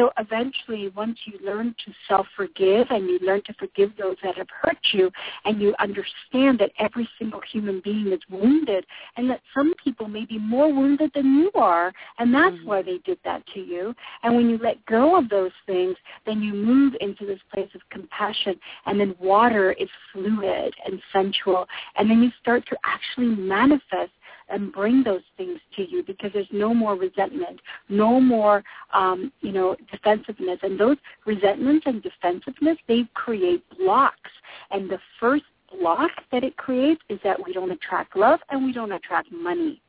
So 0.00 0.10
eventually, 0.18 0.88
once 0.96 1.18
you 1.26 1.38
learn 1.44 1.74
to 1.84 1.92
self-forgive 2.08 2.86
and 2.88 3.04
you 3.04 3.18
learn 3.22 3.42
to 3.44 3.52
forgive 3.58 3.90
those 3.98 4.16
that 4.22 4.34
have 4.38 4.46
hurt 4.62 4.78
you, 4.92 5.10
and 5.44 5.60
you 5.60 5.74
understand 5.78 6.58
that 6.60 6.70
every 6.78 7.06
single 7.18 7.42
human 7.52 7.82
being 7.84 8.10
is 8.10 8.20
wounded, 8.30 8.86
and 9.18 9.28
that 9.28 9.42
some 9.54 9.74
people 9.84 10.08
may 10.08 10.24
be 10.24 10.38
more 10.38 10.72
wounded 10.72 11.10
than 11.14 11.26
you 11.34 11.50
are, 11.54 11.92
and 12.18 12.32
that's 12.32 12.56
mm-hmm. 12.56 12.66
why 12.66 12.80
they 12.80 12.96
did 13.04 13.18
that 13.24 13.42
to 13.52 13.60
you. 13.60 13.94
And 14.22 14.34
when 14.36 14.48
you 14.48 14.58
let 14.62 14.82
go 14.86 15.18
of 15.18 15.28
those 15.28 15.52
things, 15.66 15.96
then 16.24 16.40
you 16.40 16.54
move 16.54 16.94
into 17.02 17.26
this 17.26 17.40
place 17.52 17.68
of 17.74 17.82
compassion, 17.90 18.58
and 18.86 18.98
then 18.98 19.14
water 19.20 19.72
is 19.72 19.90
fluid 20.14 20.72
and 20.86 20.98
sensual, 21.12 21.66
and 21.96 22.10
then 22.10 22.22
you 22.22 22.30
start 22.40 22.64
to 22.68 22.76
actually 22.84 23.36
manifest 23.36 24.12
and 24.50 24.72
bring 24.72 25.02
those 25.02 25.22
things 25.36 25.58
to 25.76 25.88
you 25.88 26.02
because 26.04 26.30
there's 26.32 26.48
no 26.52 26.74
more 26.74 26.94
resentment, 26.94 27.60
no 27.88 28.20
more, 28.20 28.62
um, 28.92 29.32
you 29.40 29.52
know, 29.52 29.76
defensiveness. 29.90 30.58
And 30.62 30.78
those 30.78 30.96
resentments 31.26 31.86
and 31.86 32.02
defensiveness, 32.02 32.78
they 32.88 33.08
create 33.14 33.62
blocks. 33.78 34.30
And 34.70 34.90
the 34.90 34.98
first 35.18 35.44
block 35.78 36.10
that 36.32 36.44
it 36.44 36.56
creates 36.56 37.00
is 37.08 37.18
that 37.24 37.42
we 37.44 37.52
don't 37.52 37.70
attract 37.70 38.16
love 38.16 38.40
and 38.50 38.64
we 38.64 38.72
don't 38.72 38.92
attract 38.92 39.30
money. 39.32 39.80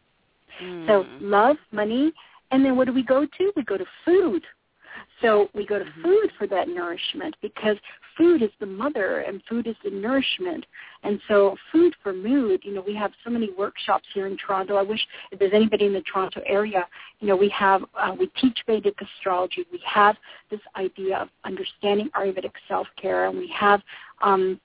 Mm. 0.62 0.88
So 0.88 1.06
love, 1.20 1.58
money, 1.72 2.12
and 2.52 2.64
then 2.64 2.76
what 2.76 2.88
do 2.88 2.94
we 2.94 3.04
go 3.04 3.26
to? 3.26 3.52
We 3.56 3.64
go 3.64 3.78
to 3.78 3.86
food. 4.06 4.44
So 5.22 5.50
we 5.54 5.66
go 5.66 5.80
to 5.80 5.86
mm-hmm. 5.86 6.02
food 6.02 6.32
for 6.38 6.48
that 6.48 6.68
nourishment 6.68 7.36
because 7.42 7.78
food 8.18 8.42
is 8.42 8.50
the 8.60 8.66
mother 8.66 9.20
and 9.20 9.42
food 9.48 9.68
is 9.68 9.76
the 9.84 9.90
nourishment. 9.90 10.66
And 11.04 11.20
so 11.28 11.56
food 11.72 11.94
for 12.04 12.14
mood, 12.14 12.62
you 12.64 12.74
know, 12.74 12.84
we 12.86 12.96
have 12.96 13.12
so 13.24 13.30
many 13.30 13.50
workshops 13.58 14.06
here 14.14 14.28
in 14.28 14.38
Toronto. 14.38 14.76
I 14.76 14.82
wish 14.82 15.06
if 15.32 15.40
there's 15.40 15.54
anybody 15.54 15.86
in 15.86 15.94
the 15.94 16.02
Toronto 16.02 16.42
area, 16.46 16.88
you 17.20 17.28
know, 17.28 17.36
we 17.36 17.50
have, 17.50 17.84
uh, 17.96 18.16
we 18.18 18.28
teach 18.40 18.60
Vedic 18.68 18.96
astrology. 19.02 19.66
We 19.72 19.82
have 19.86 20.16
this 20.50 20.62
idea 20.76 21.18
of 21.18 21.30
understanding 21.46 22.10
Ayurvedic 22.16 22.54
self-care 22.68 23.28
and 23.28 23.38
we 23.38 23.54
have, 23.58 23.82
um, 24.22 24.60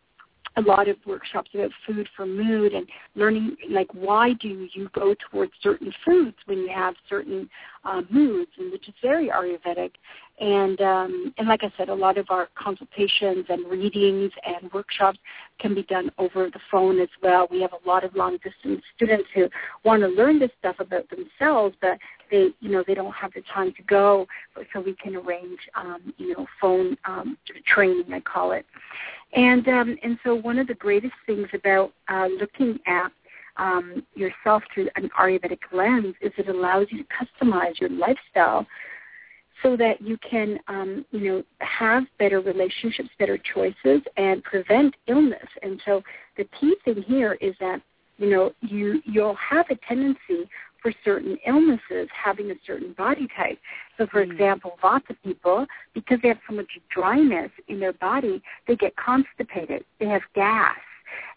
a 0.56 0.60
lot 0.62 0.88
of 0.88 0.96
workshops 1.06 1.50
about 1.54 1.70
food 1.86 2.08
for 2.16 2.26
mood 2.26 2.72
and 2.72 2.86
learning 3.14 3.56
like 3.70 3.88
why 3.92 4.32
do 4.34 4.68
you 4.72 4.88
go 4.94 5.14
towards 5.30 5.52
certain 5.62 5.92
foods 6.04 6.36
when 6.46 6.58
you 6.58 6.70
have 6.74 6.94
certain 7.08 7.48
uh, 7.84 8.02
moods 8.10 8.50
and 8.58 8.72
which 8.72 8.88
is 8.88 8.94
very 9.02 9.28
ayurvedic 9.28 9.90
and 10.38 10.80
um, 10.82 11.34
and 11.38 11.48
like 11.48 11.62
I 11.62 11.72
said, 11.78 11.88
a 11.88 11.94
lot 11.94 12.18
of 12.18 12.26
our 12.28 12.48
consultations 12.62 13.46
and 13.48 13.66
readings 13.70 14.30
and 14.44 14.70
workshops 14.72 15.18
can 15.58 15.74
be 15.74 15.82
done 15.84 16.10
over 16.18 16.50
the 16.50 16.60
phone 16.70 17.00
as 17.00 17.08
well. 17.22 17.48
We 17.50 17.62
have 17.62 17.72
a 17.72 17.88
lot 17.88 18.04
of 18.04 18.14
long 18.14 18.38
distance 18.44 18.82
students 18.94 19.28
who 19.34 19.48
want 19.84 20.02
to 20.02 20.08
learn 20.08 20.38
this 20.38 20.50
stuff 20.58 20.76
about 20.78 21.06
themselves, 21.08 21.74
but 21.80 21.98
they 22.30 22.48
you 22.60 22.70
know 22.70 22.84
they 22.86 22.94
don't 22.94 23.14
have 23.14 23.32
the 23.32 23.42
time 23.52 23.72
to 23.74 23.82
go, 23.82 24.26
so 24.72 24.80
we 24.80 24.94
can 24.94 25.16
arrange 25.16 25.58
um, 25.74 26.14
you 26.16 26.32
know 26.32 26.46
phone 26.60 26.96
um, 27.04 27.36
training 27.66 28.12
I 28.12 28.20
call 28.20 28.52
it, 28.52 28.66
and 29.34 29.66
um, 29.68 29.96
and 30.02 30.18
so 30.24 30.34
one 30.34 30.58
of 30.58 30.66
the 30.66 30.74
greatest 30.74 31.14
things 31.26 31.48
about 31.54 31.92
uh, 32.08 32.28
looking 32.38 32.78
at 32.86 33.10
um, 33.56 34.02
yourself 34.14 34.62
through 34.74 34.88
an 34.96 35.08
Ayurvedic 35.18 35.58
lens 35.72 36.14
is 36.20 36.32
it 36.36 36.48
allows 36.48 36.86
you 36.90 37.02
to 37.02 37.08
customize 37.44 37.80
your 37.80 37.90
lifestyle 37.90 38.66
so 39.62 39.76
that 39.76 40.00
you 40.02 40.18
can, 40.18 40.58
um, 40.68 41.04
you 41.10 41.20
know, 41.20 41.42
have 41.60 42.04
better 42.18 42.40
relationships, 42.40 43.08
better 43.18 43.38
choices, 43.54 44.02
and 44.16 44.42
prevent 44.44 44.94
illness. 45.06 45.46
And 45.62 45.80
so 45.84 46.02
the 46.36 46.46
key 46.60 46.76
thing 46.84 47.02
here 47.02 47.34
is 47.40 47.54
that, 47.60 47.80
you 48.18 48.30
know, 48.30 48.52
you 48.60 49.00
you'll 49.04 49.36
have 49.36 49.66
a 49.70 49.76
tendency 49.88 50.48
for 50.86 50.92
certain 51.04 51.36
illnesses 51.44 52.08
having 52.12 52.52
a 52.52 52.54
certain 52.64 52.92
body 52.92 53.26
type. 53.36 53.58
So, 53.98 54.06
for 54.06 54.24
mm. 54.24 54.30
example, 54.30 54.78
Vata 54.80 55.16
people, 55.24 55.66
because 55.94 56.20
they 56.22 56.28
have 56.28 56.38
so 56.48 56.54
much 56.54 56.78
dryness 56.94 57.50
in 57.66 57.80
their 57.80 57.92
body, 57.94 58.40
they 58.68 58.76
get 58.76 58.94
constipated. 58.94 59.84
They 59.98 60.06
have 60.06 60.22
gas. 60.36 60.76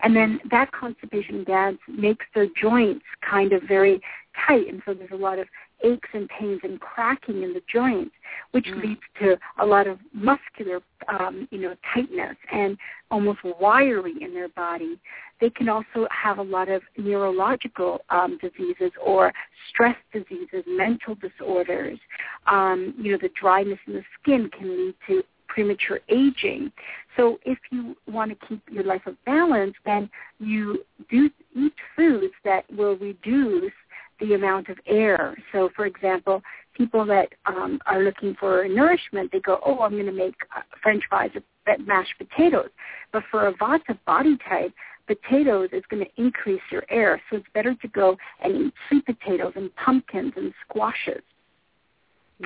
And 0.02 0.16
then 0.16 0.40
that 0.52 0.72
constipation 0.72 1.44
gas 1.46 1.74
makes 1.88 2.28
their 2.36 2.48
joints 2.62 3.06
kind 3.28 3.52
of 3.54 3.64
very 3.64 4.02
tight, 4.48 4.68
and 4.68 4.84
so 4.86 4.94
there's 4.94 5.10
a 5.12 5.16
lot 5.16 5.40
of 5.40 5.48
aches 5.84 6.10
and 6.14 6.30
pains 6.30 6.60
and 6.64 6.80
cracking 6.80 7.44
in 7.44 7.54
the 7.54 7.62
joints, 7.72 8.12
which 8.52 8.66
mm. 8.66 8.84
leads 8.84 9.02
to 9.22 9.38
a 9.60 9.66
lot 9.66 9.88
of 9.88 10.00
muscular, 10.14 10.82
um, 11.08 11.48
you 11.52 11.60
know, 11.60 11.76
tightness 11.94 12.36
and 12.52 12.78
almost 13.12 13.40
wiry 13.60 14.16
in 14.22 14.34
their 14.34 14.50
body. 14.50 15.00
They 15.42 15.50
can 15.50 15.70
also 15.70 16.08
have 16.12 16.38
a 16.38 16.44
lot 16.44 16.70
of 16.70 16.82
neurological 16.98 18.02
um, 18.10 18.38
diseases 18.42 18.92
or 19.04 19.32
stress 19.70 19.96
diseases, 20.14 20.64
mental 20.68 21.16
disorders. 21.16 22.00
Um, 22.48 22.94
you 22.98 23.12
know, 23.12 23.18
the 23.22 23.30
dryness 23.40 23.80
in 23.88 23.94
the 23.94 24.04
skin 24.22 24.50
can 24.58 24.70
lead 24.70 24.96
to 25.08 25.24
premature 25.50 26.00
aging. 26.10 26.72
So 27.18 27.40
if 27.44 27.58
you 27.72 27.96
want 28.08 28.32
to 28.32 28.48
keep 28.48 28.62
your 28.72 28.84
life 28.84 29.06
of 29.08 29.16
balance, 29.26 29.74
then 29.86 30.10
you 30.40 30.86
do 31.10 31.30
eat 31.56 31.74
foods 31.96 32.34
that 32.46 32.64
will 32.72 32.96
reduce 32.98 33.74
the 34.20 34.34
amount 34.34 34.70
of 34.70 34.78
air. 34.86 35.36
So, 35.52 35.70
for 35.76 35.86
example, 35.86 36.42
people 36.74 37.06
that 37.06 37.30
um, 37.46 37.80
are 37.86 38.04
looking 38.04 38.36
for 38.40 38.68
nourishment, 38.68 39.32
they 39.32 39.40
go, 39.40 39.60
oh, 39.66 39.80
I'm 39.80 39.92
going 39.92 40.06
to 40.06 40.12
make 40.12 40.36
uh, 40.56 40.62
French 40.82 41.04
fries 41.10 41.32
with 41.34 41.44
mashed 41.86 42.14
potatoes. 42.18 42.70
But 43.12 43.24
for 43.30 43.48
a 43.48 43.54
Vata 43.54 43.98
body 44.06 44.38
type, 44.48 44.74
potatoes 45.08 45.70
is 45.74 45.84
going 45.90 46.04
to 46.06 46.22
increase 46.22 46.62
your 46.72 46.84
air. 46.90 47.22
So 47.30 47.38
it's 47.38 47.48
better 47.54 47.74
to 47.74 47.88
go 47.90 48.18
and 48.44 48.68
eat 48.68 48.74
sweet 48.88 49.06
potatoes 49.06 49.54
and 49.56 49.76
pumpkins 49.76 50.34
and 50.36 50.54
squashes. 50.68 51.22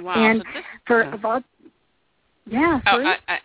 Wow. 0.02 0.14
And 0.14 0.40
so 0.42 0.54
this, 0.54 0.64
for 0.88 1.02
a 1.02 1.18
Vata, 1.18 1.44
yeah. 2.46 2.82
Oh, 2.88 3.02
I, 3.02 3.18
I, 3.28 3.38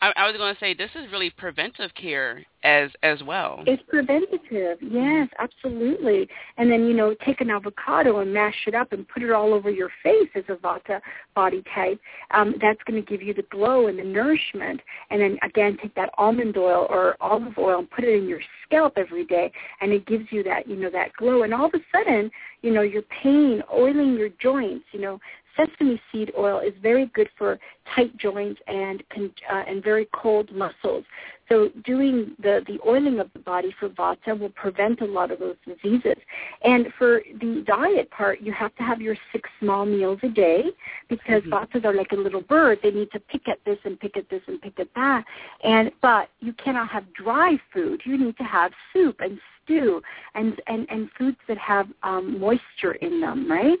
I, 0.00 0.12
I 0.16 0.26
was 0.26 0.36
going 0.36 0.54
to 0.54 0.60
say 0.60 0.74
this 0.74 0.90
is 0.94 1.10
really 1.10 1.30
preventive 1.30 1.92
care 1.94 2.44
as 2.64 2.90
as 3.02 3.22
well. 3.22 3.62
It's 3.66 3.82
preventative, 3.88 4.78
yes, 4.80 5.28
absolutely. 5.38 6.28
And 6.56 6.70
then 6.70 6.86
you 6.86 6.94
know, 6.94 7.14
take 7.24 7.40
an 7.40 7.50
avocado 7.50 8.18
and 8.18 8.32
mash 8.32 8.54
it 8.66 8.74
up 8.74 8.92
and 8.92 9.06
put 9.08 9.22
it 9.22 9.30
all 9.32 9.54
over 9.54 9.70
your 9.70 9.90
face 10.02 10.28
as 10.34 10.44
a 10.48 10.54
Vata 10.54 11.00
body 11.34 11.62
type. 11.74 12.00
Um, 12.32 12.54
that's 12.60 12.80
going 12.86 13.02
to 13.02 13.08
give 13.08 13.22
you 13.22 13.34
the 13.34 13.44
glow 13.50 13.88
and 13.88 13.98
the 13.98 14.04
nourishment. 14.04 14.80
And 15.10 15.20
then 15.20 15.38
again, 15.42 15.76
take 15.80 15.94
that 15.94 16.10
almond 16.18 16.56
oil 16.56 16.86
or 16.90 17.16
olive 17.20 17.58
oil 17.58 17.80
and 17.80 17.90
put 17.90 18.04
it 18.04 18.16
in 18.16 18.28
your 18.28 18.40
scalp 18.64 18.94
every 18.96 19.24
day, 19.24 19.50
and 19.80 19.92
it 19.92 20.06
gives 20.06 20.26
you 20.30 20.42
that 20.44 20.68
you 20.68 20.76
know 20.76 20.90
that 20.90 21.12
glow. 21.14 21.42
And 21.42 21.52
all 21.52 21.66
of 21.66 21.74
a 21.74 21.80
sudden, 21.92 22.30
you 22.62 22.72
know, 22.72 22.82
your 22.82 23.02
pain, 23.22 23.62
oiling 23.72 24.14
your 24.14 24.30
joints, 24.40 24.84
you 24.92 25.00
know, 25.00 25.20
sesame 25.58 26.00
seed 26.10 26.32
oil 26.38 26.60
is 26.60 26.72
very 26.82 27.06
good 27.06 27.28
for 27.36 27.58
tight 27.94 28.16
joints 28.16 28.60
and 28.66 29.02
uh, 29.16 29.64
and 29.66 29.82
very 29.82 30.08
cold 30.12 30.54
muscles. 30.54 31.04
So 31.48 31.70
doing 31.84 32.32
the, 32.42 32.60
the 32.66 32.78
oiling 32.86 33.20
of 33.20 33.30
the 33.32 33.38
body 33.38 33.74
for 33.80 33.88
vata 33.88 34.38
will 34.38 34.50
prevent 34.50 35.00
a 35.00 35.06
lot 35.06 35.30
of 35.30 35.38
those 35.38 35.56
diseases. 35.66 36.16
And 36.62 36.88
for 36.98 37.22
the 37.40 37.64
diet 37.66 38.10
part, 38.10 38.42
you 38.42 38.52
have 38.52 38.74
to 38.76 38.82
have 38.82 39.00
your 39.00 39.16
six 39.32 39.48
small 39.58 39.86
meals 39.86 40.18
a 40.22 40.28
day 40.28 40.64
because 41.08 41.42
mm-hmm. 41.42 41.54
vatas 41.54 41.84
are 41.86 41.94
like 41.94 42.12
a 42.12 42.16
little 42.16 42.42
bird. 42.42 42.80
They 42.82 42.90
need 42.90 43.10
to 43.12 43.20
pick 43.20 43.48
at 43.48 43.58
this 43.64 43.78
and 43.84 43.98
pick 43.98 44.16
at 44.18 44.28
this 44.28 44.42
and 44.46 44.60
pick 44.60 44.78
at 44.78 44.88
that. 44.94 45.24
And 45.64 45.90
but 46.02 46.28
you 46.40 46.52
cannot 46.52 46.90
have 46.90 47.04
dry 47.14 47.58
food. 47.72 48.02
You 48.04 48.18
need 48.18 48.36
to 48.36 48.44
have 48.44 48.72
soup 48.92 49.20
and 49.20 49.38
stew 49.64 50.02
and 50.34 50.60
and 50.66 50.86
and 50.90 51.08
foods 51.16 51.38
that 51.48 51.58
have 51.58 51.88
um, 52.02 52.38
moisture 52.38 52.92
in 53.00 53.20
them, 53.20 53.50
right? 53.50 53.78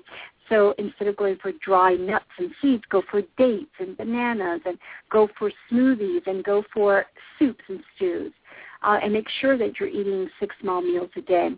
So 0.48 0.74
instead 0.78 1.08
of 1.08 1.16
going 1.16 1.36
for 1.42 1.52
dry 1.64 1.94
nuts 1.94 2.24
and 2.38 2.50
seeds, 2.60 2.82
go 2.90 3.02
for 3.10 3.22
dates 3.36 3.70
and 3.78 3.96
bananas 3.96 4.60
and 4.64 4.78
go 5.10 5.28
for 5.38 5.50
smoothies 5.70 6.26
and 6.26 6.42
go 6.44 6.64
for 6.72 7.06
soups 7.38 7.64
and 7.68 7.80
stews. 7.96 8.32
Uh, 8.82 8.98
and 9.02 9.12
make 9.12 9.28
sure 9.40 9.58
that 9.58 9.78
you're 9.78 9.88
eating 9.88 10.28
six 10.38 10.54
small 10.60 10.80
meals 10.80 11.10
a 11.16 11.20
day. 11.22 11.50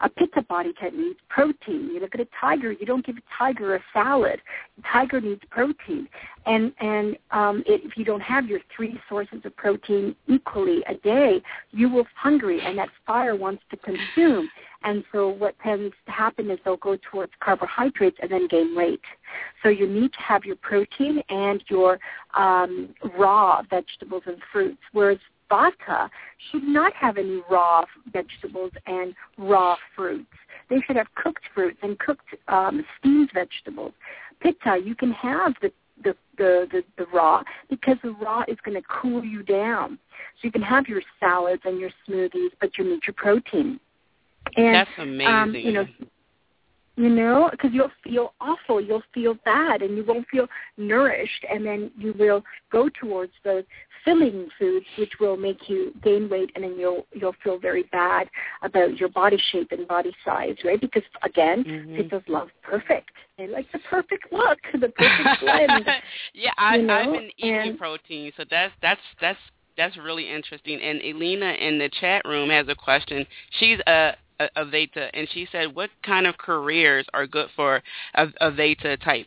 A 0.00 0.08
pitta 0.08 0.42
body 0.42 0.72
type 0.80 0.92
needs 0.94 1.18
protein. 1.28 1.90
You 1.92 2.00
look 2.00 2.14
at 2.14 2.20
a 2.20 2.28
tiger, 2.40 2.72
you 2.72 2.86
don't 2.86 3.04
give 3.04 3.16
a 3.16 3.22
tiger 3.38 3.76
a 3.76 3.80
salad. 3.92 4.40
A 4.78 4.92
tiger 4.92 5.20
needs 5.20 5.42
protein. 5.50 6.08
And, 6.46 6.72
and 6.80 7.16
um, 7.30 7.62
it, 7.66 7.82
if 7.84 7.96
you 7.96 8.04
don't 8.04 8.20
have 8.20 8.46
your 8.46 8.60
three 8.74 8.98
sources 9.08 9.40
of 9.44 9.56
protein 9.56 10.16
equally 10.26 10.82
a 10.88 10.94
day, 10.94 11.42
you 11.70 11.88
will 11.88 12.04
be 12.04 12.10
hungry 12.16 12.60
and 12.60 12.76
that 12.78 12.88
fire 13.06 13.36
wants 13.36 13.62
to 13.70 13.76
consume. 13.76 14.48
And 14.84 15.04
so 15.12 15.28
what 15.28 15.54
tends 15.60 15.94
to 16.06 16.12
happen 16.12 16.50
is 16.50 16.58
they'll 16.64 16.76
go 16.76 16.96
towards 17.10 17.32
carbohydrates 17.40 18.18
and 18.20 18.30
then 18.30 18.48
gain 18.48 18.74
weight. 18.74 19.00
So 19.62 19.68
you 19.68 19.88
need 19.88 20.12
to 20.12 20.18
have 20.20 20.44
your 20.44 20.56
protein 20.56 21.22
and 21.28 21.62
your 21.68 21.98
um, 22.34 22.94
raw 23.16 23.62
vegetables 23.68 24.24
and 24.26 24.38
fruits, 24.52 24.80
whereas 24.92 25.18
vata 25.52 26.08
should 26.50 26.64
not 26.64 26.92
have 26.94 27.18
any 27.18 27.42
raw 27.50 27.84
vegetables 28.12 28.72
and 28.86 29.14
raw 29.36 29.76
fruits. 29.94 30.26
They 30.70 30.80
should 30.86 30.96
have 30.96 31.08
cooked 31.14 31.44
fruits 31.54 31.78
and 31.82 31.98
cooked 31.98 32.34
um, 32.48 32.84
steamed 32.98 33.30
vegetables. 33.34 33.92
Pitta, 34.40 34.80
you 34.82 34.94
can 34.94 35.12
have 35.12 35.52
the 35.60 35.70
the, 36.02 36.16
the, 36.36 36.66
the, 36.72 36.82
the 36.98 37.06
raw 37.14 37.42
because 37.70 37.96
the 38.02 38.10
raw 38.12 38.42
is 38.48 38.56
going 38.64 38.74
to 38.74 38.82
cool 38.88 39.24
you 39.24 39.44
down. 39.44 39.98
So 40.40 40.46
you 40.46 40.50
can 40.50 40.62
have 40.62 40.88
your 40.88 41.02
salads 41.20 41.62
and 41.64 41.78
your 41.78 41.90
smoothies, 42.08 42.48
but 42.60 42.76
you 42.76 42.84
need 42.84 43.00
your 43.06 43.14
protein. 43.14 43.78
And, 44.56 44.74
That's 44.74 44.90
amazing. 44.98 45.32
Um, 45.32 45.54
you 45.54 45.72
know, 45.72 45.86
you 46.96 47.08
know, 47.08 47.48
because 47.50 47.70
you'll 47.72 47.90
feel 48.04 48.34
awful, 48.40 48.80
you'll 48.80 49.02
feel 49.14 49.34
bad, 49.44 49.82
and 49.82 49.96
you 49.96 50.04
won't 50.04 50.28
feel 50.28 50.46
nourished, 50.76 51.44
and 51.50 51.64
then 51.64 51.90
you 51.96 52.14
will 52.18 52.44
go 52.70 52.88
towards 53.00 53.32
those 53.44 53.64
filling 54.04 54.48
foods, 54.58 54.84
which 54.98 55.12
will 55.20 55.36
make 55.36 55.68
you 55.68 55.92
gain 56.02 56.28
weight, 56.28 56.50
and 56.54 56.64
then 56.64 56.76
you'll 56.78 57.06
you'll 57.12 57.34
feel 57.42 57.58
very 57.58 57.84
bad 57.92 58.28
about 58.62 58.98
your 58.98 59.08
body 59.08 59.40
shape 59.50 59.72
and 59.72 59.88
body 59.88 60.12
size, 60.24 60.56
right? 60.64 60.80
Because 60.80 61.02
again, 61.22 61.64
mm-hmm. 61.64 62.32
love 62.32 62.48
perfect. 62.62 63.10
They 63.38 63.48
like 63.48 63.70
the 63.72 63.78
perfect 63.90 64.32
look, 64.32 64.58
the 64.72 64.88
perfect 64.96 65.40
blend. 65.40 65.86
yeah, 66.34 66.50
I, 66.58 66.76
you 66.76 66.86
know? 66.86 66.94
I've 66.94 67.12
been 67.12 67.30
eating 67.38 67.70
and, 67.70 67.78
protein, 67.78 68.32
so 68.36 68.44
that's 68.50 68.72
that's 68.82 69.00
that's 69.20 69.38
that's 69.76 69.96
really 69.96 70.30
interesting. 70.30 70.80
And 70.80 71.00
Elena 71.02 71.52
in 71.52 71.78
the 71.78 71.90
chat 72.00 72.22
room 72.24 72.50
has 72.50 72.68
a 72.68 72.74
question. 72.74 73.26
She's 73.58 73.78
a 73.86 74.12
Aveta, 74.56 75.10
and 75.14 75.28
she 75.32 75.46
said, 75.52 75.74
"What 75.74 75.90
kind 76.04 76.26
of 76.26 76.36
careers 76.38 77.06
are 77.14 77.26
good 77.26 77.48
for 77.56 77.82
a 78.14 78.26
Aveta 78.40 79.02
type 79.02 79.26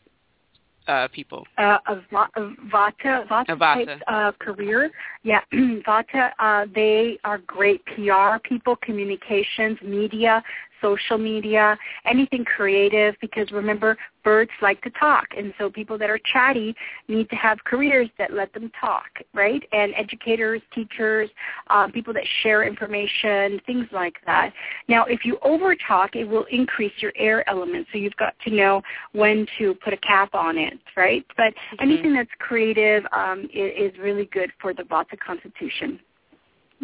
uh, 0.87 1.07
people?" 1.09 1.45
Uh, 1.57 1.77
a, 1.87 1.93
a 1.93 2.53
Vata, 2.71 3.27
Vata, 3.27 3.57
Vata. 3.57 3.85
type 3.85 4.01
uh, 4.07 4.31
career. 4.39 4.91
Yeah, 5.23 5.41
Vata. 5.53 6.31
Uh, 6.39 6.65
they 6.73 7.17
are 7.23 7.39
great 7.39 7.83
PR 7.85 8.37
people, 8.43 8.75
communications, 8.77 9.77
media, 9.83 10.43
social 10.81 11.17
media, 11.17 11.77
anything 12.05 12.45
creative 12.45 13.15
because 13.21 13.51
remember, 13.51 13.97
birds 14.23 14.51
like 14.61 14.81
to 14.81 14.89
talk. 14.89 15.27
And 15.37 15.53
so 15.57 15.69
people 15.69 15.97
that 15.99 16.09
are 16.09 16.19
chatty 16.33 16.75
need 17.07 17.29
to 17.29 17.35
have 17.35 17.63
careers 17.63 18.09
that 18.17 18.33
let 18.33 18.51
them 18.53 18.71
talk, 18.81 19.05
right? 19.33 19.63
And 19.71 19.93
educators, 19.95 20.61
teachers, 20.73 21.29
um, 21.69 21.91
people 21.91 22.13
that 22.13 22.23
share 22.41 22.63
information, 22.63 23.61
things 23.65 23.85
like 23.91 24.15
that. 24.25 24.51
Now, 24.89 25.05
if 25.05 25.23
you 25.23 25.37
over-talk, 25.43 26.15
it 26.15 26.25
will 26.25 26.45
increase 26.51 26.93
your 26.97 27.13
air 27.15 27.47
element. 27.47 27.87
So 27.91 27.99
you've 27.99 28.15
got 28.17 28.33
to 28.45 28.49
know 28.49 28.81
when 29.13 29.45
to 29.59 29.75
put 29.75 29.93
a 29.93 29.97
cap 29.97 30.33
on 30.33 30.57
it, 30.57 30.79
right? 30.97 31.23
But 31.37 31.53
mm-hmm. 31.53 31.75
anything 31.79 32.13
that's 32.15 32.29
creative 32.39 33.03
um, 33.11 33.47
is, 33.53 33.93
is 33.93 33.99
really 33.99 34.25
good 34.25 34.51
for 34.59 34.73
the 34.73 34.83
Vata 34.83 35.19
constitution. 35.19 35.99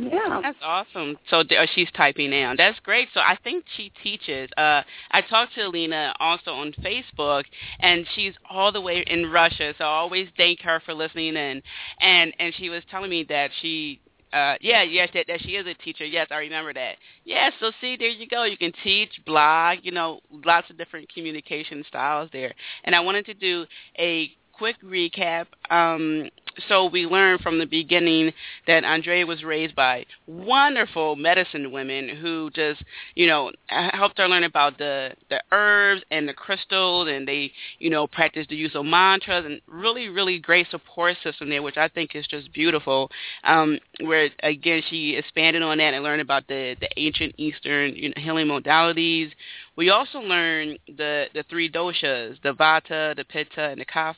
Yeah. 0.01 0.39
That's 0.41 0.57
awesome. 0.63 1.17
So 1.29 1.39
uh, 1.41 1.65
she's 1.73 1.89
typing 1.95 2.31
now. 2.31 2.53
That's 2.57 2.79
great. 2.79 3.09
So 3.13 3.19
I 3.19 3.37
think 3.43 3.65
she 3.77 3.91
teaches. 4.03 4.49
Uh, 4.57 4.81
I 5.11 5.21
talked 5.21 5.55
to 5.55 5.61
Alina 5.61 6.13
also 6.19 6.51
on 6.51 6.73
Facebook, 6.83 7.43
and 7.79 8.05
she's 8.15 8.33
all 8.49 8.71
the 8.71 8.81
way 8.81 9.03
in 9.07 9.29
Russia. 9.29 9.73
So 9.77 9.83
I 9.83 9.87
always 9.87 10.27
thank 10.37 10.61
her 10.61 10.81
for 10.85 10.93
listening 10.93 11.35
in. 11.35 11.61
And 11.99 12.33
and 12.39 12.53
she 12.55 12.69
was 12.69 12.83
telling 12.89 13.09
me 13.09 13.25
that 13.29 13.51
she 13.61 14.01
uh, 14.33 14.55
yeah, 14.61 14.81
yes, 14.81 15.09
that, 15.13 15.25
that 15.27 15.41
she 15.41 15.51
is 15.51 15.67
a 15.67 15.73
teacher. 15.73 16.05
Yes, 16.05 16.27
I 16.31 16.37
remember 16.37 16.73
that. 16.73 16.95
Yeah, 17.25 17.49
so 17.59 17.71
see, 17.81 17.97
there 17.97 18.09
you 18.09 18.27
go. 18.27 18.45
You 18.45 18.57
can 18.57 18.71
teach, 18.83 19.09
blog, 19.25 19.79
you 19.83 19.91
know, 19.91 20.21
lots 20.45 20.69
of 20.69 20.77
different 20.77 21.13
communication 21.13 21.83
styles 21.87 22.29
there. 22.31 22.53
And 22.85 22.95
I 22.95 23.01
wanted 23.01 23.25
to 23.25 23.33
do 23.33 23.65
a 23.99 24.31
quick 24.61 24.79
recap. 24.83 25.47
Um, 25.71 26.29
so 26.67 26.85
we 26.85 27.07
learned 27.07 27.41
from 27.41 27.57
the 27.57 27.65
beginning 27.65 28.31
that 28.67 28.83
Andrea 28.83 29.25
was 29.25 29.43
raised 29.43 29.75
by 29.75 30.05
wonderful 30.27 31.15
medicine 31.15 31.71
women 31.71 32.07
who 32.07 32.51
just, 32.51 32.83
you 33.15 33.25
know, 33.25 33.51
helped 33.69 34.19
her 34.19 34.27
learn 34.27 34.43
about 34.43 34.77
the 34.77 35.13
the 35.31 35.41
herbs 35.51 36.03
and 36.11 36.29
the 36.29 36.33
crystals, 36.33 37.07
and 37.09 37.27
they, 37.27 37.51
you 37.79 37.89
know, 37.89 38.05
practiced 38.05 38.49
the 38.49 38.55
use 38.55 38.75
of 38.75 38.85
mantras 38.85 39.45
and 39.45 39.61
really, 39.65 40.09
really 40.09 40.37
great 40.37 40.69
support 40.69 41.17
system 41.23 41.49
there, 41.49 41.63
which 41.63 41.77
I 41.77 41.87
think 41.87 42.11
is 42.15 42.27
just 42.27 42.53
beautiful. 42.53 43.09
Um, 43.43 43.79
where 44.01 44.29
again, 44.43 44.83
she 44.91 45.15
expanded 45.15 45.63
on 45.63 45.79
that 45.79 45.95
and 45.95 46.03
learned 46.03 46.21
about 46.21 46.47
the 46.47 46.75
the 46.79 46.89
ancient 46.97 47.33
Eastern 47.37 47.95
you 47.95 48.09
know, 48.09 48.21
healing 48.21 48.45
modalities. 48.45 49.31
We 49.75 49.89
also 49.89 50.19
learned 50.19 50.77
the 50.85 51.29
the 51.33 51.43
three 51.49 51.71
doshas, 51.71 52.39
the 52.43 52.53
Vata, 52.53 53.15
the 53.15 53.25
Pitta, 53.27 53.69
and 53.69 53.81
the 53.81 53.85
Kapha 53.85 54.17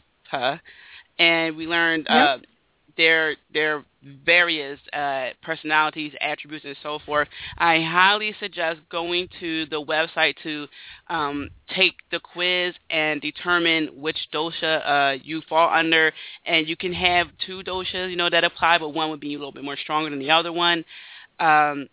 and 1.20 1.56
we 1.56 1.68
learned 1.68 2.08
yep. 2.10 2.40
uh, 2.40 2.42
their 2.98 3.36
their 3.54 3.84
various 4.26 4.80
uh, 4.92 5.30
personalities, 5.42 6.14
attributes, 6.20 6.66
and 6.66 6.76
so 6.84 7.00
forth. 7.06 7.28
I 7.58 7.82
highly 7.82 8.36
suggest 8.40 8.82
going 8.90 9.30
to 9.40 9.66
the 9.68 9.82
website 9.82 10.36
to 10.44 10.68
um, 11.08 11.50
take 11.74 11.96
the 12.12 12.20
quiz 12.20 12.74
and 12.90 13.22
determine 13.22 13.90
which 13.96 14.18
dosha 14.34 14.82
uh, 14.86 15.18
you 15.24 15.42
fall 15.48 15.74
under. 15.74 16.12
And 16.46 16.68
you 16.68 16.76
can 16.76 16.94
have 16.94 17.28
two 17.46 17.64
doshas, 17.64 18.10
you 18.10 18.16
know, 18.16 18.30
that 18.30 18.44
apply, 18.44 18.80
but 18.80 18.90
one 18.90 19.10
would 19.10 19.22
be 19.22 19.36
a 19.36 19.38
little 19.38 19.54
bit 19.54 19.64
more 19.64 19.78
stronger 19.78 20.10
than 20.10 20.20
the 20.20 20.32
other 20.32 20.52
one. 20.52 20.84
Um, 21.40 21.88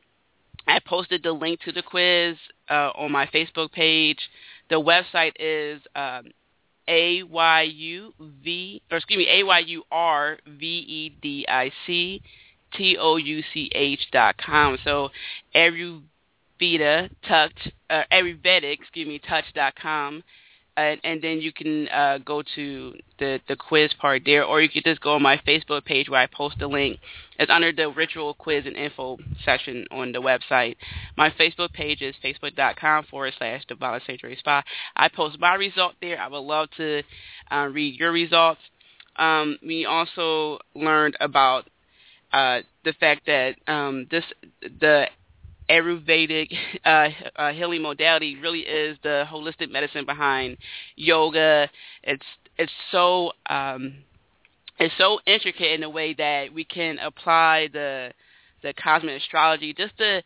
I 0.66 0.80
posted 0.84 1.22
the 1.22 1.32
link 1.32 1.60
to 1.62 1.72
the 1.72 1.82
quiz 1.82 2.36
uh, 2.68 2.90
on 2.94 3.12
my 3.12 3.26
Facebook 3.26 3.72
page. 3.72 4.18
The 4.68 4.80
website 4.80 5.32
is 5.38 5.80
um, 5.96 6.32
a 6.90 7.22
Y 7.22 7.62
U 7.62 8.12
V, 8.44 8.82
or 8.90 8.96
excuse 8.98 9.18
me, 9.18 9.28
A 9.30 9.44
Y 9.44 9.58
U 9.60 9.82
R 9.90 10.38
V 10.46 10.66
E 10.66 11.16
D 11.22 11.46
I 11.48 11.70
C 11.86 12.20
T 12.74 12.96
O 12.98 13.16
U 13.16 13.42
C 13.54 13.70
H 13.74 14.00
dot 14.12 14.36
com. 14.36 14.76
So 14.84 15.10
Ayurveda 15.54 17.08
touch, 17.26 17.52
uh, 17.88 18.02
Ayurvedic, 18.12 18.80
excuse 18.80 19.08
me, 19.08 19.20
touch 19.20 19.46
dot 19.54 19.74
com 19.80 20.22
and, 20.76 21.00
and 21.04 21.22
then 21.22 21.40
you 21.40 21.52
can 21.52 21.88
uh, 21.88 22.18
go 22.18 22.42
to 22.54 22.94
the, 23.18 23.40
the 23.48 23.56
quiz 23.56 23.92
part 23.98 24.22
there, 24.24 24.44
or 24.44 24.60
you 24.60 24.68
could 24.68 24.84
just 24.84 25.00
go 25.00 25.14
on 25.14 25.22
my 25.22 25.36
Facebook 25.46 25.84
page 25.84 26.08
where 26.08 26.20
I 26.20 26.26
post 26.26 26.58
the 26.58 26.66
link. 26.66 26.98
It's 27.38 27.50
under 27.50 27.72
the 27.72 27.90
ritual 27.90 28.34
quiz 28.34 28.66
and 28.66 28.76
info 28.76 29.18
section 29.44 29.86
on 29.90 30.12
the 30.12 30.20
website. 30.20 30.76
My 31.16 31.30
Facebook 31.30 31.72
page 31.72 32.02
is 32.02 32.14
facebook.com 32.22 33.06
forward 33.10 33.34
slash 33.38 33.62
the 33.68 33.74
Violet 33.74 34.02
Sanctuary 34.06 34.36
Spa. 34.36 34.62
I 34.96 35.08
post 35.08 35.38
my 35.38 35.54
result 35.54 35.94
there. 36.00 36.20
I 36.20 36.28
would 36.28 36.38
love 36.38 36.68
to 36.76 37.02
uh, 37.50 37.68
read 37.72 37.98
your 37.98 38.12
results. 38.12 38.60
Um, 39.16 39.58
we 39.62 39.86
also 39.86 40.58
learned 40.74 41.16
about 41.20 41.68
uh, 42.32 42.60
the 42.84 42.92
fact 42.94 43.26
that 43.26 43.56
um, 43.66 44.06
this 44.10 44.24
the 44.62 45.06
Ayurvedic 45.70 46.52
uh, 46.84 47.08
uh, 47.36 47.52
healing 47.52 47.82
modality 47.82 48.36
really 48.36 48.60
is 48.60 48.98
the 49.02 49.24
holistic 49.30 49.70
medicine 49.70 50.04
behind 50.04 50.56
yoga. 50.96 51.70
It's 52.02 52.26
it's 52.58 52.72
so 52.90 53.32
um, 53.48 53.94
it's 54.78 54.94
so 54.98 55.20
intricate 55.26 55.72
in 55.72 55.82
a 55.82 55.90
way 55.90 56.14
that 56.14 56.52
we 56.52 56.64
can 56.64 56.98
apply 56.98 57.68
the 57.72 58.12
the 58.62 58.74
cosmic 58.74 59.22
astrology 59.22 59.72
just 59.72 59.96
to 59.98 60.22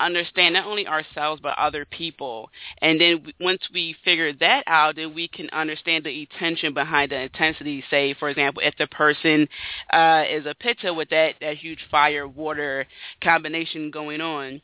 understand 0.00 0.54
not 0.54 0.66
only 0.66 0.86
ourselves 0.86 1.40
but 1.42 1.58
other 1.58 1.84
people. 1.84 2.50
And 2.80 3.00
then 3.00 3.32
once 3.40 3.62
we 3.72 3.96
figure 4.04 4.32
that 4.34 4.64
out, 4.66 4.96
then 4.96 5.14
we 5.14 5.28
can 5.28 5.48
understand 5.50 6.04
the 6.04 6.20
intention 6.20 6.74
behind 6.74 7.10
the 7.10 7.22
intensity. 7.22 7.84
Say, 7.90 8.14
for 8.14 8.28
example, 8.28 8.62
if 8.64 8.74
the 8.78 8.86
person 8.86 9.48
uh, 9.92 10.24
is 10.30 10.46
a 10.46 10.54
pitta 10.54 10.94
with 10.94 11.10
that 11.10 11.34
that 11.40 11.56
huge 11.56 11.80
fire 11.90 12.26
water 12.26 12.86
combination 13.22 13.90
going 13.90 14.20
on, 14.20 14.60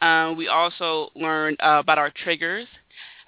um, 0.00 0.36
we 0.36 0.48
also 0.48 1.10
learned 1.14 1.58
uh, 1.60 1.78
about 1.80 1.98
our 1.98 2.10
triggers. 2.10 2.66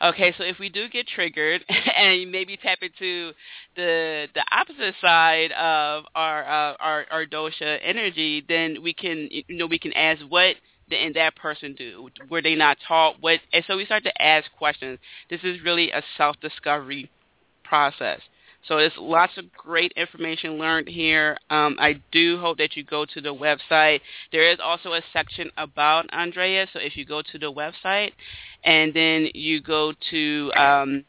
Okay, 0.02 0.34
so 0.36 0.44
if 0.44 0.58
we 0.58 0.68
do 0.68 0.88
get 0.90 1.06
triggered 1.06 1.64
and 1.96 2.30
maybe 2.30 2.56
tap 2.56 2.78
into 2.82 3.32
the 3.76 4.28
the 4.34 4.44
opposite 4.52 4.94
side 5.00 5.52
of 5.52 6.04
our 6.14 6.44
uh, 6.44 6.76
our 6.78 7.06
our 7.10 7.26
dosha 7.26 7.78
energy, 7.82 8.44
then 8.46 8.82
we 8.82 8.92
can 8.92 9.28
you 9.30 9.42
know 9.48 9.66
we 9.66 9.78
can 9.78 9.92
ask 9.94 10.20
what 10.28 10.56
did 10.88 11.14
that 11.14 11.34
person 11.36 11.74
do? 11.74 12.08
Were 12.30 12.42
they 12.42 12.54
not 12.54 12.78
taught 12.86 13.16
what? 13.20 13.40
And 13.52 13.64
so 13.66 13.76
we 13.76 13.86
start 13.86 14.04
to 14.04 14.22
ask 14.22 14.50
questions. 14.58 14.98
This 15.30 15.40
is 15.42 15.62
really 15.64 15.90
a 15.90 16.02
self 16.16 16.36
discovery 16.40 17.10
process. 17.64 18.20
So 18.68 18.78
there's 18.78 18.92
lots 18.98 19.32
of 19.38 19.52
great 19.52 19.92
information 19.92 20.58
learned 20.58 20.88
here. 20.88 21.38
Um, 21.50 21.76
I 21.78 22.00
do 22.10 22.38
hope 22.38 22.58
that 22.58 22.76
you 22.76 22.84
go 22.84 23.04
to 23.04 23.20
the 23.20 23.34
website. 23.34 24.00
There 24.32 24.50
is 24.50 24.58
also 24.62 24.92
a 24.92 25.02
section 25.12 25.50
about 25.56 26.06
Andrea. 26.12 26.66
So 26.72 26.80
if 26.80 26.96
you 26.96 27.04
go 27.04 27.22
to 27.22 27.38
the 27.38 27.52
website 27.52 28.12
and 28.64 28.92
then 28.92 29.28
you 29.34 29.60
go 29.60 29.92
to, 30.10 30.52
um, 30.56 31.04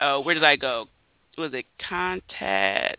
uh, 0.00 0.20
where 0.20 0.34
did 0.34 0.44
I 0.44 0.56
go? 0.56 0.86
Was 1.38 1.52
it 1.54 1.66
contact? 1.88 2.98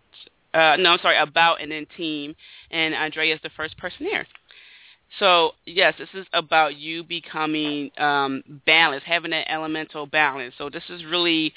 Uh, 0.53 0.75
no, 0.77 0.91
I'm 0.91 0.99
sorry, 0.99 1.17
about 1.17 1.61
and 1.61 1.71
then 1.71 1.87
team. 1.95 2.35
And 2.71 2.93
Andrea 2.93 3.35
is 3.35 3.41
the 3.41 3.51
first 3.55 3.77
person 3.77 4.05
there. 4.09 4.27
So 5.19 5.51
yes, 5.65 5.93
this 5.97 6.09
is 6.13 6.25
about 6.33 6.75
you 6.75 7.03
becoming 7.03 7.91
um, 7.97 8.43
balanced, 8.65 9.05
having 9.05 9.31
an 9.31 9.45
elemental 9.47 10.07
balance. 10.07 10.55
So 10.57 10.69
this 10.69 10.83
is 10.89 11.05
really 11.05 11.53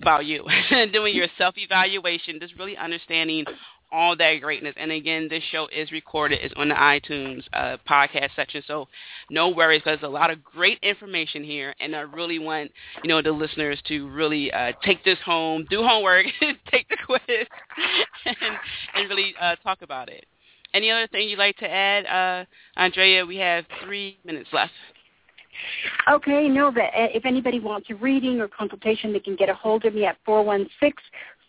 about 0.00 0.26
you, 0.26 0.44
doing 0.92 1.14
your 1.14 1.28
self-evaluation, 1.38 2.38
just 2.40 2.54
really 2.58 2.76
understanding 2.76 3.44
all 3.92 4.16
that 4.16 4.40
greatness. 4.40 4.74
And 4.76 4.90
again, 4.90 5.28
this 5.28 5.42
show 5.50 5.68
is 5.74 5.90
recorded. 5.92 6.40
It's 6.42 6.54
on 6.56 6.68
the 6.68 6.74
iTunes 6.74 7.42
uh, 7.52 7.76
podcast 7.88 8.30
section, 8.34 8.62
so 8.66 8.88
no 9.30 9.48
worries 9.48 9.82
because 9.84 10.00
there's 10.00 10.08
a 10.08 10.12
lot 10.12 10.30
of 10.30 10.42
great 10.42 10.78
information 10.82 11.44
here, 11.44 11.74
and 11.80 11.94
I 11.94 12.00
really 12.00 12.38
want 12.38 12.72
you 13.02 13.08
know 13.08 13.22
the 13.22 13.32
listeners 13.32 13.80
to 13.88 14.08
really 14.08 14.52
uh, 14.52 14.72
take 14.84 15.04
this 15.04 15.18
home, 15.24 15.66
do 15.70 15.82
homework, 15.82 16.26
take 16.70 16.88
the 16.88 16.96
quiz, 17.04 17.20
and, 18.26 18.36
and 18.94 19.08
really 19.08 19.34
uh, 19.40 19.56
talk 19.56 19.82
about 19.82 20.08
it. 20.08 20.26
Any 20.74 20.90
other 20.90 21.06
thing 21.06 21.28
you'd 21.28 21.38
like 21.38 21.56
to 21.58 21.70
add, 21.70 22.06
uh, 22.06 22.44
Andrea? 22.78 23.24
We 23.24 23.36
have 23.36 23.64
three 23.84 24.18
minutes 24.24 24.50
left. 24.52 24.72
Okay, 26.08 26.48
no, 26.48 26.70
but 26.70 26.84
uh, 26.84 27.08
if 27.14 27.24
anybody 27.24 27.60
wants 27.60 27.88
a 27.90 27.94
reading 27.94 28.40
or 28.40 28.48
consultation, 28.48 29.12
they 29.12 29.20
can 29.20 29.36
get 29.36 29.48
a 29.48 29.54
hold 29.54 29.84
of 29.84 29.94
me 29.94 30.04
at 30.04 30.16
416 30.24 30.92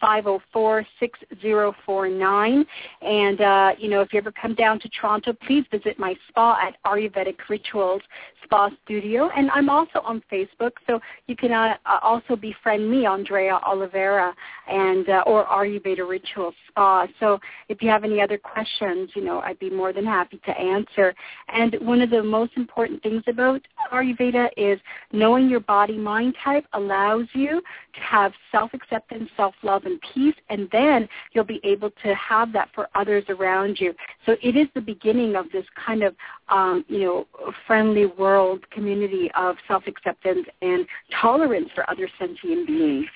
504-6049. 0.02 2.66
And, 3.02 3.42
uh, 3.42 3.74
you 3.78 3.90
know, 3.90 4.00
if 4.02 4.14
you 4.14 4.20
ever 4.20 4.32
come 4.32 4.56
down 4.56 4.80
to 4.80 4.90
Toronto, 4.90 5.34
please 5.34 5.66
visit 5.72 6.00
my 6.00 6.16
spa 6.30 6.58
at 6.68 6.76
Ayurvedic 6.86 7.50
Rituals 7.50 8.02
Spa 8.48 8.70
Studio. 8.86 9.30
And 9.36 9.52
I'm 9.52 9.70
also 9.70 10.00
on 10.04 10.24
Facebook, 10.32 10.72
so 10.88 11.00
you 11.28 11.36
can 11.36 11.52
uh, 11.52 11.76
uh 11.86 12.00
also 12.02 12.36
befriend 12.36 12.90
me, 12.90 13.06
Andrea 13.06 13.60
Olivera, 13.68 14.34
and 14.70 15.08
uh, 15.10 15.24
or 15.28 15.46
Ayurveda 15.46 16.08
Rituals 16.08 16.56
Spa. 16.70 17.08
So 17.20 17.40
if 17.68 17.82
you 17.82 17.90
have 17.90 18.04
any 18.04 18.22
other 18.22 18.38
questions, 18.38 19.10
you 19.16 19.24
know, 19.24 19.42
I'd 19.42 19.60
be 19.60 19.70
more 19.70 19.92
than 19.92 20.06
happy 20.06 20.40
to 20.46 20.58
answer. 20.58 21.14
And 21.50 21.76
one 21.82 22.02
of 22.02 22.10
the 22.10 22.24
most 22.24 22.54
important 22.56 23.04
things 23.04 23.24
about 23.28 23.62
Ayurveda 23.92 24.48
is 24.56 24.80
knowing 25.12 25.50
your 25.50 25.60
body-mind 25.60 26.36
type 26.44 26.66
allows 26.74 27.26
you 27.34 27.60
to 27.60 28.00
have 28.00 28.32
self-acceptance, 28.52 29.30
self-love, 29.36 29.86
and 29.88 30.00
peace, 30.14 30.36
and 30.50 30.68
then 30.72 31.10
you'll 31.34 31.44
be 31.44 31.60
able 31.64 31.90
to 32.04 32.14
have 32.14 32.54
that 32.54 32.70
for 32.76 32.88
others 32.94 33.24
around 33.30 33.80
you. 33.80 33.94
So 34.26 34.36
it 34.44 34.56
is 34.56 34.68
the 34.76 34.82
beginning 34.82 35.36
of 35.36 35.46
this 35.52 35.66
kind 35.84 36.04
of, 36.04 36.16
um, 36.50 36.86
you 36.88 37.00
know, 37.00 37.28
friendly 37.66 38.06
world 38.06 38.70
community 38.70 39.32
of 39.36 39.56
self-acceptance 39.68 40.46
and 40.62 40.86
tolerance 41.20 41.70
for 41.74 41.90
other 41.90 42.08
sentient 42.20 42.68
beings, 42.68 43.08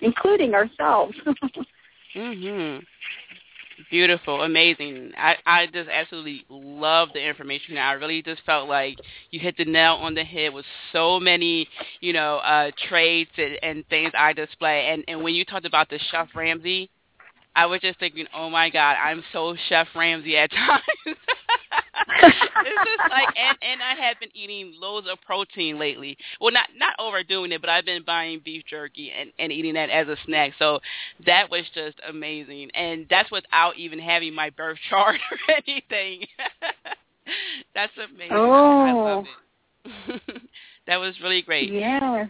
including 0.00 0.54
ourselves. 0.54 1.14
mhm. 2.16 2.82
Beautiful, 3.90 4.42
amazing. 4.42 5.12
I, 5.16 5.36
I 5.46 5.66
just 5.66 5.88
absolutely 5.88 6.44
love 6.48 7.08
the 7.14 7.26
information. 7.26 7.78
I 7.78 7.92
really 7.92 8.22
just 8.22 8.42
felt 8.44 8.68
like 8.68 8.98
you 9.30 9.40
hit 9.40 9.56
the 9.56 9.64
nail 9.64 9.94
on 9.94 10.14
the 10.14 10.24
head 10.24 10.52
with 10.52 10.64
so 10.92 11.18
many, 11.18 11.68
you 12.00 12.12
know, 12.12 12.36
uh, 12.38 12.70
traits 12.88 13.30
and, 13.38 13.58
and 13.62 13.88
things 13.88 14.12
I 14.16 14.32
display. 14.32 14.88
And, 14.92 15.04
and 15.08 15.22
when 15.22 15.34
you 15.34 15.44
talked 15.44 15.66
about 15.66 15.88
the 15.88 15.98
Chef 16.10 16.28
Ramsay, 16.34 16.90
I 17.54 17.66
was 17.66 17.80
just 17.80 17.98
thinking, 17.98 18.26
oh 18.34 18.50
my 18.50 18.70
God, 18.70 18.96
I'm 19.02 19.22
so 19.32 19.56
Chef 19.68 19.88
Ramsay 19.94 20.36
at 20.36 20.50
times. 20.52 21.16
It's 22.08 22.98
just 22.98 23.10
like, 23.10 23.28
and 23.36 23.58
and 23.62 23.82
I 23.82 23.94
have 24.06 24.18
been 24.20 24.30
eating 24.34 24.74
loads 24.80 25.06
of 25.10 25.20
protein 25.22 25.78
lately. 25.78 26.16
Well, 26.40 26.52
not 26.52 26.68
not 26.76 26.94
overdoing 26.98 27.52
it, 27.52 27.60
but 27.60 27.70
I've 27.70 27.84
been 27.84 28.02
buying 28.04 28.40
beef 28.44 28.64
jerky 28.68 29.10
and 29.10 29.32
and 29.38 29.52
eating 29.52 29.74
that 29.74 29.90
as 29.90 30.08
a 30.08 30.16
snack. 30.24 30.52
So 30.58 30.80
that 31.26 31.50
was 31.50 31.64
just 31.74 31.98
amazing, 32.08 32.70
and 32.74 33.06
that's 33.10 33.30
without 33.30 33.76
even 33.76 33.98
having 33.98 34.34
my 34.34 34.50
birth 34.50 34.78
chart 34.90 35.20
or 35.30 35.54
anything. 35.54 36.26
that's 37.74 37.92
amazing. 37.96 38.32
Oh. 38.32 38.80
I 38.82 38.92
love 38.92 39.24
it. 39.24 39.32
that 40.86 40.96
was 40.96 41.14
really 41.22 41.42
great. 41.42 41.72
Yeah. 41.72 42.26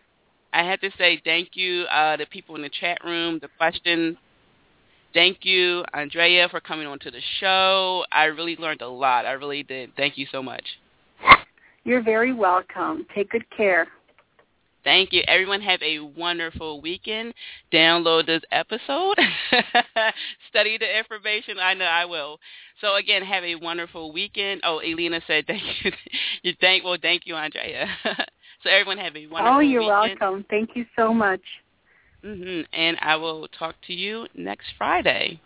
I 0.54 0.64
have 0.64 0.80
to 0.80 0.90
say 0.98 1.20
thank 1.24 1.50
you 1.54 1.84
uh, 1.84 2.16
to 2.16 2.26
people 2.26 2.56
in 2.56 2.62
the 2.62 2.70
chat 2.80 2.98
room, 3.04 3.38
the 3.40 3.48
questions. 3.56 4.16
Thank 5.14 5.38
you, 5.42 5.84
Andrea, 5.92 6.48
for 6.48 6.60
coming 6.60 6.86
on 6.86 6.98
to 7.00 7.10
the 7.10 7.20
show. 7.40 8.04
I 8.10 8.24
really 8.24 8.56
learned 8.56 8.80
a 8.80 8.88
lot. 8.88 9.26
I 9.26 9.32
really 9.32 9.62
did. 9.62 9.90
Thank 9.96 10.16
you 10.16 10.26
so 10.32 10.42
much. 10.42 10.64
You're 11.84 12.02
very 12.02 12.32
welcome. 12.32 13.06
Take 13.14 13.30
good 13.30 13.44
care. 13.54 13.88
Thank 14.84 15.12
you. 15.12 15.22
Everyone 15.28 15.60
have 15.60 15.80
a 15.82 16.00
wonderful 16.00 16.80
weekend. 16.80 17.34
Download 17.72 18.26
this 18.26 18.42
episode. 18.50 19.16
Study 20.50 20.76
the 20.78 20.98
information. 20.98 21.58
I 21.60 21.74
know 21.74 21.84
I 21.84 22.04
will. 22.04 22.38
So 22.80 22.96
again, 22.96 23.22
have 23.22 23.44
a 23.44 23.54
wonderful 23.56 24.12
weekend. 24.12 24.62
Oh, 24.64 24.78
Elena 24.78 25.20
said 25.26 25.46
thank 25.46 25.62
you. 25.84 25.92
you 26.42 26.54
thank 26.60 26.84
well, 26.84 26.96
thank 27.00 27.26
you, 27.26 27.36
Andrea. 27.36 27.86
so 28.62 28.70
everyone 28.70 28.98
have 28.98 29.14
a 29.14 29.26
wonderful 29.26 29.36
weekend. 29.36 29.56
Oh, 29.56 29.60
you're 29.60 29.82
weekend. 29.82 30.20
welcome. 30.20 30.44
Thank 30.50 30.70
you 30.74 30.84
so 30.96 31.14
much. 31.14 31.42
Hmm 32.22 32.60
And 32.72 32.96
I 33.00 33.16
will 33.16 33.48
talk 33.48 33.74
to 33.86 33.92
you 33.92 34.26
next 34.34 34.66
Friday. 34.78 35.40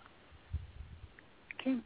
Okay. 1.60 1.76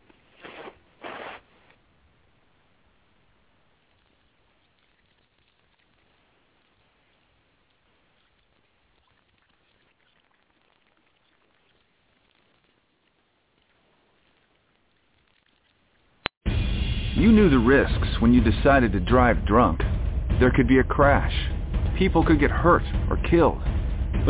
You 17.14 17.32
knew 17.32 17.50
the 17.50 17.58
risks 17.58 18.20
when 18.20 18.32
you 18.32 18.40
decided 18.40 18.92
to 18.92 19.00
drive 19.00 19.46
drunk. 19.46 19.82
There 20.40 20.50
could 20.50 20.66
be 20.66 20.78
a 20.78 20.84
crash. 20.84 21.34
People 21.98 22.24
could 22.24 22.40
get 22.40 22.50
hurt 22.50 22.82
or 23.10 23.18
killed. 23.28 23.62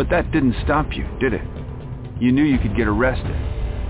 But 0.00 0.08
that 0.08 0.32
didn't 0.32 0.56
stop 0.64 0.96
you, 0.96 1.06
did 1.20 1.34
it? 1.34 1.42
You 2.18 2.32
knew 2.32 2.42
you 2.42 2.58
could 2.58 2.74
get 2.74 2.88
arrested. 2.88 3.36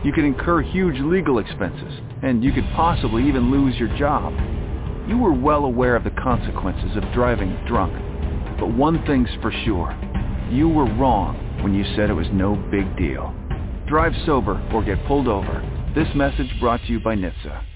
You 0.05 0.13
could 0.13 0.25
incur 0.25 0.61
huge 0.61 0.99
legal 0.99 1.39
expenses, 1.39 2.01
and 2.25 2.43
you 2.43 2.51
could 2.51 2.65
possibly 2.75 3.29
even 3.29 3.53
lose 3.53 3.77
your 3.77 3.97
job. 3.97 4.33
You 5.09 5.19
were 5.19 5.33
well 5.33 5.67
aware 5.67 5.95
of 5.95 6.03
the 6.03 6.11
consequences 6.11 6.97
of 6.97 7.05
driving 7.15 7.57
drunk. 7.65 7.93
But 8.59 8.75
one 8.75 9.07
thing's 9.07 9.31
for 9.41 9.53
sure. 9.65 9.97
You 10.51 10.69
were 10.69 10.93
wrong 10.97 11.63
when 11.63 11.75
you 11.75 11.85
said 11.95 12.11
it 12.11 12.15
was 12.15 12.27
no 12.33 12.57
big 12.73 12.97
deal. 12.97 13.33
Drive 13.87 14.13
sober 14.27 14.61
or 14.75 14.83
get 14.83 15.07
pulled 15.07 15.29
over. 15.29 15.63
This 15.95 16.09
message 16.17 16.51
brought 16.59 16.81
to 16.87 16.89
you 16.89 16.99
by 16.99 17.15
NHTSA. 17.15 17.70